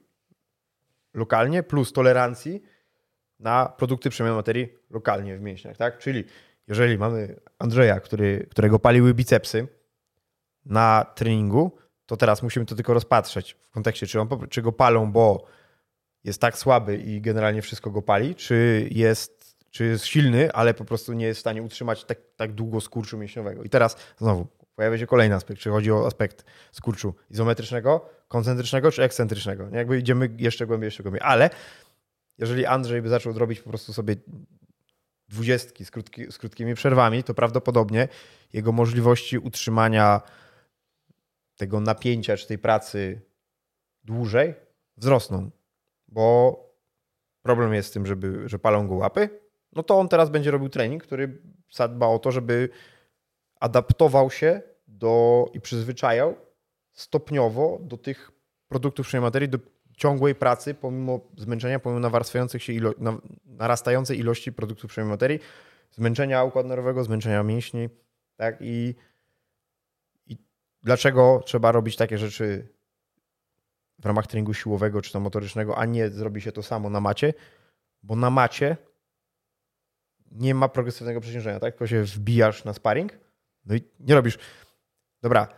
lokalnie 1.14 1.62
plus 1.62 1.92
tolerancji 1.92 2.62
na 3.40 3.66
produkty 3.78 4.10
przemiany 4.10 4.36
materii 4.36 4.68
lokalnie 4.90 5.36
w 5.36 5.40
mięśniach. 5.40 5.76
Tak? 5.76 5.98
Czyli 5.98 6.24
jeżeli 6.68 6.98
mamy 6.98 7.40
Andrzeja, 7.58 8.00
który, 8.00 8.46
którego 8.50 8.78
paliły 8.78 9.14
bicepsy 9.14 9.66
na 10.64 11.06
treningu, 11.14 11.78
to 12.06 12.16
teraz 12.16 12.42
musimy 12.42 12.66
to 12.66 12.74
tylko 12.74 12.94
rozpatrzeć 12.94 13.56
w 13.62 13.70
kontekście, 13.70 14.06
czy, 14.06 14.20
on, 14.20 14.28
czy 14.50 14.62
go 14.62 14.72
palą, 14.72 15.12
bo 15.12 15.46
jest 16.24 16.40
tak 16.40 16.58
słaby 16.58 16.96
i 16.96 17.20
generalnie 17.20 17.62
wszystko 17.62 17.90
go 17.90 18.02
pali, 18.02 18.34
czy 18.34 18.88
jest, 18.90 19.56
czy 19.70 19.84
jest 19.84 20.06
silny, 20.06 20.52
ale 20.52 20.74
po 20.74 20.84
prostu 20.84 21.12
nie 21.12 21.26
jest 21.26 21.38
w 21.38 21.40
stanie 21.40 21.62
utrzymać 21.62 22.04
tak, 22.04 22.18
tak 22.36 22.52
długo 22.52 22.80
skurczu 22.80 23.18
mięśniowego. 23.18 23.62
I 23.62 23.68
teraz 23.68 23.96
znowu 24.18 24.46
pojawia 24.74 24.98
się 24.98 25.06
kolejny 25.06 25.34
aspekt, 25.34 25.60
czy 25.60 25.70
chodzi 25.70 25.92
o 25.92 26.06
aspekt 26.06 26.44
skurczu 26.72 27.14
izometrycznego, 27.30 28.10
koncentrycznego 28.28 28.90
czy 28.90 29.02
ekscentrycznego. 29.02 29.68
Jakby 29.72 29.98
idziemy 29.98 30.30
jeszcze 30.38 30.66
głębiej, 30.66 30.86
jeszcze 30.86 31.02
głębiej. 31.02 31.22
Ale 31.24 31.50
jeżeli 32.38 32.66
Andrzej 32.66 33.02
by 33.02 33.08
zaczął 33.08 33.32
robić 33.32 33.60
po 33.60 33.70
prostu 33.70 33.92
sobie 33.92 34.16
dwudziestki 35.28 35.84
z, 35.84 35.90
krótki, 35.90 36.32
z 36.32 36.38
krótkimi 36.38 36.74
przerwami, 36.74 37.24
to 37.24 37.34
prawdopodobnie 37.34 38.08
jego 38.52 38.72
możliwości 38.72 39.38
utrzymania 39.38 40.20
tego 41.56 41.80
napięcia 41.80 42.36
czy 42.36 42.46
tej 42.46 42.58
pracy 42.58 43.20
dłużej 44.04 44.54
wzrosną. 44.96 45.50
Bo 46.08 46.58
problem 47.42 47.74
jest 47.74 47.88
z 47.88 47.92
tym, 47.92 48.06
żeby, 48.06 48.48
że 48.48 48.58
palą 48.58 48.88
go 48.88 48.94
łapy, 48.94 49.28
no 49.72 49.82
to 49.82 49.98
on 49.98 50.08
teraz 50.08 50.30
będzie 50.30 50.50
robił 50.50 50.68
trening, 50.68 51.02
który 51.02 51.42
zadba 51.72 52.06
o 52.06 52.18
to, 52.18 52.30
żeby 52.30 52.68
adaptował 53.60 54.30
się 54.30 54.62
do 54.88 55.44
i 55.54 55.60
przyzwyczajał 55.60 56.36
stopniowo 56.92 57.78
do 57.82 57.96
tych 57.96 58.30
produktów 58.68 59.06
przemiany 59.06 59.26
materii, 59.26 59.48
do 59.48 59.58
ciągłej 59.96 60.34
pracy, 60.34 60.74
pomimo 60.74 61.20
zmęczenia, 61.36 61.78
pomimo 61.78 62.00
nawarstwiających 62.00 62.62
się 62.62 62.72
ilo- 62.72 62.94
na, 62.98 63.18
narastającej 63.44 64.18
ilości 64.18 64.52
produktów 64.52 64.90
przemiany 64.90 65.10
materii, 65.10 65.40
zmęczenia 65.90 66.44
układu 66.44 66.68
nerwowego, 66.68 67.04
zmęczenia 67.04 67.42
mięśni, 67.42 67.88
tak? 68.36 68.56
I, 68.60 68.94
I 70.26 70.36
dlaczego 70.82 71.42
trzeba 71.46 71.72
robić 71.72 71.96
takie 71.96 72.18
rzeczy 72.18 72.68
w 73.98 74.06
ramach 74.06 74.26
treningu 74.26 74.54
siłowego 74.54 75.02
czy 75.02 75.12
tam 75.12 75.22
motorycznego, 75.22 75.78
a 75.78 75.84
nie 75.84 76.10
zrobi 76.10 76.40
się 76.40 76.52
to 76.52 76.62
samo 76.62 76.90
na 76.90 77.00
macie? 77.00 77.34
Bo 78.02 78.16
na 78.16 78.30
macie 78.30 78.76
nie 80.30 80.54
ma 80.54 80.68
progresywnego 80.68 81.20
przeciążenia, 81.20 81.60
tak? 81.60 81.74
Tylko 81.74 81.86
się 81.86 82.02
wbijasz 82.02 82.64
na 82.64 82.72
sparring, 82.72 83.12
no 83.64 83.74
i 83.74 83.82
nie 84.00 84.14
robisz. 84.14 84.38
Dobra, 85.22 85.48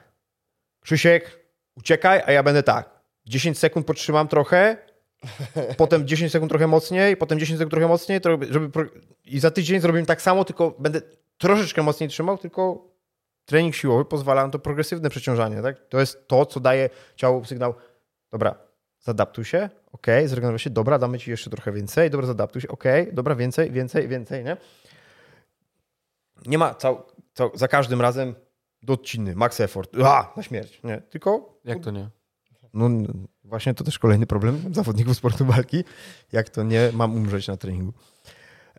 Krzysiek, 0.80 1.40
uciekaj, 1.74 2.22
a 2.26 2.32
ja 2.32 2.42
będę 2.42 2.62
tak. 2.62 2.95
10 3.26 3.58
sekund 3.58 3.86
potrzymam 3.86 4.28
trochę, 4.28 4.76
potem 5.76 6.06
10 6.06 6.32
sekund 6.32 6.50
trochę 6.50 6.66
mocniej, 6.66 7.16
potem 7.16 7.38
10 7.38 7.58
sekund 7.58 7.70
trochę 7.70 7.88
mocniej, 7.88 8.20
żeby 8.50 8.70
pro... 8.70 8.84
i 9.24 9.40
za 9.40 9.50
tydzień 9.50 9.80
zrobimy 9.80 10.06
tak 10.06 10.22
samo, 10.22 10.44
tylko 10.44 10.76
będę 10.78 11.00
troszeczkę 11.38 11.82
mocniej 11.82 12.08
trzymał, 12.08 12.38
tylko 12.38 12.88
trening 13.44 13.74
siłowy 13.74 14.04
pozwala 14.04 14.46
na 14.46 14.52
to 14.52 14.58
progresywne 14.58 15.10
przeciążanie. 15.10 15.62
Tak? 15.62 15.88
To 15.88 16.00
jest 16.00 16.28
to, 16.28 16.46
co 16.46 16.60
daje 16.60 16.90
ciału 17.16 17.44
sygnał, 17.44 17.74
dobra, 18.30 18.54
zadaptuj 19.00 19.44
się, 19.44 19.70
ok, 19.92 20.06
zregeneruj 20.26 20.58
się, 20.58 20.70
dobra, 20.70 20.98
damy 20.98 21.18
ci 21.18 21.30
jeszcze 21.30 21.50
trochę 21.50 21.72
więcej, 21.72 22.10
dobra, 22.10 22.26
zadaptuj 22.26 22.62
się, 22.62 22.68
ok, 22.68 22.84
dobra, 23.12 23.34
więcej, 23.34 23.70
więcej, 23.70 24.08
więcej, 24.08 24.44
nie? 24.44 24.56
Nie 26.46 26.58
ma 26.58 26.74
cał, 26.74 27.06
cał, 27.34 27.50
za 27.54 27.68
każdym 27.68 28.00
razem 28.00 28.34
do 28.82 28.92
odciny, 28.92 29.34
max 29.34 29.60
effort, 29.60 29.90
a, 30.04 30.32
na 30.36 30.42
śmierć, 30.42 30.80
nie, 30.84 31.00
tylko 31.00 31.58
Jak 31.64 31.80
to 31.80 31.90
nie? 31.90 32.08
No 32.76 32.90
właśnie 33.44 33.74
to 33.74 33.84
też 33.84 33.98
kolejny 33.98 34.26
problem 34.26 34.74
zawodników 34.74 35.16
sportu 35.16 35.44
walki. 35.46 35.84
Jak 36.32 36.48
to 36.48 36.62
nie 36.62 36.90
mam 36.92 37.14
umrzeć 37.14 37.48
na 37.48 37.56
treningu. 37.56 37.92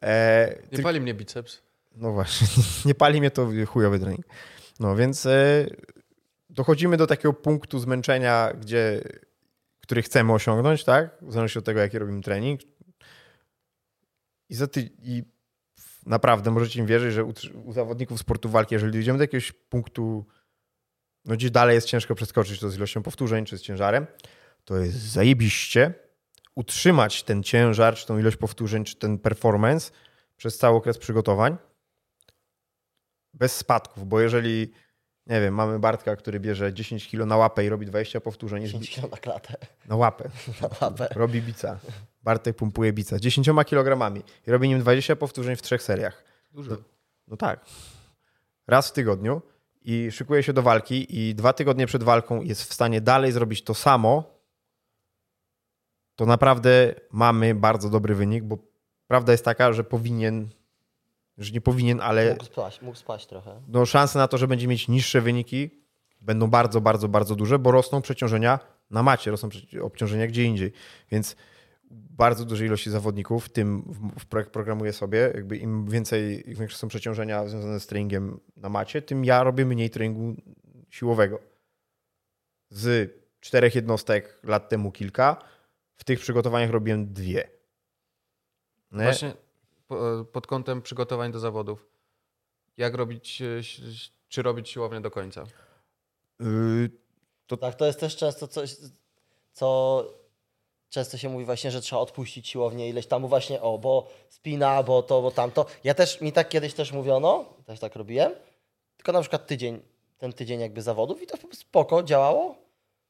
E, 0.02 0.56
Nie 0.72 0.78
ty- 0.78 0.84
pali 0.84 1.02
mnie 1.02 1.14
biceps. 1.14 1.62
no 1.96 2.12
właśnie, 2.12 2.48
nie 2.86 2.96
pali 2.96 3.20
mnie 3.20 3.32
to 3.32 3.50
chujowy 3.68 4.00
trening. 4.00 4.26
No 4.80 4.96
więc 4.96 5.26
e, 5.26 5.66
dochodzimy 6.50 6.98
do 6.98 7.08
takiego 7.08 7.34
punktu 7.34 7.80
zmęczenia, 7.80 8.54
gdzie, 8.62 9.02
który 9.82 10.02
chcemy 10.02 10.34
osiągnąć, 10.34 10.84
tak? 10.84 11.10
W 11.22 11.32
zależności 11.34 11.60
od 11.60 11.66
tego, 11.66 11.80
jaki 11.80 12.00
robimy 12.00 12.22
trening. 12.22 12.62
I, 14.50 14.56
za 14.56 14.68
ty, 14.68 14.90
i 15.02 15.24
naprawdę 16.06 16.52
możecie 16.52 16.82
mi 16.82 16.88
wierzyć, 16.88 17.14
że 17.14 17.24
u, 17.24 17.34
u 17.64 17.74
zawodników 17.74 18.20
sportu 18.20 18.50
walki, 18.50 18.76
jeżeli 18.76 18.92
dojdziemy 18.92 19.18
do 19.18 19.24
jakiegoś 19.24 19.52
punktu, 19.52 20.26
no 21.28 21.36
gdzie 21.36 21.50
dalej 21.50 21.76
jest 21.76 21.88
ciężko 21.88 22.16
przeskoczyć 22.16 22.60
to 22.60 22.70
z 22.70 22.76
ilością 22.76 23.04
powtórzeń 23.04 23.46
czy 23.46 23.58
z 23.58 23.62
ciężarem, 23.62 24.08
to 24.66 24.78
jest 24.78 24.98
zajebiście 24.98 25.94
utrzymać 26.56 27.24
ten 27.24 27.44
ciężar, 27.44 27.96
czy 27.96 28.08
tą 28.08 28.18
ilość 28.18 28.38
powtórzeń, 28.38 28.84
czy 28.84 28.96
ten 28.96 29.20
performance 29.20 29.92
przez 30.38 30.58
cały 30.58 30.78
okres 30.78 30.98
przygotowań 30.98 31.58
bez 33.34 33.56
spadków, 33.56 34.08
bo 34.08 34.20
jeżeli, 34.22 34.74
nie 35.28 35.42
wiem, 35.42 35.54
mamy 35.54 35.80
Bartka, 35.80 36.16
który 36.16 36.40
bierze 36.40 36.74
10 36.74 37.08
kg 37.10 37.26
na 37.28 37.38
łapę 37.38 37.66
i 37.66 37.70
robi 37.70 37.86
20 37.86 38.22
powtórzeń, 38.22 38.64
i 38.64 38.66
10 38.66 38.90
kg 38.96 39.12
na 39.12 39.18
klatę. 39.18 39.54
na 39.86 39.96
łapę, 39.96 40.30
Na 40.62 40.70
łapę. 40.82 41.08
robi 41.12 41.42
bica. 41.42 41.80
Bartek 42.24 42.56
pompuje 42.56 42.94
bica 42.94 43.20
10 43.20 43.48
kg 43.70 44.16
i 44.48 44.52
robi 44.52 44.68
nim 44.70 44.80
20 44.80 45.16
powtórzeń 45.16 45.56
w 45.56 45.62
trzech 45.62 45.84
seriach. 45.84 46.24
Dużo. 46.52 46.78
No 47.28 47.38
tak. 47.38 47.66
Raz 48.68 48.90
w 48.90 48.94
tygodniu 48.94 49.42
i 49.88 50.12
szykuje 50.12 50.44
się 50.44 50.54
do 50.54 50.62
walki 50.62 51.20
i 51.20 51.36
dwa 51.36 51.54
tygodnie 51.54 51.88
przed 51.88 52.04
walką 52.04 52.42
jest 52.42 52.64
w 52.64 52.74
stanie 52.74 53.02
dalej 53.02 53.32
zrobić 53.32 53.64
to 53.64 53.74
samo, 53.74 54.24
to 56.16 56.26
naprawdę 56.26 56.96
mamy 57.12 57.56
bardzo 57.56 57.90
dobry 57.90 58.16
wynik, 58.16 58.44
bo 58.44 58.58
prawda 59.08 59.32
jest 59.32 59.46
taka, 59.46 59.74
że 59.74 59.84
powinien, 59.84 60.50
że 61.38 61.52
nie 61.52 61.62
powinien, 61.62 62.02
ale 62.02 62.32
Mógł 62.32 62.46
spaść, 62.46 62.82
mógł 62.82 62.98
spaść 62.98 63.28
trochę. 63.28 63.62
no, 63.68 63.86
szanse 63.86 64.20
na 64.20 64.28
to, 64.28 64.38
że 64.38 64.48
będzie 64.48 64.68
mieć 64.68 64.88
niższe 64.88 65.22
wyniki 65.22 65.70
będą 66.22 66.48
bardzo, 66.48 66.82
bardzo, 66.82 67.08
bardzo 67.08 67.36
duże, 67.36 67.60
bo 67.60 67.72
rosną 67.72 68.02
przeciążenia 68.02 68.60
na 68.92 69.04
macie, 69.04 69.32
rosną 69.32 69.50
obciążenia 69.82 70.28
gdzie 70.28 70.44
indziej. 70.44 70.72
Więc 71.12 71.36
bardzo 71.92 72.46
dużej 72.46 72.68
ilości 72.68 72.90
zawodników, 72.90 73.46
w 73.46 73.50
tym 73.50 73.82
w, 73.82 74.20
w 74.20 74.26
projekt 74.26 74.52
programuję 74.52 74.94
sobie, 74.94 75.20
jakby 75.20 75.58
im 75.58 75.90
więcej, 75.90 76.50
im 76.50 76.56
większe 76.56 76.78
są 76.78 76.88
przeciążenia 76.88 77.48
związane 77.48 77.80
z 77.80 77.88
treningiem 77.88 78.40
na 78.56 78.70
macie, 78.70 79.02
tym 79.02 79.26
ja 79.26 79.44
robię 79.44 79.66
mniej 79.66 79.90
treningu 79.90 80.42
siłowego. 80.90 81.40
Z 82.70 83.12
czterech 83.40 83.76
jednostek 83.76 84.40
lat 84.44 84.70
temu 84.70 84.92
kilka, 84.92 85.44
w 85.96 86.04
tych 86.04 86.20
przygotowaniach 86.20 86.70
robiłem 86.70 87.14
dwie. 87.14 87.50
Nie? 88.92 89.04
Właśnie 89.04 89.34
po- 89.88 90.26
pod 90.32 90.48
kątem 90.48 90.82
przygotowań 90.82 91.32
do 91.32 91.40
zawodów. 91.40 91.88
Jak 92.78 92.94
robić, 92.96 93.42
e, 93.42 93.46
czy 94.28 94.42
robić 94.42 94.70
siłownię 94.70 95.02
do 95.02 95.12
końca? 95.12 95.44
Y, 96.42 96.90
Tak, 97.62 97.76
to 97.76 97.86
jest 97.86 98.00
też 98.00 98.16
często 98.16 98.48
coś, 98.48 98.76
co 99.52 100.06
często 100.90 101.18
się 101.18 101.30
mówi 101.30 101.46
właśnie, 101.46 101.72
że 101.72 101.82
trzeba 101.82 102.02
odpuścić 102.02 102.48
siłownię 102.50 102.90
ileś 102.90 103.08
tam, 103.08 103.28
właśnie 103.28 103.62
o, 103.62 103.78
bo 103.78 104.08
spina, 104.30 104.84
bo 104.84 105.04
to, 105.04 105.22
bo 105.22 105.32
tamto. 105.32 105.66
Ja 105.84 105.94
też, 105.94 106.22
mi 106.22 106.32
tak 106.32 106.50
kiedyś 106.50 106.74
też 106.74 106.92
mówiono, 106.92 107.46
też 107.66 107.80
tak 107.80 107.96
robiłem, 107.96 108.32
tylko 108.98 109.12
na 109.12 109.22
przykład 109.22 109.48
tydzień, 109.48 109.82
ten 110.18 110.34
tydzień 110.34 110.60
jakby 110.60 110.82
zawodów 110.82 111.22
i 111.24 111.28
to 111.28 111.38
spoko, 111.54 112.04
działało. 112.04 112.56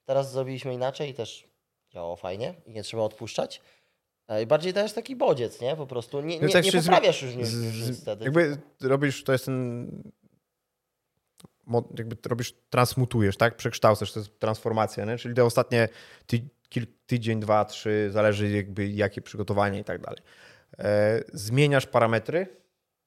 Teraz 0.05 0.32
zrobiliśmy 0.32 0.73
inaczej 0.73 1.09
i 1.09 1.13
też 1.13 1.47
działało 1.93 2.15
fajnie 2.15 2.53
i 2.65 2.71
nie 2.71 2.84
trzeba 2.84 3.03
odpuszczać. 3.03 3.61
E, 4.28 4.41
I 4.41 4.45
bardziej 4.45 4.73
dajesz 4.73 4.93
taki 4.93 5.15
bodziec, 5.15 5.61
nie? 5.61 5.75
Po 5.75 5.88
prostu 5.88 6.21
nie, 6.21 6.36
nie, 6.36 6.39
Więc 6.41 6.53
jak 6.53 6.65
nie 6.65 6.71
z- 6.71 6.86
poprawiasz 6.86 7.21
już, 7.21 7.45
z- 7.45 8.01
wtedy. 8.01 8.25
Jakby 8.25 8.57
robisz, 8.82 9.23
to 9.23 9.32
jest 9.32 9.45
ten. 9.45 9.89
Jakby 11.97 12.17
robisz, 12.30 12.53
transmutujesz, 12.69 13.38
tak? 13.38 13.57
Przekształcasz, 13.57 14.11
to 14.11 14.19
jest 14.19 14.39
transformacja, 14.39 15.05
nie? 15.05 15.17
Czyli 15.17 15.36
te 15.36 15.43
ostatnie 15.45 15.89
ty, 16.28 16.41
kil, 16.70 16.88
tydzień, 17.05 17.39
dwa, 17.39 17.65
trzy, 17.65 18.09
zależy 18.11 18.49
jakby 18.49 18.88
jakie 18.88 19.22
przygotowanie 19.22 19.80
i 19.80 19.84
tak 19.84 20.01
dalej. 20.01 20.20
E, 20.80 21.24
zmieniasz 21.34 21.86
parametry, 21.86 22.47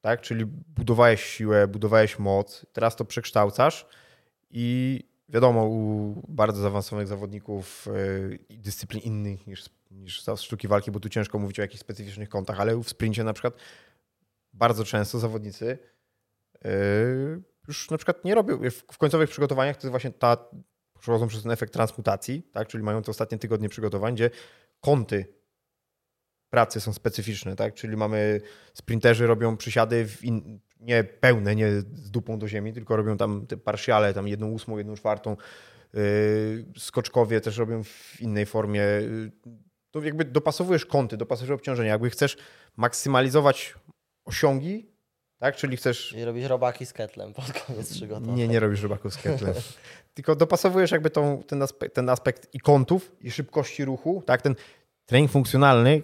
tak? 0.01 0.21
Czyli 0.21 0.45
budowałeś 0.45 1.23
siłę, 1.23 1.67
budowałeś 1.67 2.19
moc, 2.19 2.65
teraz 2.73 2.95
to 2.95 3.05
przekształcasz 3.05 3.85
i 4.49 4.99
wiadomo, 5.29 5.65
u 5.65 6.15
bardzo 6.27 6.61
zaawansowanych 6.61 7.07
zawodników 7.07 7.87
e, 7.87 8.35
i 8.49 8.57
dyscyplin 8.57 9.01
innych 9.01 9.47
niż, 9.47 9.65
niż 9.91 10.23
sztuki 10.37 10.67
walki, 10.67 10.91
bo 10.91 10.99
tu 10.99 11.09
ciężko 11.09 11.39
mówić 11.39 11.59
o 11.59 11.61
jakichś 11.61 11.81
specyficznych 11.81 12.29
kątach, 12.29 12.59
ale 12.59 12.77
w 12.77 12.89
sprincie 12.89 13.23
na 13.23 13.33
przykład 13.33 13.53
bardzo 14.53 14.83
często 14.83 15.19
zawodnicy 15.19 15.77
yy, 16.63 17.41
już 17.67 17.89
na 17.89 17.97
przykład 17.97 18.25
nie 18.25 18.35
robią, 18.35 18.59
w 18.91 18.97
końcowych 18.97 19.29
przygotowaniach 19.29 19.75
to 19.77 19.81
jest 19.81 19.91
właśnie 19.91 20.11
ta, 20.11 20.37
przechodzą 21.01 21.27
przez 21.27 21.43
ten 21.43 21.51
efekt 21.51 21.73
transmutacji, 21.73 22.43
tak? 22.51 22.67
czyli 22.67 22.83
mają 22.83 23.01
te 23.01 23.11
ostatnie 23.11 23.37
tygodnie 23.37 23.69
przygotowań, 23.69 24.15
gdzie 24.15 24.29
kąty 24.81 25.25
pracy 26.49 26.81
są 26.81 26.93
specyficzne, 26.93 27.55
tak? 27.55 27.73
czyli 27.73 27.97
mamy 27.97 28.41
sprinterzy 28.73 29.27
robią 29.27 29.57
przysiady 29.57 30.07
in, 30.21 30.59
nie 30.79 31.03
pełne, 31.03 31.55
nie 31.55 31.71
z 31.71 32.11
dupą 32.11 32.39
do 32.39 32.47
ziemi, 32.47 32.73
tylko 32.73 32.95
robią 32.95 33.17
tam 33.17 33.47
te 33.47 33.57
partiale, 33.57 34.13
tam 34.13 34.27
jedną 34.27 34.51
ósmą, 34.51 34.77
jedną 34.77 34.95
czwartą. 34.95 35.37
Yy, 35.93 36.65
skoczkowie 36.77 37.41
też 37.41 37.57
robią 37.57 37.83
w 37.83 38.21
innej 38.21 38.45
formie. 38.45 38.79
Yy, 38.79 39.31
to 39.91 40.03
jakby 40.03 40.25
dopasowujesz 40.25 40.85
kąty, 40.85 41.17
dopasowujesz 41.17 41.59
obciążenia. 41.59 41.89
Jakby 41.89 42.09
chcesz 42.09 42.37
maksymalizować 42.77 43.75
osiągi, 44.25 44.90
tak? 45.41 45.55
Czyli 45.55 45.77
chcesz... 45.77 46.13
I 46.13 46.25
robisz 46.25 46.45
robaki 46.45 46.85
z 46.85 46.93
ketlem 46.93 47.33
pod 47.39 47.53
koniec 47.53 47.93
przygotowania. 47.93 48.37
Nie, 48.37 48.47
nie 48.47 48.59
robisz 48.59 48.81
rybaków 48.81 49.13
z 49.13 49.17
ketlem. 49.17 49.53
Tylko 50.13 50.35
dopasowujesz 50.35 50.91
jakby 50.91 51.09
tą, 51.09 51.43
ten, 51.47 51.61
aspekt, 51.61 51.95
ten 51.95 52.09
aspekt 52.09 52.47
i 52.53 52.59
kątów, 52.59 53.11
i 53.21 53.31
szybkości 53.31 53.85
ruchu, 53.85 54.23
tak? 54.25 54.41
Ten 54.41 54.55
trening 55.05 55.31
funkcjonalny 55.31 56.03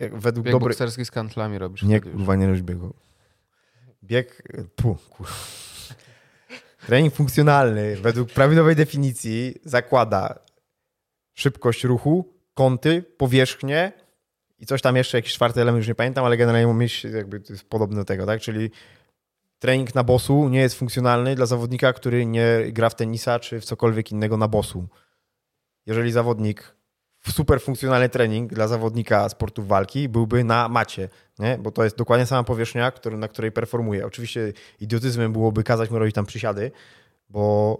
jak 0.00 0.16
według 0.16 0.46
Bieg 0.46 0.52
dobrych... 0.52 0.76
bokserski 0.76 1.04
z 1.04 1.10
kantlami 1.10 1.58
robisz. 1.58 1.82
Nie, 1.82 2.00
kurwa, 2.00 2.36
nie 2.36 2.46
robisz 2.46 2.62
biegu. 2.62 2.94
Bieg... 4.02 4.42
Pu, 4.76 4.96
kurwa. 5.10 5.32
Trening 6.86 7.14
funkcjonalny 7.14 7.96
według 7.96 8.30
prawidłowej 8.30 8.76
definicji 8.76 9.54
zakłada 9.64 10.38
szybkość 11.34 11.84
ruchu, 11.84 12.34
kąty, 12.54 13.02
powierzchnię 13.02 13.92
i 14.58 14.66
coś 14.66 14.82
tam 14.82 14.96
jeszcze, 14.96 15.18
jakiś 15.18 15.32
czwarty 15.32 15.60
element, 15.60 15.80
już 15.80 15.88
nie 15.88 15.94
pamiętam, 15.94 16.24
ale 16.24 16.36
generalnie 16.36 16.74
myśl 16.74 17.16
jakby 17.16 17.40
to 17.40 17.52
jest 17.52 17.64
podobne 17.64 17.96
do 17.96 18.04
tego, 18.04 18.26
tak? 18.26 18.40
Czyli 18.40 18.70
trening 19.58 19.94
na 19.94 20.04
bosu 20.04 20.48
nie 20.48 20.60
jest 20.60 20.74
funkcjonalny 20.74 21.34
dla 21.34 21.46
zawodnika, 21.46 21.92
który 21.92 22.26
nie 22.26 22.58
gra 22.72 22.90
w 22.90 22.94
tenisa 22.94 23.38
czy 23.38 23.60
w 23.60 23.64
cokolwiek 23.64 24.12
innego 24.12 24.36
na 24.36 24.48
bosu. 24.48 24.88
Jeżeli 25.86 26.12
zawodnik 26.12 26.76
super 27.32 27.60
funkcjonalny 27.60 28.08
trening 28.08 28.54
dla 28.54 28.68
zawodnika 28.68 29.28
sportów 29.28 29.68
walki 29.68 30.08
byłby 30.08 30.44
na 30.44 30.68
macie, 30.68 31.08
nie? 31.38 31.58
bo 31.58 31.70
to 31.70 31.84
jest 31.84 31.96
dokładnie 31.96 32.26
sama 32.26 32.44
powierzchnia, 32.44 32.90
który, 32.90 33.16
na 33.16 33.28
której 33.28 33.52
performuje. 33.52 34.06
Oczywiście 34.06 34.52
idiotyzmem 34.80 35.32
byłoby 35.32 35.64
kazać 35.64 35.90
mu 35.90 35.98
robić 35.98 36.14
tam 36.14 36.26
przysiady, 36.26 36.70
bo 37.28 37.78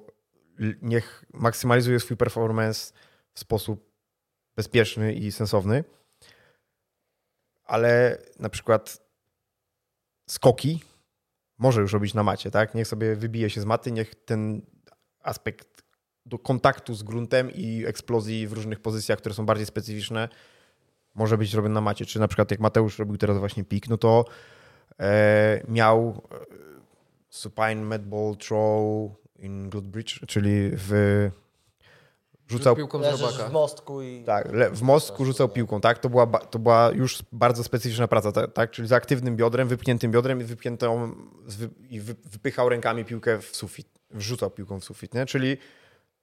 niech 0.83 1.25
maksymalizuje 1.33 2.01
swój 2.01 2.17
performance 2.17 2.93
w 3.33 3.41
sposób 3.41 3.91
bezpieczny 4.57 5.15
i 5.15 5.33
sensowny. 5.33 5.85
Ale 7.69 8.19
na 8.39 8.49
przykład 8.49 9.01
skoki 10.27 10.83
może 11.59 11.81
już 11.81 11.93
robić 11.93 12.15
na 12.15 12.23
macie, 12.23 12.51
tak? 12.51 12.75
Niech 12.75 12.89
sobie 12.89 13.17
wybije 13.17 13.51
się 13.51 13.61
z 13.61 13.65
maty, 13.65 13.93
niech 13.93 14.15
ten 14.15 14.63
aspekt 15.23 15.83
do 16.27 16.39
kontaktu 16.39 16.95
z 16.95 17.03
gruntem 17.03 17.51
i 17.51 17.85
eksplozji 17.87 18.49
w 18.49 18.53
różnych 18.53 18.81
pozycjach, 18.81 19.19
które 19.19 19.35
są 19.35 19.47
bardziej 19.47 19.67
specyficzne, 19.67 20.29
może 21.15 21.39
być 21.39 21.55
robiony 21.55 21.75
na 21.75 21.81
macie. 21.81 22.07
Czy 22.07 22.21
na 22.21 22.29
przykład 22.29 22.51
jak 22.51 22.61
Mateusz 22.61 22.99
robił 22.99 23.17
teraz 23.17 23.39
właśnie 23.39 23.65
pik, 23.65 23.89
no 23.89 23.97
to 23.97 24.25
e, 25.01 25.63
miał 25.69 26.23
e, 26.33 26.37
supine 27.29 27.75
medball 27.75 28.37
throw 28.37 29.11
in 29.39 29.71
glute 29.71 29.89
bridge, 29.89 30.27
czyli 30.27 30.71
w 30.73 30.91
rzucał 32.49 32.77
piłką 32.77 33.03
z 33.03 33.21
robaka. 33.21 33.49
w 33.49 33.53
mostku 33.53 34.03
i... 34.03 34.25
tak, 34.25 34.53
le, 34.53 34.71
w 34.71 34.83
mostku 34.83 35.25
rzucał 35.25 35.49
piłką, 35.49 35.81
tak? 35.81 35.99
To 35.99 36.09
była, 36.09 36.27
to 36.27 36.59
była 36.59 36.91
już 36.95 37.23
bardzo 37.33 37.65
specyficzna 37.65 38.09
praca, 38.09 38.33
tak? 38.49 38.71
Czyli 38.71 38.89
z 38.89 38.93
aktywnym 38.93 39.37
biodrem, 39.37 39.69
wypchniętym 39.69 40.11
biodrem 40.11 40.41
i 40.41 40.45
wypchniętą 40.45 41.15
i 41.91 42.01
wy, 42.01 42.15
wypychał 42.25 42.69
rękami 42.69 43.05
piłkę 43.05 43.39
w 43.39 43.57
sufit, 43.57 43.89
wrzucał 44.11 44.51
piłką 44.51 44.81
w 44.81 44.85
sufit, 44.85 45.15
nie? 45.15 45.27
Czyli 45.27 45.57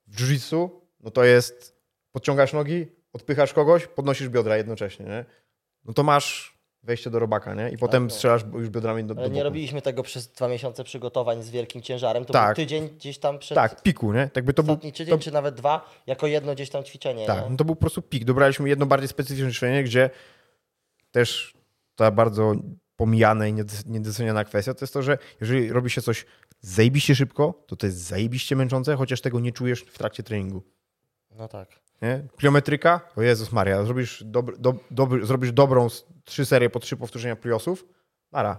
w 0.08 0.22
jiu-jitsu, 0.22 0.70
no 1.00 1.12
to 1.12 1.24
jest 1.24 1.76
podciągasz 2.12 2.54
nogi, 2.54 2.88
odpychasz 3.14 3.54
kogoś, 3.54 3.88
podnosisz 3.88 4.30
biodra 4.30 4.58
jednocześnie, 4.58 5.06
nie? 5.06 5.26
No 5.86 5.94
to 5.94 6.04
masz 6.04 6.55
wejście 6.86 7.10
do 7.10 7.20
robaka, 7.20 7.54
nie? 7.54 7.70
I 7.70 7.78
potem 7.78 8.04
no. 8.04 8.10
strzelasz 8.10 8.42
już 8.54 8.70
biodrami 8.70 9.04
do, 9.04 9.16
do 9.16 9.22
Ale 9.22 9.30
nie 9.30 9.34
boku. 9.36 9.44
robiliśmy 9.44 9.82
tego 9.82 10.04
przez 10.04 10.28
dwa 10.28 10.48
miesiące 10.48 10.84
przygotowań 10.84 11.44
z 11.44 11.50
wielkim 11.50 11.82
ciężarem. 11.82 12.26
To 12.26 12.34
Tak. 12.34 12.48
był 12.48 12.56
tydzień 12.66 12.90
gdzieś 12.90 13.18
tam 13.18 13.40
przed 13.40 13.56
Tak, 13.56 13.82
piku, 13.84 14.14
nie? 14.14 14.30
Tak 14.34 14.46
by 14.46 14.54
to 14.54 14.64
był, 14.64 14.78
tydzień, 14.78 15.08
to, 15.08 15.18
czy 15.18 15.32
nawet 15.32 15.56
dwa, 15.56 15.90
jako 16.08 16.28
jedno 16.28 16.54
gdzieś 16.54 16.70
tam 16.70 16.84
ćwiczenie. 16.84 17.26
Tak, 17.28 17.44
nie? 17.44 17.50
no 17.50 17.58
to 17.58 17.66
był 17.66 17.76
po 17.76 17.80
prostu 17.82 18.02
pik. 18.02 18.24
Dobraliśmy 18.24 18.70
jedno 18.70 18.86
bardziej 18.86 19.08
specyficzne 19.08 19.52
ćwiczenie, 19.52 19.84
gdzie 19.84 20.10
też 21.12 21.54
ta 21.96 22.12
bardzo 22.12 22.54
pomijana 22.96 23.48
i 23.48 23.54
niedoc- 23.54 23.86
niedoceniana 23.90 24.44
kwestia 24.44 24.74
to 24.74 24.84
jest 24.84 24.94
to, 24.94 25.02
że 25.02 25.18
jeżeli 25.42 25.72
robi 25.72 25.90
się 25.90 26.02
coś 26.02 26.26
zajebiście 26.60 27.16
szybko, 27.16 27.64
to 27.68 27.76
to 27.76 27.86
jest 27.86 27.98
zajebiście 27.98 28.56
męczące, 28.56 28.96
chociaż 28.96 29.22
tego 29.22 29.40
nie 29.40 29.52
czujesz 29.52 29.82
w 29.82 29.98
trakcie 29.98 30.24
treningu. 30.24 30.64
No 31.32 31.48
tak. 31.48 31.70
Nie? 32.02 32.28
Pliometryka, 32.38 33.02
o 33.16 33.22
Jezus 33.22 33.52
Maria, 33.52 33.84
zrobisz, 33.84 34.24
dobry, 34.24 34.56
do, 34.58 35.08
zrobisz 35.24 35.52
dobrą 35.52 35.88
trzy 36.26 36.46
serie 36.46 36.70
po 36.70 36.80
trzy 36.80 36.98
powtórzenia 36.98 37.36
pliosów, 37.36 37.86
nara, 38.32 38.58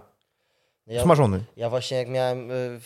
Ja, 0.87 1.03
smażony. 1.03 1.43
ja 1.57 1.69
właśnie 1.69 1.97
jak 1.97 2.07
miałem 2.09 2.51
y, 2.51 2.79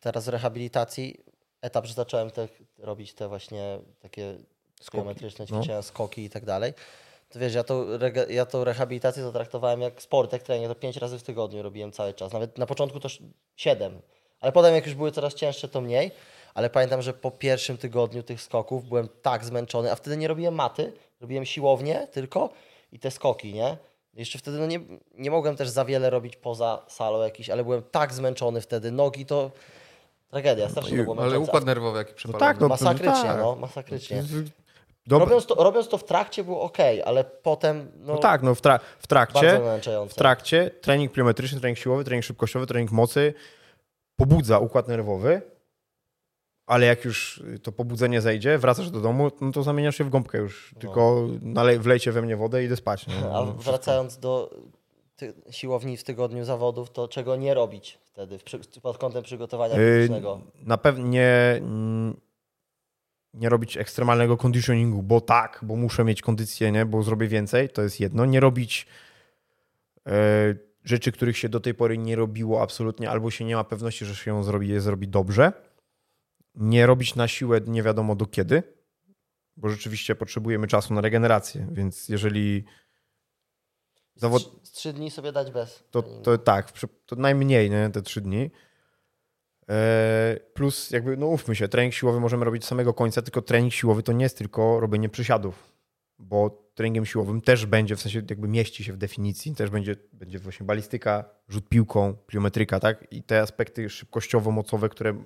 teraz 0.00 0.28
rehabilitacji 0.28 1.24
etap, 1.62 1.86
że 1.86 1.94
zacząłem 1.94 2.30
te, 2.30 2.48
robić 2.78 3.14
te 3.14 3.28
właśnie 3.28 3.78
takie 4.00 4.36
geometryczne 4.92 5.44
no. 5.50 5.56
ćwiczenia, 5.58 5.82
skoki 5.82 6.24
i 6.24 6.30
tak 6.30 6.44
dalej, 6.44 6.72
to 7.28 7.38
wiesz, 7.38 7.54
ja 7.54 7.64
tą, 7.64 7.84
ja 8.28 8.46
tą 8.46 8.64
rehabilitację 8.64 9.22
to 9.22 9.32
traktowałem 9.32 9.80
jak 9.80 10.02
sport, 10.02 10.32
jak 10.32 10.42
trening, 10.42 10.68
to 10.68 10.74
pięć 10.74 10.96
razy 10.96 11.18
w 11.18 11.22
tygodniu 11.22 11.62
robiłem 11.62 11.92
cały 11.92 12.14
czas. 12.14 12.32
Nawet 12.32 12.58
na 12.58 12.66
początku 12.66 13.00
to 13.00 13.06
sz- 13.06 13.30
siedem, 13.56 14.00
ale 14.40 14.52
potem 14.52 14.74
jak 14.74 14.86
już 14.86 14.94
były 14.94 15.12
coraz 15.12 15.34
cięższe, 15.34 15.68
to 15.68 15.80
mniej. 15.80 16.10
Ale 16.54 16.70
pamiętam, 16.70 17.02
że 17.02 17.12
po 17.14 17.30
pierwszym 17.30 17.76
tygodniu 17.76 18.22
tych 18.22 18.42
skoków 18.42 18.88
byłem 18.88 19.08
tak 19.22 19.44
zmęczony, 19.44 19.92
a 19.92 19.96
wtedy 19.96 20.16
nie 20.16 20.28
robiłem 20.28 20.54
maty, 20.54 20.92
robiłem 21.20 21.44
siłownię 21.44 22.08
tylko 22.12 22.50
i 22.92 22.98
te 22.98 23.10
skoki, 23.10 23.54
nie? 23.54 23.76
Jeszcze 24.14 24.38
wtedy 24.38 24.58
no 24.58 24.66
nie, 24.66 24.80
nie 25.18 25.30
mogłem 25.30 25.56
też 25.56 25.68
za 25.68 25.84
wiele 25.84 26.10
robić 26.10 26.36
poza 26.36 26.82
salą 26.88 27.22
jakiś, 27.22 27.50
ale 27.50 27.64
byłem 27.64 27.82
tak 27.90 28.14
zmęczony 28.14 28.60
wtedy, 28.60 28.90
nogi 28.90 29.26
to 29.26 29.50
tragedia, 30.30 30.68
strasznie 30.68 30.98
to 30.98 31.04
było 31.04 31.22
Ale 31.22 31.38
układ 31.38 31.64
nerwowy 31.64 31.98
jaki 31.98 32.14
przepalony. 32.14 32.40
tak, 32.40 32.60
no. 32.60 32.68
Masakrycznie, 32.68 33.22
tak. 33.28 33.38
no, 33.38 33.56
masakrycznie. 33.56 34.22
Robiąc 35.10 35.46
to, 35.46 35.54
robiąc 35.54 35.88
to 35.88 35.98
w 35.98 36.04
trakcie 36.04 36.44
było 36.44 36.62
ok, 36.62 36.78
ale 37.04 37.24
potem 37.24 37.92
no, 37.96 38.12
No 38.12 38.18
tak, 38.18 38.42
no 38.42 38.54
w, 38.54 38.60
tra- 38.62 38.80
w 38.98 39.06
trakcie 39.06 39.40
bardzo 39.46 39.64
męczące. 39.64 40.14
w 40.14 40.16
trakcie 40.18 40.70
trening 40.80 41.12
pliometryczny, 41.12 41.60
trening 41.60 41.78
siłowy, 41.78 42.04
trening 42.04 42.24
szybkościowy, 42.24 42.66
trening 42.66 42.90
mocy 42.92 43.34
pobudza 44.16 44.58
układ 44.58 44.88
nerwowy, 44.88 45.42
ale 46.70 46.86
jak 46.86 47.04
już 47.04 47.42
to 47.62 47.72
pobudzenie 47.72 48.20
zejdzie, 48.20 48.58
wracasz 48.58 48.90
do 48.90 49.00
domu, 49.00 49.30
no 49.40 49.52
to 49.52 49.62
zamieniasz 49.62 49.96
się 49.96 50.04
w 50.04 50.10
gąbkę 50.10 50.38
już. 50.38 50.74
Tylko 50.78 51.28
nalej, 51.42 51.78
wlejcie 51.78 52.12
we 52.12 52.22
mnie 52.22 52.36
wodę 52.36 52.62
i 52.62 52.66
idę 52.66 52.76
spać. 52.76 53.06
Nie? 53.06 53.14
A 53.34 53.44
wracając 53.44 54.18
do 54.18 54.54
ty, 55.16 55.34
siłowni 55.50 55.96
w 55.96 56.04
tygodniu 56.04 56.44
zawodów, 56.44 56.90
to 56.90 57.08
czego 57.08 57.36
nie 57.36 57.54
robić 57.54 57.98
wtedy 58.04 58.38
w, 58.38 58.44
przy, 58.44 58.58
pod 58.82 58.98
kątem 58.98 59.22
przygotowania 59.22 59.76
Yy, 59.76 59.96
fizycznego? 59.96 60.40
Na 60.62 60.78
pewno 60.78 61.06
nie, 61.06 61.62
nie 63.34 63.48
robić 63.48 63.76
ekstremalnego 63.76 64.36
conditioningu, 64.36 65.02
bo 65.02 65.20
tak, 65.20 65.60
bo 65.62 65.76
muszę 65.76 66.04
mieć 66.04 66.22
kondycję, 66.22 66.72
nie? 66.72 66.86
bo 66.86 67.02
zrobię 67.02 67.28
więcej, 67.28 67.68
to 67.68 67.82
jest 67.82 68.00
jedno. 68.00 68.26
Nie 68.26 68.40
robić 68.40 68.86
e, 70.06 70.54
rzeczy, 70.84 71.12
których 71.12 71.38
się 71.38 71.48
do 71.48 71.60
tej 71.60 71.74
pory 71.74 71.98
nie 71.98 72.16
robiło 72.16 72.62
absolutnie, 72.62 73.10
albo 73.10 73.30
się 73.30 73.44
nie 73.44 73.56
ma 73.56 73.64
pewności, 73.64 74.04
że 74.04 74.14
się 74.14 74.30
ją 74.30 74.42
zrobi, 74.42 74.68
je 74.68 74.80
zrobi 74.80 75.08
dobrze. 75.08 75.52
Nie 76.54 76.86
robić 76.86 77.14
na 77.14 77.28
siłę 77.28 77.60
nie 77.66 77.82
wiadomo 77.82 78.16
do 78.16 78.26
kiedy, 78.26 78.62
bo 79.56 79.68
rzeczywiście 79.68 80.14
potrzebujemy 80.14 80.66
czasu 80.66 80.94
na 80.94 81.00
regenerację, 81.00 81.66
więc 81.72 82.08
jeżeli 82.08 82.64
zawod... 84.14 84.60
Z, 84.62 84.72
trzy 84.72 84.92
dni 84.92 85.10
sobie 85.10 85.32
dać 85.32 85.50
bez. 85.50 85.84
To, 85.90 86.02
to 86.02 86.38
tak, 86.38 86.72
to 87.06 87.16
najmniej, 87.16 87.70
nie, 87.70 87.90
te 87.90 88.02
trzy 88.02 88.20
dni. 88.20 88.50
E, 89.68 90.40
Plus 90.54 90.90
jakby, 90.90 91.16
no 91.16 91.26
ówmy 91.26 91.56
się, 91.56 91.68
trening 91.68 91.94
siłowy 91.94 92.20
możemy 92.20 92.44
robić 92.44 92.62
do 92.62 92.68
samego 92.68 92.94
końca, 92.94 93.22
tylko 93.22 93.42
trening 93.42 93.72
siłowy 93.72 94.02
to 94.02 94.12
nie 94.12 94.22
jest 94.22 94.38
tylko 94.38 94.80
robienie 94.80 95.08
przysiadów, 95.08 95.72
bo 96.18 96.70
treningiem 96.74 97.06
siłowym 97.06 97.40
też 97.40 97.66
będzie, 97.66 97.96
w 97.96 98.00
sensie 98.00 98.22
jakby 98.30 98.48
mieści 98.48 98.84
się 98.84 98.92
w 98.92 98.96
definicji, 98.96 99.54
też 99.54 99.70
będzie, 99.70 99.96
będzie 100.12 100.38
właśnie 100.38 100.66
balistyka, 100.66 101.24
rzut 101.48 101.68
piłką, 101.68 102.14
pliometryka, 102.26 102.80
tak? 102.80 103.06
I 103.10 103.22
te 103.22 103.40
aspekty 103.40 103.88
szybkościowo-mocowe, 103.88 104.88
które, 104.88 105.24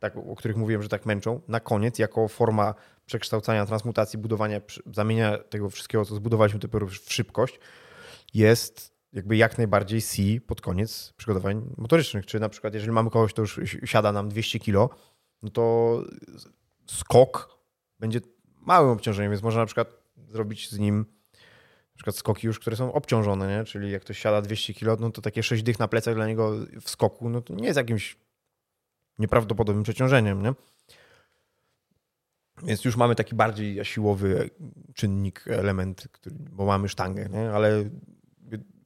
tak, 0.00 0.16
o 0.16 0.36
których 0.36 0.56
mówiłem, 0.56 0.82
że 0.82 0.88
tak 0.88 1.06
męczą, 1.06 1.40
na 1.48 1.60
koniec 1.60 1.98
jako 1.98 2.28
forma 2.28 2.74
przekształcania, 3.06 3.66
transmutacji, 3.66 4.18
budowania, 4.18 4.60
zamienia 4.86 5.38
tego 5.38 5.70
wszystkiego, 5.70 6.04
co 6.04 6.14
zbudowaliśmy 6.14 6.60
dopiero 6.60 6.86
w 6.86 6.94
szybkość, 6.94 7.60
jest 8.34 8.98
jakby 9.12 9.36
jak 9.36 9.58
najbardziej 9.58 10.02
C 10.02 10.22
pod 10.46 10.60
koniec 10.60 11.12
przygotowań 11.16 11.74
motorycznych. 11.76 12.26
Czy 12.26 12.40
na 12.40 12.48
przykład, 12.48 12.74
jeżeli 12.74 12.92
mamy 12.92 13.10
kogoś, 13.10 13.32
kto 13.32 13.42
już 13.42 13.58
si- 13.58 13.86
siada 13.86 14.12
nam 14.12 14.28
200 14.28 14.58
kilo, 14.58 14.90
no 15.42 15.50
to 15.50 16.02
skok 16.86 17.58
będzie 17.98 18.20
małym 18.60 18.90
obciążeniem, 18.90 19.32
więc 19.32 19.42
można 19.42 19.60
na 19.60 19.66
przykład 19.66 19.88
zrobić 20.16 20.70
z 20.70 20.78
nim 20.78 21.06
na 21.98 22.00
przykład 22.00 22.16
skoki 22.16 22.46
już, 22.46 22.58
które 22.58 22.76
są 22.76 22.92
obciążone, 22.92 23.58
nie? 23.58 23.64
czyli 23.64 23.90
jak 23.90 24.02
ktoś 24.02 24.18
siada 24.18 24.42
200 24.42 24.74
kilo, 24.74 24.96
no 25.00 25.10
to 25.10 25.22
takie 25.22 25.42
6 25.42 25.62
dych 25.62 25.78
na 25.78 25.88
plecach 25.88 26.14
dla 26.14 26.26
niego 26.26 26.52
w 26.80 26.90
skoku, 26.90 27.28
no 27.28 27.40
to 27.40 27.54
nie 27.54 27.66
jest 27.66 27.76
jakimś 27.76 28.16
nieprawdopodobnym 29.18 29.84
przeciążeniem, 29.84 30.42
nie? 30.42 30.52
Więc 32.62 32.84
już 32.84 32.96
mamy 32.96 33.14
taki 33.14 33.34
bardziej 33.34 33.84
siłowy 33.84 34.50
czynnik, 34.94 35.44
element, 35.48 36.08
który, 36.12 36.36
bo 36.38 36.64
mamy 36.64 36.88
sztangę, 36.88 37.28
nie? 37.32 37.50
ale 37.50 37.84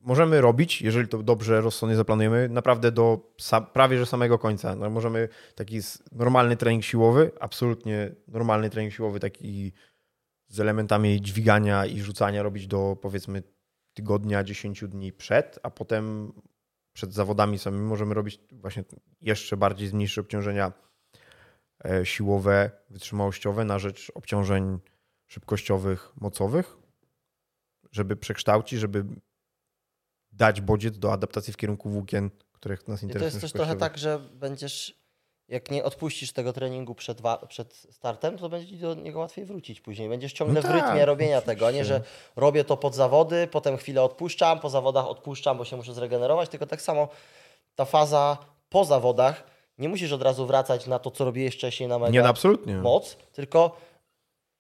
możemy 0.03 0.41
robić, 0.41 0.83
jeżeli 0.83 1.09
to 1.09 1.23
dobrze, 1.23 1.61
rozsądnie 1.61 1.97
zaplanujemy, 1.97 2.49
naprawdę 2.49 2.93
do 2.93 3.33
prawie 3.73 3.99
że 3.99 4.07
samego 4.07 4.39
końca. 4.39 4.77
No, 4.77 4.91
możemy 4.91 5.29
taki 5.55 5.81
normalny 6.13 6.57
trening 6.57 6.85
siłowy, 6.85 7.31
absolutnie 7.41 8.11
normalny 8.29 8.71
trening 8.71 8.95
siłowy, 8.95 9.21
taki 9.21 9.73
z 10.49 10.61
elementami 10.61 11.21
dźwigania 11.21 11.87
i 11.87 12.01
rzucania 12.01 12.43
robić 12.43 12.67
do 12.67 12.97
powiedzmy 13.03 13.43
tygodnia, 13.95 14.45
10 14.45 14.85
dni 14.89 15.13
przed, 15.13 15.59
a 15.63 15.71
potem 15.71 16.33
przed 16.93 17.13
zawodami 17.13 17.59
samymi 17.59 17.85
możemy 17.85 18.15
robić 18.15 18.41
właśnie 18.53 18.85
jeszcze 19.21 19.57
bardziej 19.57 19.89
zmniejsze 19.89 20.21
obciążenia 20.21 20.73
e, 21.85 22.07
siłowe, 22.07 22.71
wytrzymałościowe 22.91 23.65
na 23.65 23.79
rzecz 23.79 24.13
obciążeń 24.15 24.79
szybkościowych, 25.27 26.13
mocowych, 26.21 26.77
żeby 27.93 28.17
przekształcić, 28.17 28.81
żeby 28.81 29.05
dać 30.33 30.61
bodziec 30.61 30.99
do 30.99 31.13
adaptacji 31.13 31.53
w 31.53 31.57
kierunku 31.57 31.91
włókien, 31.91 32.31
których 32.53 32.89
nas 32.89 32.99
I 32.99 33.01
to 33.01 33.07
interesują. 33.07 33.31
jest 33.31 33.41
też 33.41 33.53
trochę 33.53 33.77
tak, 33.77 33.99
że 33.99 34.19
będziesz, 34.19 35.02
jak 35.49 35.71
nie 35.71 35.85
odpuścisz 35.85 36.33
tego 36.33 36.53
treningu 36.53 36.95
przed, 36.95 37.19
przed 37.49 37.75
startem, 37.91 38.39
to 38.39 38.49
będzie 38.49 38.69
ci 38.69 38.77
do 38.79 38.95
niego 38.95 39.19
łatwiej 39.19 39.45
wrócić 39.45 39.81
później. 39.81 40.09
Będziesz 40.09 40.33
ciągle 40.33 40.55
No 40.55 40.69
w 40.69 40.73
tak, 40.73 40.85
rytmie 40.85 41.05
robienia 41.07 41.41
tego, 41.41 41.67
a 41.67 41.71
nie, 41.71 41.85
że 41.85 41.95
oczywiście. 41.97 42.19
robię 42.37 42.65
to 42.65 42.77
pod 42.77 42.95
zawody, 42.95 43.47
potem 43.47 43.77
chwilę 43.77 44.03
odpuszczam, 44.03 44.61
po 44.61 44.71
zawodach 44.71 45.07
odpuszczam, 45.07 45.59
bo 45.59 45.65
się 45.65 45.77
muszę 45.77 45.95
zregenerować, 45.95 46.49
tylko 46.49 46.67
tak 46.67 46.83
samo 46.83 47.09
ta 47.75 47.85
faza 47.85 48.37
po 48.69 48.85
zawodach, 48.85 49.45
nie 49.79 49.89
musisz 49.89 50.13
od 50.13 50.23
razu 50.23 50.47
wracać 50.47 50.87
na 50.87 50.99
to, 50.99 51.11
co 51.11 51.25
robiłeś 51.25 51.55
wcześniej 51.55 51.89
na 51.89 51.99
mega 51.99 52.13
Nie, 52.13 52.23
no 52.23 52.29
absolutnie. 52.29 52.75
moc, 52.77 53.17
tylko 53.33 53.77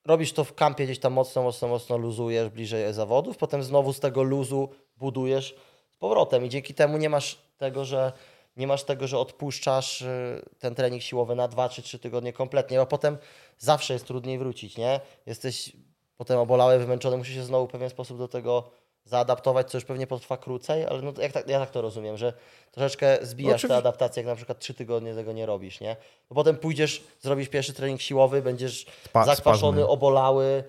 robisz 0.04 0.32
to 0.32 0.44
w 0.44 0.54
kampie 0.54 0.84
gdzieś 0.84 0.98
tam 0.98 1.12
mocno, 1.12 1.42
mocno, 1.42 1.68
mocno 1.68 1.96
luzujesz 1.96 2.48
bliżej 2.48 2.92
zawodów, 2.92 3.36
potem 3.36 3.62
znowu 3.62 3.92
z 3.92 4.00
tego 4.00 4.22
luzu 4.22 4.68
budujesz 4.96 5.54
z 5.90 5.96
powrotem 5.96 6.44
i 6.44 6.48
dzięki 6.48 6.74
temu 6.74 6.98
nie 6.98 7.08
masz 7.10 7.38
tego, 7.58 7.84
że 7.84 8.12
nie 8.56 8.66
masz 8.66 8.84
tego, 8.84 9.06
że 9.06 9.18
odpuszczasz 9.18 10.02
y, 10.02 10.42
ten 10.58 10.74
trening 10.74 11.02
siłowy 11.02 11.34
na 11.34 11.48
2 11.48 11.68
czy 11.68 11.82
3 11.82 11.98
tygodnie 11.98 12.32
kompletnie, 12.32 12.80
a 12.80 12.86
potem 12.86 13.18
zawsze 13.58 13.92
jest 13.92 14.06
trudniej 14.06 14.38
wrócić, 14.38 14.76
nie? 14.76 15.00
Jesteś 15.26 15.72
potem 16.16 16.38
obolały, 16.38 16.78
wymęczony, 16.78 17.16
musisz 17.16 17.34
się 17.34 17.42
znowu 17.42 17.66
w 17.66 17.70
pewien 17.70 17.90
sposób 17.90 18.18
do 18.18 18.28
tego 18.28 18.70
zaadaptować, 19.04 19.70
co 19.70 19.76
już 19.76 19.84
pewnie 19.84 20.06
potrwa 20.06 20.36
krócej, 20.36 20.86
ale 20.86 21.02
no, 21.02 21.12
jak 21.18 21.32
tak, 21.32 21.48
ja 21.48 21.60
tak 21.60 21.70
to 21.70 21.82
rozumiem, 21.82 22.16
że 22.16 22.32
troszeczkę 22.70 23.18
zbijasz 23.22 23.64
Oczywi- 23.64 23.68
tę 23.68 23.76
adaptację, 23.76 24.20
jak 24.20 24.26
na 24.26 24.36
przykład 24.36 24.58
3 24.58 24.74
tygodnie 24.74 25.14
tego 25.14 25.32
nie 25.32 25.46
robisz, 25.46 25.80
nie? 25.80 25.96
Bo 26.28 26.34
potem 26.34 26.56
pójdziesz, 26.56 27.02
zrobisz 27.20 27.48
pierwszy 27.48 27.72
trening 27.72 28.00
siłowy, 28.00 28.42
będziesz 28.42 28.86
Spa- 29.04 29.24
zakwaszony, 29.24 29.86
obolały 29.86 30.64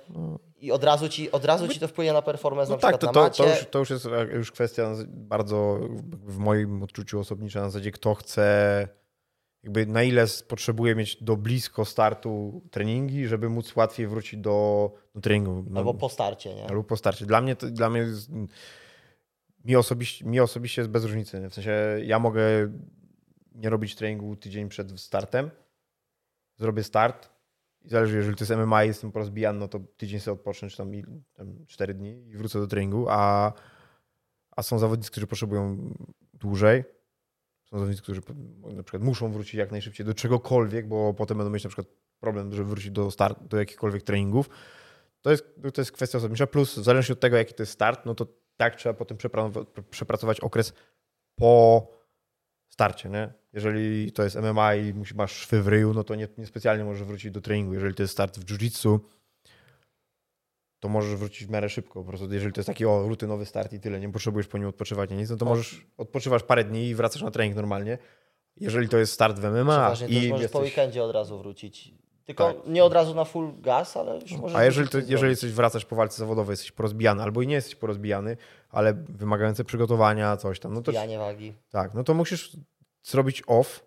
i 0.63 0.71
od 0.71 0.83
razu 0.83 1.09
ci, 1.09 1.31
od 1.31 1.45
razu 1.45 1.67
ci 1.67 1.79
to 1.79 1.87
wpłynie 1.87 2.13
na 2.13 2.21
performance 2.21 2.69
No 2.69 2.75
na 2.75 2.81
tak, 2.81 2.97
przykład 2.97 3.13
to, 3.13 3.23
na 3.23 3.29
to, 3.29 3.37
to, 3.37 3.49
już, 3.49 3.65
to 3.71 3.79
już 3.79 3.89
jest 3.89 4.05
e, 4.05 4.35
już 4.35 4.51
kwestia 4.51 4.93
bardzo 5.07 5.79
w 6.11 6.37
moim 6.37 6.83
odczuciu 6.83 7.19
osobnicza 7.19 7.59
na 7.61 7.69
zasadzie, 7.69 7.91
kto 7.91 8.15
chce, 8.15 8.87
jakby 9.63 9.85
na 9.85 10.03
ile 10.03 10.25
potrzebuje 10.47 10.95
mieć 10.95 11.23
do 11.23 11.37
blisko 11.37 11.85
startu 11.85 12.61
treningi, 12.71 13.27
żeby 13.27 13.49
móc 13.49 13.75
łatwiej 13.75 14.07
wrócić 14.07 14.39
do, 14.39 14.91
do 15.15 15.21
treningu. 15.21 15.65
No, 15.69 15.79
Albo 15.79 15.93
po 15.93 16.09
starcie, 16.09 16.55
nie? 16.55 16.67
albo 16.67 16.83
po 16.83 16.97
starcie. 16.97 17.25
Dla 17.25 17.41
mnie, 17.41 17.55
to, 17.55 17.67
dla 17.67 17.89
mnie 17.89 17.99
jest, 17.99 18.29
mi, 19.65 19.75
osobiście, 19.75 20.25
mi 20.25 20.39
osobiście 20.39 20.81
jest 20.81 20.91
bez 20.91 21.03
różnicy. 21.03 21.39
nie? 21.39 21.49
W 21.49 21.53
sensie 21.53 21.71
ja 22.03 22.19
mogę 22.19 22.43
nie 23.55 23.69
robić 23.69 23.95
treningu 23.95 24.35
tydzień 24.35 24.69
przed 24.69 24.99
startem, 24.99 25.51
zrobię 26.57 26.83
start 26.83 27.32
i 27.83 27.89
zależy, 27.89 28.17
jeżeli 28.17 28.35
to 28.35 28.43
jest 28.43 28.51
MMA 28.51 28.83
i 28.83 28.87
jestem 28.87 29.11
porozbijany, 29.11 29.59
no 29.59 29.67
to 29.67 29.79
tydzień 29.97 30.19
sobie 30.19 30.33
odpocznę, 30.33 30.69
czy 30.69 30.77
tam, 30.77 30.95
i- 30.95 31.05
tam 31.33 31.65
4 31.67 31.93
dni 31.93 32.27
i 32.29 32.37
wrócę 32.37 32.59
do 32.59 32.67
treningu, 32.67 33.05
a, 33.09 33.53
a 34.55 34.63
są 34.63 34.79
zawodnicy, 34.79 35.11
którzy 35.11 35.27
potrzebują 35.27 35.93
dłużej. 36.33 36.83
Są 37.69 37.77
zawodnicy, 37.79 38.01
którzy 38.01 38.21
na 38.75 38.83
przykład 38.83 39.03
muszą 39.03 39.31
wrócić 39.31 39.53
jak 39.53 39.71
najszybciej 39.71 40.05
do 40.05 40.13
czegokolwiek, 40.13 40.87
bo 40.87 41.13
potem 41.13 41.37
będą 41.37 41.51
mieć 41.51 41.63
na 41.63 41.69
przykład 41.69 41.87
problem, 42.19 42.53
żeby 42.53 42.69
wrócić 42.69 42.91
do, 42.91 43.11
start, 43.11 43.43
do 43.43 43.57
jakichkolwiek 43.57 44.03
treningów. 44.03 44.49
To 45.21 45.31
jest, 45.31 45.45
to 45.73 45.81
jest 45.81 45.91
kwestia 45.91 46.17
osobnicza, 46.17 46.47
plus 46.47 46.79
w 46.79 46.83
zależności 46.83 47.13
od 47.13 47.19
tego, 47.19 47.37
jaki 47.37 47.53
to 47.53 47.63
jest 47.63 47.71
start, 47.71 48.05
no 48.05 48.15
to 48.15 48.27
tak 48.57 48.75
trzeba 48.75 48.93
potem 48.93 49.17
przepra- 49.17 49.65
przepracować 49.89 50.39
okres 50.39 50.73
po 51.35 51.87
starcie, 52.73 53.09
nie? 53.09 53.33
Jeżeli 53.53 54.11
to 54.11 54.23
jest 54.23 54.35
MMA 54.35 54.75
i 54.75 54.93
masz 55.15 55.31
szwy 55.31 55.61
w 55.61 55.67
ryju, 55.67 55.93
no 55.93 56.03
to 56.03 56.15
nie, 56.15 56.27
nie 56.37 56.45
specjalnie 56.45 56.83
możesz 56.83 57.07
wrócić 57.07 57.31
do 57.31 57.41
treningu. 57.41 57.73
Jeżeli 57.73 57.95
to 57.95 58.03
jest 58.03 58.13
start 58.13 58.39
w 58.39 58.45
jiu-jitsu, 58.45 58.99
to 60.79 60.89
możesz 60.89 61.15
wrócić 61.15 61.47
w 61.47 61.49
miarę 61.49 61.69
szybko. 61.69 62.03
Po 62.03 62.09
prostu 62.09 62.33
jeżeli 62.33 62.53
to 62.53 62.59
jest 62.59 62.67
taki 62.67 62.85
o, 62.85 63.07
rutynowy 63.07 63.45
start 63.45 63.73
i 63.73 63.79
tyle, 63.79 63.99
nie 63.99 64.11
potrzebujesz 64.11 64.47
po 64.47 64.57
nim 64.57 64.67
odpoczywać 64.67 65.09
nic, 65.09 65.29
no 65.29 65.37
to 65.37 65.45
możesz, 65.45 65.87
odpoczywasz 65.97 66.43
parę 66.43 66.63
dni 66.63 66.87
i 66.87 66.95
wracasz 66.95 67.21
na 67.21 67.31
trening 67.31 67.55
normalnie. 67.55 67.97
Jeżeli 68.57 68.89
to 68.89 68.97
jest 68.97 69.13
start 69.13 69.39
w 69.39 69.43
MMA 69.43 69.91
Przeważnie 69.91 70.07
i 70.07 70.29
możesz 70.29 70.51
po 70.51 70.61
jesteś... 70.61 70.61
weekendzie 70.61 71.03
od 71.03 71.11
razu 71.11 71.37
wrócić. 71.39 71.93
Tylko 72.25 72.53
Tak. 72.53 72.67
nie 72.67 72.83
od 72.83 72.93
razu 72.93 73.15
na 73.15 73.25
full 73.25 73.51
gas, 73.61 73.97
ale 73.97 74.19
już 74.19 74.31
możesz 74.31 74.57
A 74.57 74.63
jeżeli, 74.63 74.87
to, 74.87 75.01
coś 75.01 75.09
jeżeli 75.09 75.29
jesteś, 75.29 75.51
wracasz 75.51 75.85
po 75.85 75.95
walce 75.95 76.17
zawodowej, 76.17 76.53
jesteś 76.53 76.71
porozbijany, 76.71 77.23
albo 77.23 77.41
i 77.41 77.47
nie 77.47 77.55
jesteś 77.55 77.75
porozbijany, 77.75 78.37
ale 78.69 78.93
wymagające 78.93 79.63
przygotowania, 79.63 80.37
coś 80.37 80.59
tam, 80.59 80.73
no 80.73 80.81
to 80.81 80.91
Pijanie 80.91 81.17
wagi. 81.19 81.53
tak, 81.69 81.93
no 81.93 82.03
to 82.03 82.13
musisz 82.13 82.57
zrobić 83.03 83.43
off. 83.47 83.85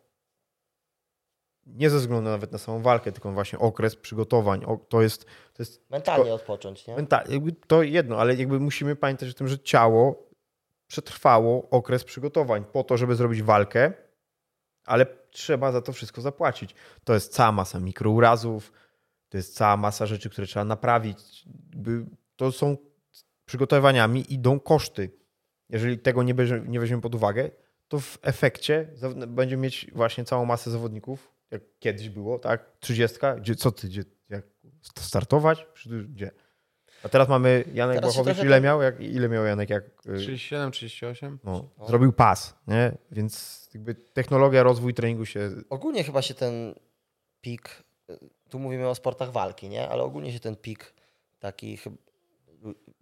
Nie 1.67 1.91
ze 1.91 1.99
względu 1.99 2.31
nawet 2.31 2.53
na 2.53 2.59
samą 2.59 2.83
walkę, 2.83 3.13
tylko 3.13 3.33
właśnie 3.33 3.59
okres 3.59 3.97
przygotowań. 3.97 4.65
O, 4.65 4.77
to 4.89 5.03
jest, 5.03 5.25
to 5.25 5.63
jest 5.63 5.91
Mentalnie 5.91 6.35
odpocząć, 6.35 6.87
nie? 6.87 6.97
menta- 6.97 7.53
to 7.67 7.83
jedno, 7.83 8.17
ale 8.17 8.35
jakby 8.35 8.61
musimy 8.61 8.97
pamiętać 8.97 9.31
o 9.31 9.33
tym, 9.35 9.49
że 9.49 9.59
ciało 9.59 10.27
przetrwało 10.87 11.71
okres 11.71 12.05
przygotowań 12.05 12.65
po 12.73 12.85
to, 12.85 12.97
żeby 12.97 13.15
zrobić 13.15 13.43
walkę, 13.43 13.93
ale 14.85 15.07
trzeba 15.37 15.73
za 15.73 15.83
to 15.83 15.93
wszystko 15.93 16.21
zapłacić. 16.21 16.75
To 17.05 17.15
jest 17.15 17.33
cała 17.33 17.53
masa 17.53 17.81
mikrourazów, 17.81 18.73
to 19.29 19.37
jest 19.37 19.55
cała 19.55 19.77
masa 19.77 20.07
rzeczy, 20.07 20.31
które 20.31 20.47
trzeba 20.47 20.65
naprawić. 20.65 21.47
To 22.37 22.53
są 22.53 22.77
przygotowaniami 23.45 24.33
idą 24.33 24.61
koszty. 24.61 25.11
Jeżeli 25.71 25.99
tego 25.99 26.23
nie, 26.23 26.35
bierze, 26.35 26.61
nie 26.61 26.81
weźmiemy 26.81 27.03
pod 27.03 27.15
uwagę, 27.15 27.51
to 27.89 28.01
w 28.01 28.19
efekcie 28.23 28.89
będziemy 29.29 29.63
mieć 29.63 29.91
właśnie 29.95 30.25
całą 30.25 30.45
masę 30.45 30.71
zawodników, 30.71 31.33
jak 31.51 31.63
kiedyś 31.79 32.09
było, 32.09 32.39
tak? 32.39 32.79
30, 32.81 33.19
gdzie, 33.41 33.55
co 33.55 33.73
ty, 33.73 33.89
gdzie, 33.89 34.05
jak 34.29 34.45
startować? 35.01 35.67
Gdzie? 36.09 36.31
A 37.07 37.09
teraz 37.09 37.29
mamy 37.29 37.65
Janek 37.75 37.97
Teraz 37.97 38.15
Błachowicz, 38.15 38.45
ile 38.45 38.57
tak- 38.57 38.65
miał? 38.65 38.83
Jak, 38.83 39.01
ile 39.01 39.29
miał 39.29 39.45
Janek? 39.45 39.71
Jak, 39.71 39.85
y, 39.85 40.17
37, 40.19 40.71
38? 40.71 41.39
no. 41.45 41.69
Zrobił 41.89 42.13
pas, 42.13 42.55
nie? 42.67 42.93
Więc 43.11 43.67
jakby 43.75 43.95
technologia, 43.95 44.63
rozwój 44.63 44.95
treningu 44.95 45.27
się... 45.27 45.51
Ogólnie 45.71 46.05
chyba 46.05 46.23
się 46.23 46.35
ten 46.35 46.75
pik, 47.41 47.83
y, 48.11 48.19
tu 48.51 48.59
mówimy 48.59 48.89
o 48.89 48.95
sportach 48.95 49.33
walki, 49.33 49.69
nie? 49.69 49.89
Ale 49.89 50.03
ogólnie 50.03 50.33
się 50.33 50.41
ten 50.41 50.57
pik 50.57 50.95
taki 51.39 51.79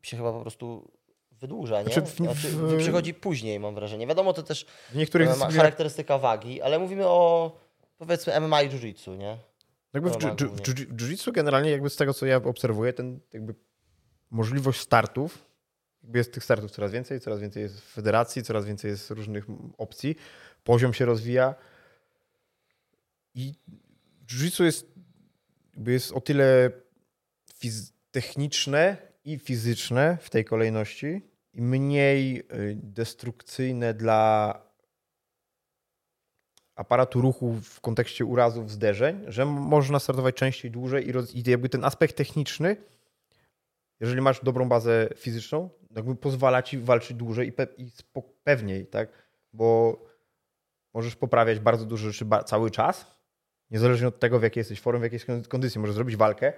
się 0.02 0.16
chyba 0.16 0.32
po 0.32 0.40
prostu 0.40 0.90
wydłuża, 1.32 1.78
nie? 1.78 1.84
Znaczy 1.84 2.02
w- 2.02 2.16
Znaczy, 2.16 2.48
w- 2.48 2.78
przychodzi 2.78 3.14
później, 3.14 3.61
mam 3.61 3.74
wrażenie. 3.74 4.07
Wiadomo, 4.07 4.32
to 4.32 4.42
też 4.42 4.66
W 4.90 4.96
niektórych 4.96 5.28
charakterystyka 5.57 6.18
wagi, 6.18 6.62
ale 6.62 6.78
mówimy 6.78 7.07
o 7.07 7.52
powiedzmy 7.98 8.40
MMA 8.40 8.62
i 8.62 8.68
jiu-jitsu, 8.68 9.18
nie? 9.18 9.38
Jakby 9.94 10.11
w, 10.11 10.16
dżu- 10.16 10.86
jiu-jitsu 10.96 11.32
generalnie 11.32 11.70
jakby 11.70 11.90
z 11.90 11.96
tego, 11.96 12.14
co 12.14 12.26
ja 12.26 12.36
obserwuję, 12.36 12.92
ten 12.92 13.20
jakby 13.32 13.55
możliwość 14.35 14.80
startów, 14.80 15.47
jakby 16.03 16.18
jest 16.18 16.32
tych 16.32 16.45
startów 16.45 16.70
coraz 16.70 16.93
więcej, 16.93 17.20
coraz 17.20 17.41
więcej 17.41 17.62
jest 17.62 17.80
federacji, 17.80 18.43
coraz 18.43 18.66
więcej 18.66 18.91
jest 18.91 19.11
różnych 19.11 19.45
opcji, 19.78 20.16
poziom 20.64 20.95
się 20.95 21.05
rozwija. 21.05 21.55
I 23.35 23.55
jiu-jitsu 24.26 24.64
jest, 24.64 24.87
jakby 25.74 25.93
jest 25.93 26.12
o 26.12 26.20
tyle 26.20 26.70
techniczne 28.11 28.97
i 29.24 29.39
fizyczne 29.39 30.18
w 30.20 30.30
tej 30.30 30.45
kolejności 30.45 31.20
i 31.53 31.62
mniej 31.62 32.39
y, 32.39 32.45
destrukcyjne 32.82 33.95
dla 33.95 34.61
aparatu 36.74 37.20
ruchu 37.20 37.53
w 37.53 37.80
kontekście 37.80 38.24
urazów, 38.24 38.70
zderzeń, 38.70 39.24
że 39.28 39.45
można 39.45 39.99
startować 39.99 40.35
częściej, 40.35 40.70
dłużej 40.70 41.09
i, 41.09 41.12
roz, 41.12 41.35
i 41.35 41.51
jakby 41.51 41.68
ten 41.68 41.85
aspekt 41.85 42.16
techniczny, 42.16 42.76
jeżeli 44.01 44.20
masz 44.20 44.45
dobrą 44.45 44.68
bazę 44.68 45.09
fizyczną, 45.16 45.70
jakby 45.97 46.16
pozwala 46.16 46.62
ci 46.62 46.78
walczyć 46.78 47.16
dłużej 47.16 47.49
i, 47.49 47.53
pe, 47.53 47.66
i 47.78 47.90
pewniej, 48.45 48.86
tak? 48.86 49.09
Bo 49.53 49.99
możesz 50.95 51.16
poprawiać 51.16 51.61
bardzo 51.61 51.84
dużo 51.86 52.11
rzeczy 52.11 52.26
cały 52.47 52.70
czas, 52.70 53.14
niezależnie 53.70 54.09
od 54.09 54.18
tego, 54.18 54.38
w 54.38 54.42
jakiej 54.42 54.61
jesteś 54.61 54.80
formie, 54.80 55.01
w 55.01 55.03
jakiej 55.03 55.20
jesteś 55.28 55.49
kondycji. 55.49 55.80
Możesz 55.80 55.95
zrobić 55.95 56.16
walkę, 56.16 56.53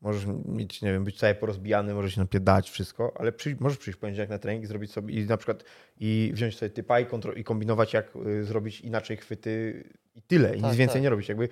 możesz 0.00 0.26
mieć, 0.44 0.82
nie 0.82 0.92
wiem, 0.92 1.04
być 1.04 1.18
cały 1.18 1.34
porozbijany, 1.34 1.94
możesz 1.94 2.14
się 2.14 2.20
napierdać 2.20 2.70
wszystko, 2.70 3.12
ale 3.18 3.32
możesz 3.60 3.78
przyjść 3.78 3.98
w 3.98 4.00
poniedziałek 4.00 4.30
na 4.30 4.38
trening 4.38 4.64
i 4.64 4.66
zrobić 4.66 4.92
sobie 4.92 5.14
i 5.14 5.26
na 5.26 5.36
przykład 5.36 5.64
i 5.96 6.30
wziąć 6.34 6.58
sobie 6.58 6.70
typa 6.70 7.00
i, 7.00 7.06
i 7.36 7.44
kombinować, 7.44 7.92
jak 7.92 8.16
y, 8.16 8.44
zrobić 8.44 8.80
inaczej 8.80 9.16
chwyty 9.16 9.84
i 10.14 10.22
tyle, 10.22 10.50
i 10.50 10.56
nic 10.56 10.62
Tak, 10.62 10.74
więcej 10.76 10.94
tak. 10.94 11.02
nie 11.02 11.10
robić. 11.10 11.28
Jakby 11.28 11.48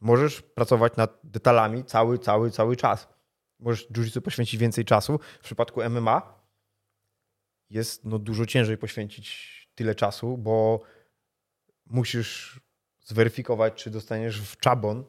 możesz 0.00 0.42
pracować 0.42 0.96
nad 0.96 1.20
detalami 1.24 1.84
cały, 1.84 2.18
cały, 2.18 2.50
cały 2.50 2.76
czas. 2.76 3.17
Możesz 3.58 3.88
jiu 4.14 4.22
poświęcić 4.22 4.60
więcej 4.60 4.84
czasu. 4.84 5.18
W 5.40 5.44
przypadku 5.44 5.80
MMA 5.90 6.38
jest 7.70 8.04
no, 8.04 8.18
dużo 8.18 8.46
ciężej 8.46 8.78
poświęcić 8.78 9.58
tyle 9.74 9.94
czasu, 9.94 10.38
bo 10.38 10.80
musisz 11.86 12.60
zweryfikować, 13.04 13.74
czy 13.74 13.90
dostaniesz 13.90 14.40
w 14.40 14.56
czabon, 14.56 15.04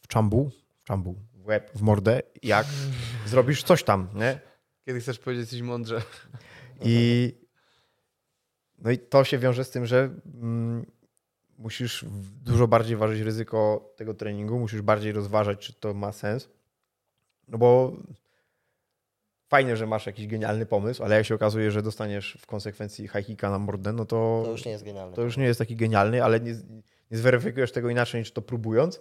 w 0.00 0.08
czambu, 0.08 0.50
w 0.80 0.84
czambu, 0.84 1.16
w 1.34 1.46
łeb, 1.46 1.70
w 1.74 1.82
mordę, 1.82 2.22
jak 2.42 2.66
zrobisz 3.26 3.62
coś 3.62 3.84
tam, 3.84 4.08
nie? 4.14 4.40
Kiedy 4.84 5.00
chcesz 5.00 5.18
powiedzieć 5.18 5.50
coś 5.50 5.62
mądrze. 5.62 6.02
I, 6.84 7.32
no 8.78 8.90
i 8.90 8.98
to 8.98 9.24
się 9.24 9.38
wiąże 9.38 9.64
z 9.64 9.70
tym, 9.70 9.86
że 9.86 10.10
mm, 10.34 10.86
musisz 11.58 12.04
dużo 12.42 12.68
bardziej 12.68 12.96
ważyć 12.96 13.20
ryzyko 13.20 13.92
tego 13.96 14.14
treningu, 14.14 14.58
musisz 14.58 14.82
bardziej 14.82 15.12
rozważać, 15.12 15.58
czy 15.58 15.72
to 15.72 15.94
ma 15.94 16.12
sens. 16.12 16.48
No 17.50 17.58
bo 17.58 17.92
fajnie, 19.48 19.76
że 19.76 19.86
masz 19.86 20.06
jakiś 20.06 20.26
genialny 20.26 20.66
pomysł, 20.66 21.04
ale 21.04 21.16
jak 21.16 21.26
się 21.26 21.34
okazuje, 21.34 21.70
że 21.70 21.82
dostaniesz 21.82 22.38
w 22.40 22.46
konsekwencji 22.46 23.08
high 23.08 23.42
na 23.42 23.58
mordę, 23.58 23.92
no 23.92 24.04
to, 24.04 24.42
To 24.44 24.50
już 24.50 24.64
nie 24.64 24.72
jest 24.72 24.84
genialne. 24.84 25.16
to 25.16 25.22
już 25.22 25.36
nie 25.36 25.44
jest 25.44 25.58
taki 25.58 25.76
genialny, 25.76 26.24
ale 26.24 26.40
nie, 26.40 26.52
nie 27.10 27.18
zweryfikujesz 27.18 27.72
tego 27.72 27.90
inaczej 27.90 28.20
niż 28.20 28.32
to 28.32 28.42
próbując. 28.42 29.00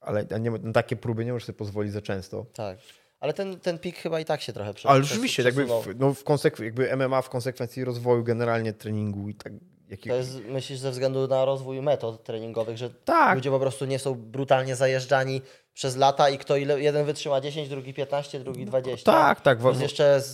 Ale 0.00 0.26
nie, 0.40 0.50
na 0.50 0.72
takie 0.72 0.96
próby 0.96 1.24
nie 1.24 1.32
możesz 1.32 1.46
sobie 1.46 1.58
pozwolić 1.58 1.92
za 1.92 2.02
często. 2.02 2.46
Tak. 2.54 2.78
Ale 3.20 3.34
ten, 3.34 3.60
ten 3.60 3.78
pik 3.78 3.96
chyba 3.96 4.20
i 4.20 4.24
tak 4.24 4.40
się 4.40 4.52
trochę 4.52 4.74
prze, 4.74 4.88
Ale 4.88 5.04
rzeczywiście, 5.04 5.42
jakby, 5.42 5.64
przesunął. 5.64 5.82
w, 6.14 6.24
no 6.26 6.38
w 6.54 6.60
jakby 6.60 6.96
MMA 6.96 7.22
w 7.22 7.28
konsekwencji 7.28 7.84
rozwoju 7.84 8.24
generalnie 8.24 8.72
treningu 8.72 9.28
i 9.28 9.34
tak. 9.34 9.52
Jaki... 9.88 10.08
To 10.08 10.16
jest, 10.16 10.40
myślisz, 10.44 10.78
ze 10.78 10.90
względu 10.90 11.28
na 11.28 11.44
rozwój 11.44 11.82
metod 11.82 12.24
treningowych, 12.24 12.76
że 12.76 12.90
Tak. 12.90 13.34
ludzie 13.34 13.50
po 13.50 13.60
prostu 13.60 13.84
nie 13.84 13.98
są 13.98 14.14
brutalnie 14.14 14.76
zajeżdżani 14.76 15.42
przez 15.76 15.96
lata 15.96 16.30
i 16.30 16.38
kto 16.38 16.56
ile, 16.56 16.80
jeden 16.80 17.06
wytrzyma 17.06 17.40
10, 17.40 17.68
drugi 17.68 17.94
15, 17.94 18.40
drugi 18.40 18.64
20. 18.64 19.12
Tak, 19.12 19.40
tak. 19.40 19.58
Plus 19.58 19.80
jeszcze 19.80 20.20
z, 20.20 20.32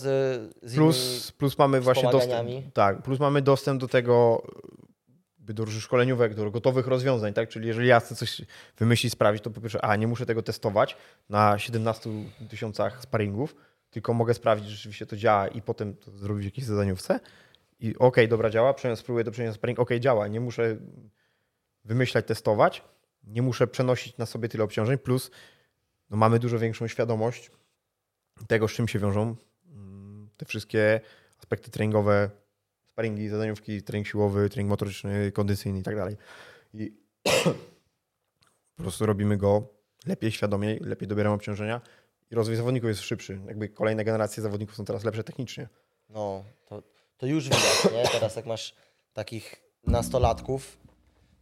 z 0.61 0.75
Plus, 0.75 1.31
plus 1.31 1.57
mamy 1.57 1.81
właśnie 1.81 2.09
dostęp. 2.09 2.49
Tak, 2.73 3.01
plus 3.01 3.19
mamy 3.19 3.41
dostęp 3.41 3.81
do 3.81 3.87
tego 3.87 4.43
do 5.39 5.67
szkoleniówek, 5.67 6.35
do 6.35 6.51
gotowych 6.51 6.87
rozwiązań, 6.87 7.33
tak? 7.33 7.49
Czyli 7.49 7.67
jeżeli 7.67 7.87
ja 7.87 7.99
chcę 7.99 8.15
coś 8.15 8.41
wymyślić, 8.77 9.13
sprawić, 9.13 9.43
to 9.43 9.49
po 9.49 9.61
pierwsze, 9.61 9.85
a 9.85 9.95
nie 9.95 10.07
muszę 10.07 10.25
tego 10.25 10.43
testować 10.43 10.97
na 11.29 11.59
17 11.59 12.09
tysiącach 12.49 13.01
sparingów, 13.01 13.55
tylko 13.89 14.13
mogę 14.13 14.33
sprawdzić, 14.33 14.69
że 14.69 14.75
rzeczywiście 14.75 15.05
to 15.05 15.17
działa 15.17 15.47
i 15.47 15.61
potem 15.61 15.95
to 15.95 16.11
zrobić 16.11 16.43
w 16.43 16.45
jakiejś 16.45 16.67
zadaniówce. 16.67 17.19
I 17.79 17.97
okej, 17.97 18.27
dobra, 18.27 18.49
działa, 18.49 18.75
spróbuję 18.95 19.25
to 19.25 19.31
przenieść 19.31 19.49
na 19.51 19.55
sparing, 19.55 19.79
okej, 19.79 19.99
działa, 19.99 20.27
nie 20.27 20.39
muszę 20.39 20.77
wymyślać, 21.85 22.25
testować, 22.25 22.83
nie 23.23 23.41
muszę 23.41 23.67
przenosić 23.67 24.17
na 24.17 24.25
sobie 24.25 24.49
tyle 24.49 24.63
obciążeń, 24.63 24.97
plus 24.97 25.31
no, 26.09 26.17
mamy 26.17 26.39
dużo 26.39 26.59
większą 26.59 26.87
świadomość 26.87 27.51
tego, 28.47 28.67
z 28.67 28.71
czym 28.71 28.87
się 28.87 28.99
wiążą 28.99 29.35
mm, 29.71 30.29
te 30.37 30.45
wszystkie 30.45 31.01
aspekty 31.39 31.71
treningowe, 31.71 32.29
sparingi, 32.91 33.29
zadaniówki, 33.29 33.83
trening 33.83 34.07
siłowy, 34.07 34.49
trening 34.49 34.69
motoryczny, 34.69 35.31
kondycyjny 35.31 35.79
i 35.79 35.83
tak 35.83 35.95
dalej. 35.95 36.17
I 36.73 36.93
po 38.75 38.83
prostu 38.83 39.05
robimy 39.05 39.37
go 39.37 39.67
lepiej, 40.05 40.31
świadomiej, 40.31 40.79
lepiej 40.79 41.07
dobieramy 41.07 41.35
obciążenia 41.35 41.81
i 42.31 42.35
rozwój 42.35 42.55
zawodników 42.55 42.89
jest 42.89 43.01
szybszy. 43.01 43.39
Jakby 43.47 43.69
kolejne 43.69 44.03
generacje 44.03 44.43
zawodników 44.43 44.75
są 44.75 44.85
teraz 44.85 45.03
lepsze 45.03 45.23
technicznie. 45.23 45.69
No, 46.09 46.43
to, 46.65 46.83
to 47.17 47.25
już 47.25 47.43
widać, 47.43 47.87
nie? 47.93 48.03
Teraz 48.11 48.35
jak 48.35 48.45
masz 48.45 48.75
takich 49.13 49.55
nastolatków, 49.87 50.77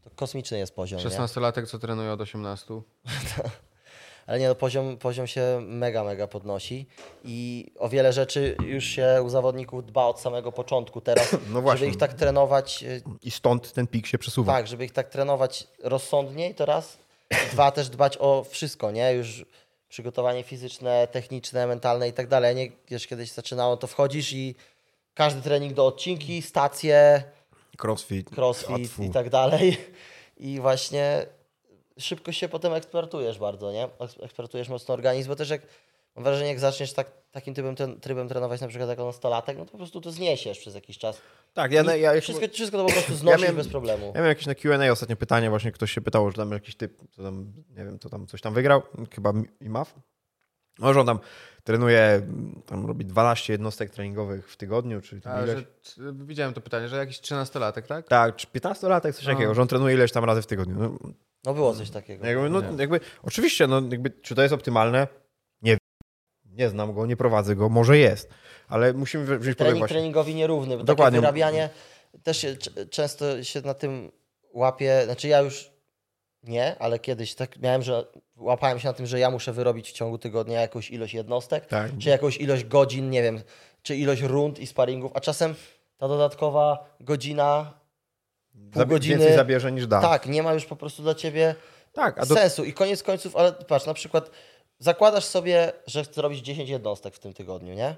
to 0.04 0.10
kosmiczny 0.16 0.58
jest 0.58 0.76
poziom, 0.76 1.00
nie? 1.00 1.06
16-latek, 1.06 1.68
co 1.68 1.80
trenuje 1.80 2.12
od 2.12 2.22
18. 2.22 2.74
Ale 4.28 4.40
nie, 4.40 4.48
no, 4.48 4.56
poziom, 4.56 4.98
poziom 4.98 5.28
się 5.28 5.60
mega, 5.62 6.04
mega 6.04 6.28
podnosi 6.28 6.88
i 7.24 7.66
o 7.80 7.90
wiele 7.90 8.14
rzeczy 8.14 8.56
już 8.66 8.86
się 8.86 9.22
u 9.26 9.30
zawodników 9.30 9.86
dba 9.86 10.06
od 10.06 10.20
samego 10.20 10.52
początku 10.52 11.02
teraz, 11.02 11.36
No 11.54 11.62
właśnie. 11.62 11.80
żeby 11.80 11.92
ich 11.92 11.98
tak 11.98 12.14
trenować, 12.14 12.84
y, 12.84 13.02
I 13.24 13.32
stąd 13.32 13.74
ten 13.74 13.88
pik 13.88 14.08
się 14.08 14.18
przesuwa. 14.18 14.54
tak, 14.54 14.68
żeby 14.68 14.86
ich 14.86 14.92
tak 14.92 15.10
trenować 15.10 15.68
rozsądniej, 15.84 16.56
to 16.56 16.66
raz, 16.66 16.98
dwa 17.52 17.72
też 17.72 17.90
dbać 17.90 18.18
o 18.20 18.44
wszystko, 18.50 18.92
nie? 18.92 19.14
Już 19.14 19.46
przygotowanie 19.90 20.44
fizyczne, 20.44 21.08
techniczne, 21.12 21.68
mentalne 21.68 22.08
i 22.08 22.14
tak 22.14 22.28
dalej. 22.28 22.56
Nie, 22.56 22.72
wiesz, 22.90 23.08
kiedyś 23.08 23.32
zaczynało, 23.32 23.78
to 23.78 23.88
wchodzisz 23.88 24.34
i 24.34 24.56
każdy 25.14 25.42
trening 25.42 25.74
do 25.74 25.86
odcinki, 25.86 26.42
stacje, 26.42 27.24
Crossfit, 27.84 28.30
crossfit 28.38 29.00
i 29.00 29.10
tak 29.10 29.30
dalej. 29.30 29.78
I 30.38 30.60
właśnie 30.60 31.26
szybko 32.00 32.32
się 32.32 32.50
potem 32.50 32.74
eksploatujesz 32.74 33.40
bardzo, 33.40 33.72
nie? 33.72 33.88
Eks- 33.88 34.24
Eksploatujesz 34.24 34.70
mocno 34.70 34.94
organizm, 34.94 35.30
bo 35.30 35.36
też 35.36 35.50
jak 35.50 35.62
mam 36.16 36.24
wrażenie, 36.24 36.50
jak 36.50 36.60
zaczniesz 36.60 36.94
tak, 36.94 37.12
takim 37.32 37.54
trybem, 37.54 37.76
ten, 37.76 38.00
trybem 38.00 38.28
trenować 38.30 38.62
na 38.62 38.68
przykład 38.68 38.90
jako 38.90 39.06
nastolatek, 39.06 39.58
no 39.58 39.66
to 39.66 39.72
po 39.72 39.78
prostu 39.78 40.02
to 40.02 40.12
zniesiesz 40.12 40.60
przez 40.60 40.76
jakiś 40.76 40.98
czas. 40.98 41.22
Tak, 41.54 41.72
ja, 41.72 41.84
ja, 41.96 41.96
ja, 42.14 42.22
Wszystko, 42.22 42.48
wszystko 42.54 42.78
to 42.78 42.86
po 42.86 42.92
prostu 42.92 43.16
znosisz 43.22 43.42
miałem- 43.42 43.56
bez 43.56 43.68
problemu. 43.68 44.06
Ja 44.06 44.12
miałem 44.14 44.30
jakieś 44.30 44.46
na 44.46 44.56
Q&A 44.56 44.92
ostatnie 44.92 45.16
pytanie, 45.16 45.50
właśnie 45.50 45.72
ktoś 45.72 45.92
się 45.92 46.02
pytał, 46.02 46.32
że 46.32 46.38
tam 46.38 46.52
jakiś 46.52 46.76
typ, 46.76 46.98
co 47.16 47.24
tam, 47.24 47.54
nie 47.70 47.86
wiem, 47.86 48.00
co 48.00 48.10
tam, 48.10 48.28
coś 48.28 48.42
tam 48.42 48.54
wygrał, 48.54 48.82
chyba 49.16 49.34
IMAF. 49.62 49.96
Może 50.80 51.00
on 51.00 51.06
tam 51.06 51.20
trenuje, 51.64 52.22
tam 52.66 52.86
robi 52.86 53.06
12 53.06 53.54
jednostek 53.54 53.90
treningowych 53.90 54.52
w 54.52 54.58
tygodniu, 54.58 55.02
czy 55.02 55.22
tam 55.22 55.34
A, 55.38 55.42
ileś. 55.44 55.56
że, 55.98 56.14
widziałem 56.14 56.54
to 56.54 56.62
pytanie, 56.62 56.88
że 56.88 56.98
jakiś 56.98 57.20
13-latek, 57.22 57.82
tak? 57.82 58.08
Tak, 58.08 58.36
czy 58.36 58.48
15-latek, 58.48 59.14
coś 59.14 59.26
No. 59.28 59.34
takiego, 59.34 59.54
że 59.54 59.62
on 59.62 59.68
trenuje 59.68 59.96
ileś 59.96 60.12
tam 60.12 60.24
razy 60.26 60.42
w 60.42 60.46
tygodniu. 60.46 60.76
No, 60.80 60.98
No 61.46 61.54
było 61.54 61.74
coś 61.76 61.90
takiego. 61.90 62.26
jakby, 62.28 62.50
no, 62.50 62.62
jakby, 62.78 63.00
oczywiście, 63.24 63.68
no, 63.68 63.82
jakby, 63.92 64.10
czy 64.10 64.36
to 64.36 64.42
jest 64.42 64.54
optymalne? 64.54 65.08
Nie 65.62 65.72
wiem. 65.72 65.80
Nie 66.46 66.70
znam 66.70 66.94
go, 66.94 67.06
nie 67.06 67.18
prowadzę 67.18 67.56
go, 67.56 67.70
może 67.70 67.98
jest, 67.98 68.30
ale 68.68 68.94
musimy 68.94 69.24
wziąć 69.26 69.40
pod 69.40 69.44
uwagę 69.46 69.56
Trening 69.56 69.80
właśnie. 69.80 69.96
treningowi 69.96 70.36
nierówny, 70.36 70.78
bo 70.78 70.84
Dokładnie. 70.84 71.18
takie 71.20 71.22
wyrabianie 71.22 71.70
też 72.24 72.38
się, 72.38 72.56
często 72.90 73.44
się 73.44 73.62
na 73.62 73.74
tym 73.74 74.12
łapie, 74.54 75.02
znaczy 75.06 75.28
ja 75.28 75.40
już 75.40 75.72
nie, 76.44 76.76
ale 76.80 77.00
kiedyś 77.00 77.36
tak 77.36 77.60
miałem, 77.60 77.82
że 77.82 78.06
łapałem 78.38 78.80
się 78.80 78.88
na 78.88 78.94
tym, 78.94 79.06
że 79.06 79.20
ja 79.20 79.32
muszę 79.32 79.54
wyrobić 79.54 79.90
w 79.90 79.94
ciągu 79.94 80.18
tygodnia 80.18 80.62
jakąś 80.62 80.90
ilość 80.92 81.14
jednostek, 81.14 81.66
Tak. 81.66 81.92
czy 82.00 82.10
jakąś 82.10 82.38
ilość 82.38 82.64
godzin, 82.66 83.10
nie 83.10 83.22
wiem, 83.24 83.42
czy 83.82 83.96
ilość 83.96 84.22
rund 84.22 84.60
i 84.60 84.68
sparingów, 84.68 85.12
a 85.16 85.20
czasem 85.20 85.56
ta 85.98 86.08
dodatkowa 86.08 86.86
godzina, 87.00 87.74
pół 88.74 88.82
Zabie- 88.82 88.90
godziny, 88.90 89.18
Więcej 89.18 89.36
zabierze 89.36 89.72
niż 89.72 89.88
da. 89.88 90.02
tak, 90.02 90.26
nie 90.26 90.44
ma 90.44 90.54
już 90.54 90.66
po 90.66 90.76
prostu 90.76 91.04
dla 91.04 91.16
ciebie 91.16 91.56
tak 91.94 92.18
a 92.20 92.26
do, 92.26 92.36
sensu. 92.36 92.64
I 92.64 92.74
koniec 92.74 93.04
końców, 93.04 93.36
ale 93.36 93.52
patrz, 93.54 93.86
na 93.86 93.94
przykład 93.94 94.32
zakładasz 94.80 95.26
sobie, 95.26 95.72
że 95.88 96.04
chcesz 96.04 96.16
zrobić 96.16 96.40
10 96.40 96.70
jednostek 96.70 97.16
w 97.16 97.20
tym 97.20 97.34
tygodniu, 97.34 97.74
nie? 97.74 97.96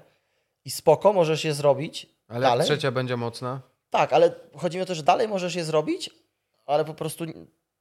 I 0.64 0.70
spoko, 0.70 1.12
możesz 1.12 1.44
je 1.44 1.54
zrobić 1.54 2.06
Ale 2.28 2.40
dalej. 2.40 2.64
trzecia 2.66 2.90
będzie 2.90 3.16
mocna? 3.16 3.60
Tak, 3.90 4.12
ale 4.12 4.34
chodzi 4.56 4.76
mi 4.76 4.82
o 4.82 4.86
to, 4.86 4.94
że 4.94 5.02
dalej 5.02 5.28
możesz 5.28 5.54
je 5.54 5.64
zrobić, 5.64 6.10
ale 6.66 6.84
po 6.84 6.94
prostu 6.94 7.24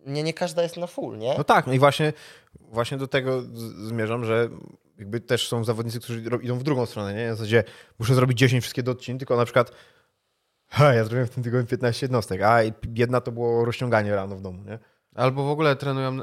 nie, 0.05 0.23
nie 0.23 0.33
każda 0.33 0.63
jest 0.63 0.77
na 0.77 0.87
full, 0.87 1.17
nie? 1.17 1.35
No 1.37 1.43
tak, 1.43 1.67
no 1.67 1.73
i 1.73 1.79
właśnie, 1.79 2.13
właśnie 2.59 2.97
do 2.97 3.07
tego 3.07 3.41
zmierzam, 3.87 4.25
że 4.25 4.49
jakby 4.97 5.19
też 5.19 5.47
są 5.47 5.63
zawodnicy, 5.63 5.99
którzy 5.99 6.23
idą 6.41 6.57
w 6.57 6.63
drugą 6.63 6.85
stronę, 6.85 7.13
nie? 7.13 7.33
W 7.33 7.37
zasadzie 7.37 7.63
muszę 7.99 8.15
zrobić 8.15 8.37
10 8.37 8.63
wszystkie 8.63 8.83
do 8.83 8.91
odcinków, 8.91 9.19
tylko 9.19 9.37
na 9.37 9.45
przykład 9.45 9.71
ha, 10.67 10.93
ja 10.93 11.03
zrobiłem 11.03 11.27
w 11.27 11.29
tym 11.29 11.43
tygodniu 11.43 11.67
15 11.67 12.05
jednostek, 12.05 12.41
a 12.41 12.59
jedna 12.95 13.21
to 13.21 13.31
było 13.31 13.65
rozciąganie 13.65 14.15
rano 14.15 14.35
w 14.35 14.41
domu, 14.41 14.63
nie? 14.63 14.79
Albo 15.15 15.43
w 15.43 15.49
ogóle 15.49 15.75
trenują, 15.75 16.19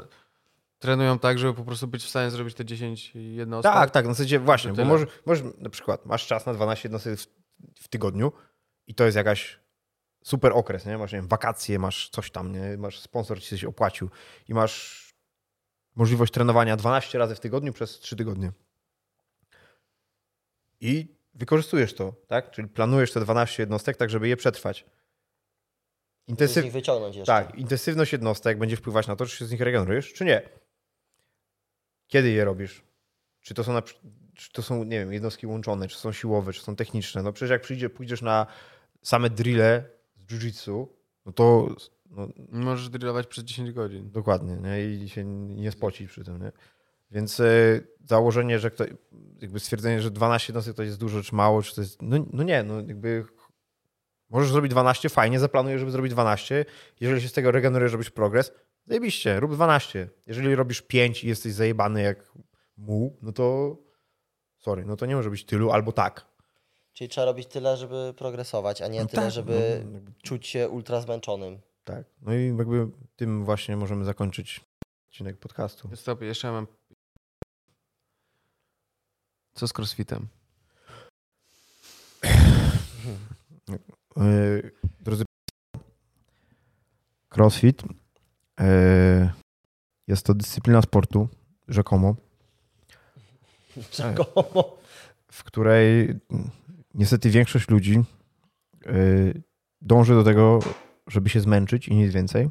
trenują 0.79 1.19
tak, 1.19 1.39
żeby 1.39 1.53
po 1.53 1.63
prostu 1.63 1.87
być 1.87 2.03
w 2.03 2.09
stanie 2.09 2.31
zrobić 2.31 2.55
te 2.55 2.65
10 2.65 3.15
jednostek? 3.15 3.73
Tak, 3.73 3.91
tak, 3.91 4.05
w 4.05 4.07
zasadzie 4.07 4.39
właśnie, 4.39 4.73
bo 4.73 4.85
możesz, 4.85 5.09
możesz, 5.25 5.45
na 5.57 5.69
przykład 5.69 6.05
masz 6.05 6.27
czas 6.27 6.45
na 6.45 6.53
12 6.53 6.87
jednostek 6.87 7.19
w, 7.19 7.27
w 7.83 7.87
tygodniu 7.87 8.31
i 8.87 8.95
to 8.95 9.05
jest 9.05 9.17
jakaś 9.17 9.60
super 10.23 10.51
okres, 10.55 10.85
nie? 10.85 10.97
Masz, 10.97 11.11
nie 11.11 11.19
wiem, 11.19 11.27
wakacje, 11.27 11.79
masz 11.79 12.09
coś 12.09 12.31
tam, 12.31 12.51
nie? 12.51 12.77
Masz 12.77 12.99
sponsor 12.99 13.41
ci 13.41 13.49
coś 13.49 13.63
opłacił 13.63 14.09
i 14.47 14.53
masz 14.53 15.01
możliwość 15.95 16.33
trenowania 16.33 16.77
12 16.77 17.17
razy 17.17 17.35
w 17.35 17.39
tygodniu 17.39 17.73
przez 17.73 17.99
3 17.99 18.15
tygodnie. 18.15 18.51
I 20.79 21.15
wykorzystujesz 21.33 21.93
to, 21.93 22.13
tak? 22.27 22.51
Czyli 22.51 22.67
planujesz 22.67 23.11
te 23.11 23.19
12 23.19 23.63
jednostek 23.63 23.97
tak, 23.97 24.09
żeby 24.09 24.27
je 24.27 24.37
przetrwać. 24.37 24.85
Z 26.27 26.29
Intensyw... 26.29 26.63
nich 26.63 26.73
wyciągnąć 26.73 27.15
jeszcze. 27.15 27.33
Tak, 27.33 27.55
intensywność 27.55 28.11
jednostek 28.11 28.57
będzie 28.57 28.77
wpływać 28.77 29.07
na 29.07 29.15
to, 29.15 29.25
czy 29.25 29.37
się 29.37 29.45
z 29.45 29.51
nich 29.51 29.61
regenerujesz, 29.61 30.13
czy 30.13 30.25
nie. 30.25 30.49
Kiedy 32.07 32.29
je 32.29 32.45
robisz? 32.45 32.83
Czy 33.41 33.53
to 33.53 33.63
są, 33.63 33.73
na, 33.73 33.81
czy 34.33 34.51
to 34.51 34.61
są 34.61 34.83
nie 34.83 34.99
wiem, 34.99 35.13
jednostki 35.13 35.47
łączone, 35.47 35.87
czy 35.87 35.97
są 35.97 36.11
siłowe, 36.11 36.53
czy 36.53 36.61
są 36.61 36.75
techniczne? 36.75 37.23
No 37.23 37.33
przecież 37.33 37.49
jak 37.51 37.61
przyjdzie, 37.61 37.89
pójdziesz 37.89 38.21
na 38.21 38.47
same 39.01 39.29
drille 39.29 40.00
jiu-jitsu, 40.31 40.87
no 41.25 41.31
to 41.31 41.75
no, 42.09 42.27
Możesz 42.51 42.89
drillować 42.89 43.27
przez 43.27 43.43
10 43.43 43.71
godzin. 43.71 44.11
dokładnie, 44.11 44.55
nie? 44.55 44.85
I 44.85 45.09
się 45.09 45.23
nie 45.25 45.71
spocić 45.71 46.09
przy 46.09 46.23
tym, 46.23 46.41
nie? 46.41 46.51
Więc 47.11 47.39
e, 47.39 47.45
założenie, 48.05 48.59
że 48.59 48.71
ktoś, 48.71 48.89
jakby 49.41 49.59
stwierdzenie, 49.59 50.01
że 50.01 50.11
12 50.11 50.51
jednostek 50.51 50.75
to 50.75 50.83
jest 50.83 50.97
dużo, 50.97 51.23
czy 51.23 51.35
mało, 51.35 51.61
czy 51.61 51.75
to 51.75 51.81
jest, 51.81 52.01
no, 52.01 52.25
no 52.33 52.43
nie, 52.43 52.63
no 52.63 52.75
jakby 52.75 53.25
Możesz 54.31 54.51
zrobić 54.51 54.71
12, 54.71 55.09
fajnie, 55.09 55.39
zaplanuję, 55.39 55.79
żeby 55.79 55.91
zrobić 55.91 56.11
12. 56.11 56.65
Jeżeli 56.99 57.21
się 57.21 57.27
z 57.27 57.33
tego 57.33 57.51
regenerujesz, 57.51 57.91
robisz 57.91 58.09
progres, 58.09 58.51
zajebiście, 58.85 59.39
rób 59.39 59.53
12. 59.53 60.09
Jeżeli 60.27 60.55
robisz 60.55 60.81
5 60.81 61.23
i 61.23 61.27
jesteś 61.27 61.53
zajebany 61.53 62.01
jak 62.01 62.31
muł, 62.77 63.17
no 63.21 63.31
to 63.31 63.77
sorry, 64.57 64.85
no 64.85 64.95
to 64.95 65.05
nie 65.05 65.15
może 65.15 65.29
być 65.29 65.45
tylu, 65.45 65.71
albo 65.71 65.91
tak. 65.91 66.25
Czyli 66.93 67.09
trzeba 67.09 67.25
robić 67.25 67.47
tyle, 67.47 67.77
żeby 67.77 68.13
progresować, 68.17 68.81
a 68.81 68.87
nie 68.87 69.01
No 69.01 69.07
tyle, 69.07 69.21
tak, 69.21 69.31
żeby 69.31 69.85
no, 69.85 69.99
czuć 70.21 70.47
się 70.47 70.69
ultra 70.69 71.01
zmęczonym. 71.01 71.59
Tak. 71.83 72.05
No 72.21 72.33
i 72.33 72.47
jakby 72.57 72.87
tym 73.15 73.45
właśnie 73.45 73.77
możemy 73.77 74.05
zakończyć 74.05 74.61
odcinek 75.09 75.37
podcastu. 75.37 75.89
Stop, 75.95 76.21
jeszcze 76.21 76.51
mam... 76.51 76.67
Co 79.53 79.67
z 79.67 79.73
crossfitem? 79.73 80.27
Yy, 84.17 84.71
drodzy 84.99 85.23
CrossFit 87.29 87.83
yy, 88.59 89.29
jest 90.07 90.25
to 90.25 90.33
dyscyplina 90.33 90.81
sportu, 90.81 91.27
rzekomo, 91.67 92.15
Rzekomo. 93.93 94.77
w 95.31 95.43
której 95.43 96.19
niestety 96.95 97.29
większość 97.29 97.69
ludzi 97.69 98.03
yy, 98.85 99.41
dąży 99.81 100.13
do 100.13 100.23
tego, 100.23 100.59
żeby 101.07 101.29
się 101.29 101.39
zmęczyć 101.39 101.87
i 101.87 101.95
nic 101.95 102.13
więcej. 102.13 102.49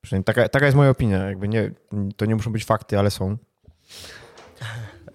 Przynajmniej 0.00 0.24
taka, 0.24 0.48
taka 0.48 0.66
jest 0.66 0.76
moja 0.76 0.90
opinia. 0.90 1.18
Jakby 1.18 1.48
nie, 1.48 1.70
to 2.16 2.26
nie 2.26 2.34
muszą 2.34 2.52
być 2.52 2.64
fakty, 2.64 2.98
ale 2.98 3.10
są. 3.10 3.36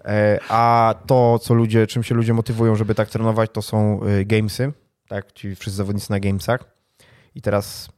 E, 0.04 0.38
A 0.48 0.94
to, 1.06 1.38
co 1.38 1.54
ludzie, 1.54 1.86
czym 1.86 2.02
się 2.02 2.14
ludzie 2.14 2.34
motywują, 2.34 2.74
żeby 2.74 2.94
tak 2.94 3.10
trenować, 3.10 3.50
to 3.52 3.62
są 3.62 4.00
y, 4.06 4.24
gamesy, 4.24 4.72
tak? 5.08 5.32
Ci 5.32 5.56
wszyscy 5.56 5.76
zawodnicy 5.76 6.10
na 6.10 6.20
gamesach. 6.20 6.64
I 7.34 7.42
teraz 7.42 7.88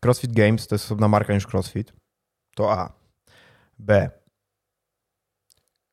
CrossFit 0.00 0.32
Games 0.32 0.66
to 0.66 0.74
jest 0.74 0.84
osobna 0.84 1.08
marka 1.08 1.34
niż 1.34 1.46
CrossFit. 1.46 1.92
To 2.54 2.72
A. 2.72 2.92
B. 3.78 4.10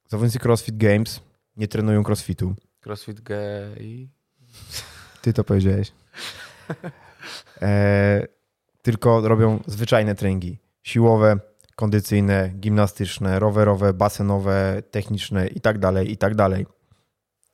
Zawodnicy 0.10 0.40
CrossFit 0.40 0.78
Games 0.78 1.22
nie 1.56 1.68
trenują 1.68 2.04
CrossFitu. 2.04 2.56
Crossfit 2.86 3.22
gay... 3.22 4.08
Ty 5.22 5.34
to 5.34 5.44
powiedziałeś. 5.44 5.92
E, 7.62 8.28
tylko 8.82 9.22
robią 9.22 9.60
zwyczajne 9.68 10.16
treningi. 10.16 10.58
Siłowe, 10.84 11.40
kondycyjne, 11.76 12.50
gimnastyczne, 12.50 13.40
rowerowe, 13.40 13.94
basenowe, 13.94 14.84
techniczne 14.92 15.48
i 15.48 15.62
tak 15.62 15.80
dalej, 15.80 16.12
i 16.12 16.18
tak 16.18 16.36
dalej. 16.36 16.66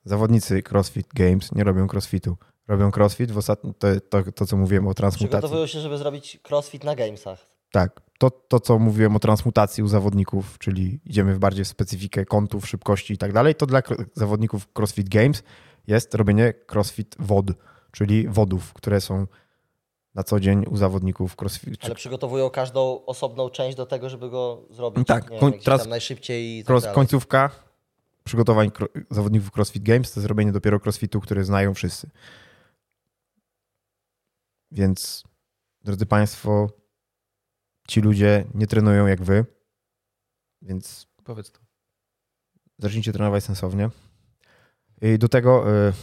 Zawodnicy 0.05 0.63
CrossFit 0.63 1.07
Games 1.13 1.51
nie 1.51 1.63
robią 1.63 1.87
crossfitu. 1.93 2.37
Robią 2.67 2.91
crossfit 2.95 3.31
w 3.31 3.37
ostatnim, 3.37 3.73
to, 3.73 3.87
to, 4.09 4.31
to, 4.31 4.45
co 4.45 4.57
mówiłem 4.57 4.87
o 4.87 4.93
transmutacji. 4.93 5.29
Przygotowują 5.29 5.67
się, 5.67 5.79
żeby 5.79 5.97
zrobić 5.97 6.39
crossfit 6.49 6.83
na 6.83 6.95
gamesach. 6.95 7.45
Tak, 7.71 8.01
to, 8.19 8.31
to 8.31 8.59
co 8.59 8.79
mówiłem 8.79 9.15
o 9.15 9.19
transmutacji 9.19 9.83
u 9.83 9.87
zawodników, 9.87 10.57
czyli 10.59 10.99
idziemy 11.05 11.35
w 11.35 11.39
bardziej 11.39 11.65
w 11.65 11.67
specyfikę 11.67 12.25
kątów, 12.25 12.67
szybkości 12.67 13.13
i 13.13 13.17
tak 13.17 13.33
dalej, 13.33 13.55
to 13.55 13.65
dla 13.65 13.81
zawodników 14.13 14.67
CrossFit 14.73 15.09
Games 15.09 15.43
jest 15.87 16.15
robienie 16.15 16.53
CrossFit 16.71 17.15
wod, 17.19 17.45
czyli 17.91 18.27
wodów, 18.27 18.73
które 18.73 19.01
są 19.01 19.27
na 20.15 20.23
co 20.23 20.39
dzień 20.39 20.65
u 20.65 20.77
zawodników 20.77 21.35
CrossFit. 21.35 21.85
Ale 21.85 21.95
przygotowują 21.95 22.49
każdą 22.49 23.05
osobną 23.05 23.49
część 23.49 23.77
do 23.77 23.85
tego, 23.85 24.09
żeby 24.09 24.29
go 24.29 24.61
zrobić 24.69 25.07
Tak, 25.07 25.31
nie 25.31 25.51
teraz- 25.51 25.87
najszybciej 25.87 26.57
i 26.57 26.63
tak 26.63 26.67
Cross, 26.67 26.85
końcówka 26.95 27.51
przygotowań 28.23 28.71
zawodników 29.09 29.51
CrossFit 29.51 29.83
Games 29.83 30.11
to 30.11 30.21
zrobienie 30.21 30.51
dopiero 30.51 30.79
CrossFitu, 30.79 31.21
który 31.21 31.45
znają 31.45 31.73
wszyscy. 31.73 32.09
Więc, 34.71 35.23
drodzy 35.83 36.05
Państwo, 36.05 36.67
ci 37.89 38.01
ludzie 38.01 38.45
nie 38.53 38.67
trenują 38.67 39.07
jak 39.07 39.23
wy, 39.23 39.45
więc 40.61 41.07
Powiedz 41.23 41.51
to. 41.51 41.59
zacznijcie 42.79 43.13
trenować 43.13 43.43
sensownie. 43.43 43.89
I 45.01 45.17
do 45.19 45.29
tego, 45.29 45.65
y, 45.87 45.93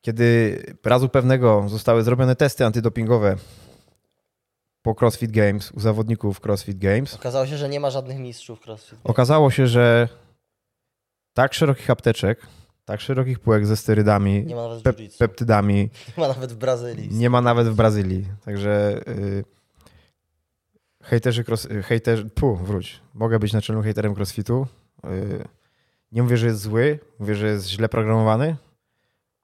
kiedy 0.00 0.62
razu 0.84 1.08
pewnego 1.08 1.68
zostały 1.68 2.02
zrobione 2.02 2.36
testy 2.36 2.64
antydopingowe 2.66 3.36
po 4.82 4.94
CrossFit 4.94 5.30
Games 5.32 5.72
u 5.72 5.80
zawodników 5.80 6.40
CrossFit 6.40 6.78
Games, 6.78 7.14
Okazało 7.14 7.46
się, 7.46 7.56
że 7.56 7.68
nie 7.68 7.80
ma 7.80 7.90
żadnych 7.90 8.18
mistrzów 8.18 8.66
crossfit. 8.66 8.98
okazało 9.04 9.50
się, 9.50 9.66
że 9.66 10.08
tak 11.34 11.54
szerokich 11.54 11.90
apteczek, 11.90 12.46
tak 12.86 13.00
szerokich 13.00 13.38
półek 13.38 13.66
ze 13.66 13.76
sterydami, 13.76 14.46
pep- 14.84 15.18
peptydami 15.18 15.90
Nie 16.08 16.14
ma 16.22 16.28
nawet 16.28 16.52
w 16.52 16.56
Brazylii. 16.56 17.08
nie 17.14 17.30
ma 17.30 17.40
nawet 17.40 17.68
w 17.68 17.74
Brazylii. 17.74 18.26
Także 18.44 19.00
y, 19.08 19.44
hejterzy, 21.02 21.44
cross, 21.44 21.64
y, 21.64 21.82
hejterzy, 21.82 22.24
pu, 22.24 22.56
wróć. 22.56 23.00
Mogę 23.14 23.38
być 23.38 23.52
naczelnym 23.52 23.84
hejterem 23.84 24.14
crossfitu. 24.14 24.66
Y, 25.04 25.44
nie 26.12 26.22
mówię, 26.22 26.36
że 26.36 26.46
jest 26.46 26.60
zły, 26.60 26.98
mówię, 27.18 27.34
że 27.34 27.46
jest 27.46 27.68
źle 27.68 27.88
programowany. 27.88 28.56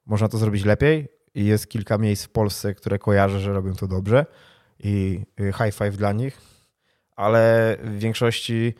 Można 0.07 0.28
to 0.28 0.38
zrobić 0.38 0.64
lepiej 0.64 1.09
i 1.34 1.45
jest 1.45 1.68
kilka 1.68 1.99
miejsc 1.99 2.24
w 2.24 2.28
Polsce, 2.28 2.74
które 2.74 2.99
kojarzę, 2.99 3.40
że 3.40 3.53
robią 3.53 3.74
to 3.74 3.86
dobrze 3.86 4.26
i 4.78 5.20
y, 5.40 5.53
high 5.53 5.74
five 5.74 5.97
dla 5.97 6.12
nich, 6.12 6.38
ale 7.16 7.76
w 7.84 7.99
większości 7.99 8.74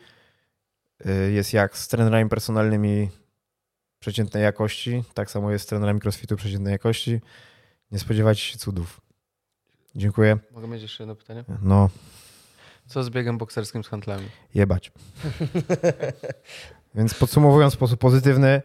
y, 1.05 1.31
jest 1.31 1.53
jak 1.53 1.77
z 1.77 1.87
trenerami 1.87 2.29
personalnymi 2.29 3.09
przeciętnej 4.03 4.43
jakości, 4.43 5.03
tak 5.13 5.31
samo 5.31 5.51
jest 5.51 5.65
z 5.65 5.67
trenerami 5.67 5.99
crossfitu 6.03 6.35
przeciętnej 6.35 6.71
jakości. 6.71 7.21
Nie 7.91 7.99
spodziewajcie 7.99 8.41
się 8.41 8.57
cudów. 8.57 9.01
Dziękuję. 9.95 10.37
Mogę 10.51 10.67
mieć 10.67 10.81
jeszcze 10.81 11.03
jedno 11.03 11.15
pytanie? 11.15 11.43
No, 11.61 11.89
Co 12.87 13.03
z 13.03 13.09
biegiem 13.09 13.37
bokserskim 13.37 13.83
z 13.83 13.87
handlami? 13.87 14.29
jebać. 14.55 14.91
Więc 16.95 17.13
podsumowując 17.13 17.73
w 17.73 17.77
sposób 17.77 17.99
pozytywny, 17.99 18.61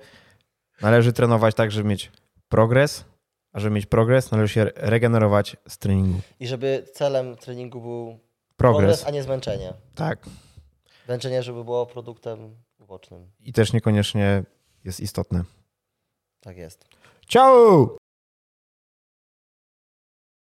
należy 0.83 1.13
trenować 1.13 1.55
tak, 1.55 1.71
żeby 1.71 1.89
mieć 1.89 2.13
progres, 2.49 3.05
a 3.53 3.61
żeby 3.61 3.75
mieć 3.75 3.87
progres, 3.87 4.31
należy 4.31 4.55
się 4.55 4.65
regenerować 4.77 5.57
z 5.69 5.79
treningu. 5.79 6.21
I 6.41 6.47
żeby 6.47 6.87
celem 6.95 7.37
treningu 7.37 7.81
był 7.81 8.19
Progres, 8.57 8.79
progres, 8.81 9.07
a 9.07 9.11
nie 9.11 9.23
zmęczenie. 9.23 9.73
tak. 9.95 10.19
Zmęczenie, 11.07 11.43
żeby 11.43 11.65
było 11.65 11.87
produktem 11.87 12.57
ubocznym. 12.79 13.31
I 13.41 13.53
też 13.53 13.73
niekoniecznie 13.73 14.43
jest 14.89 15.01
istotne. 15.01 15.45
Tak 16.41 16.57
jest. 16.57 16.89
Ciao! 17.29 17.97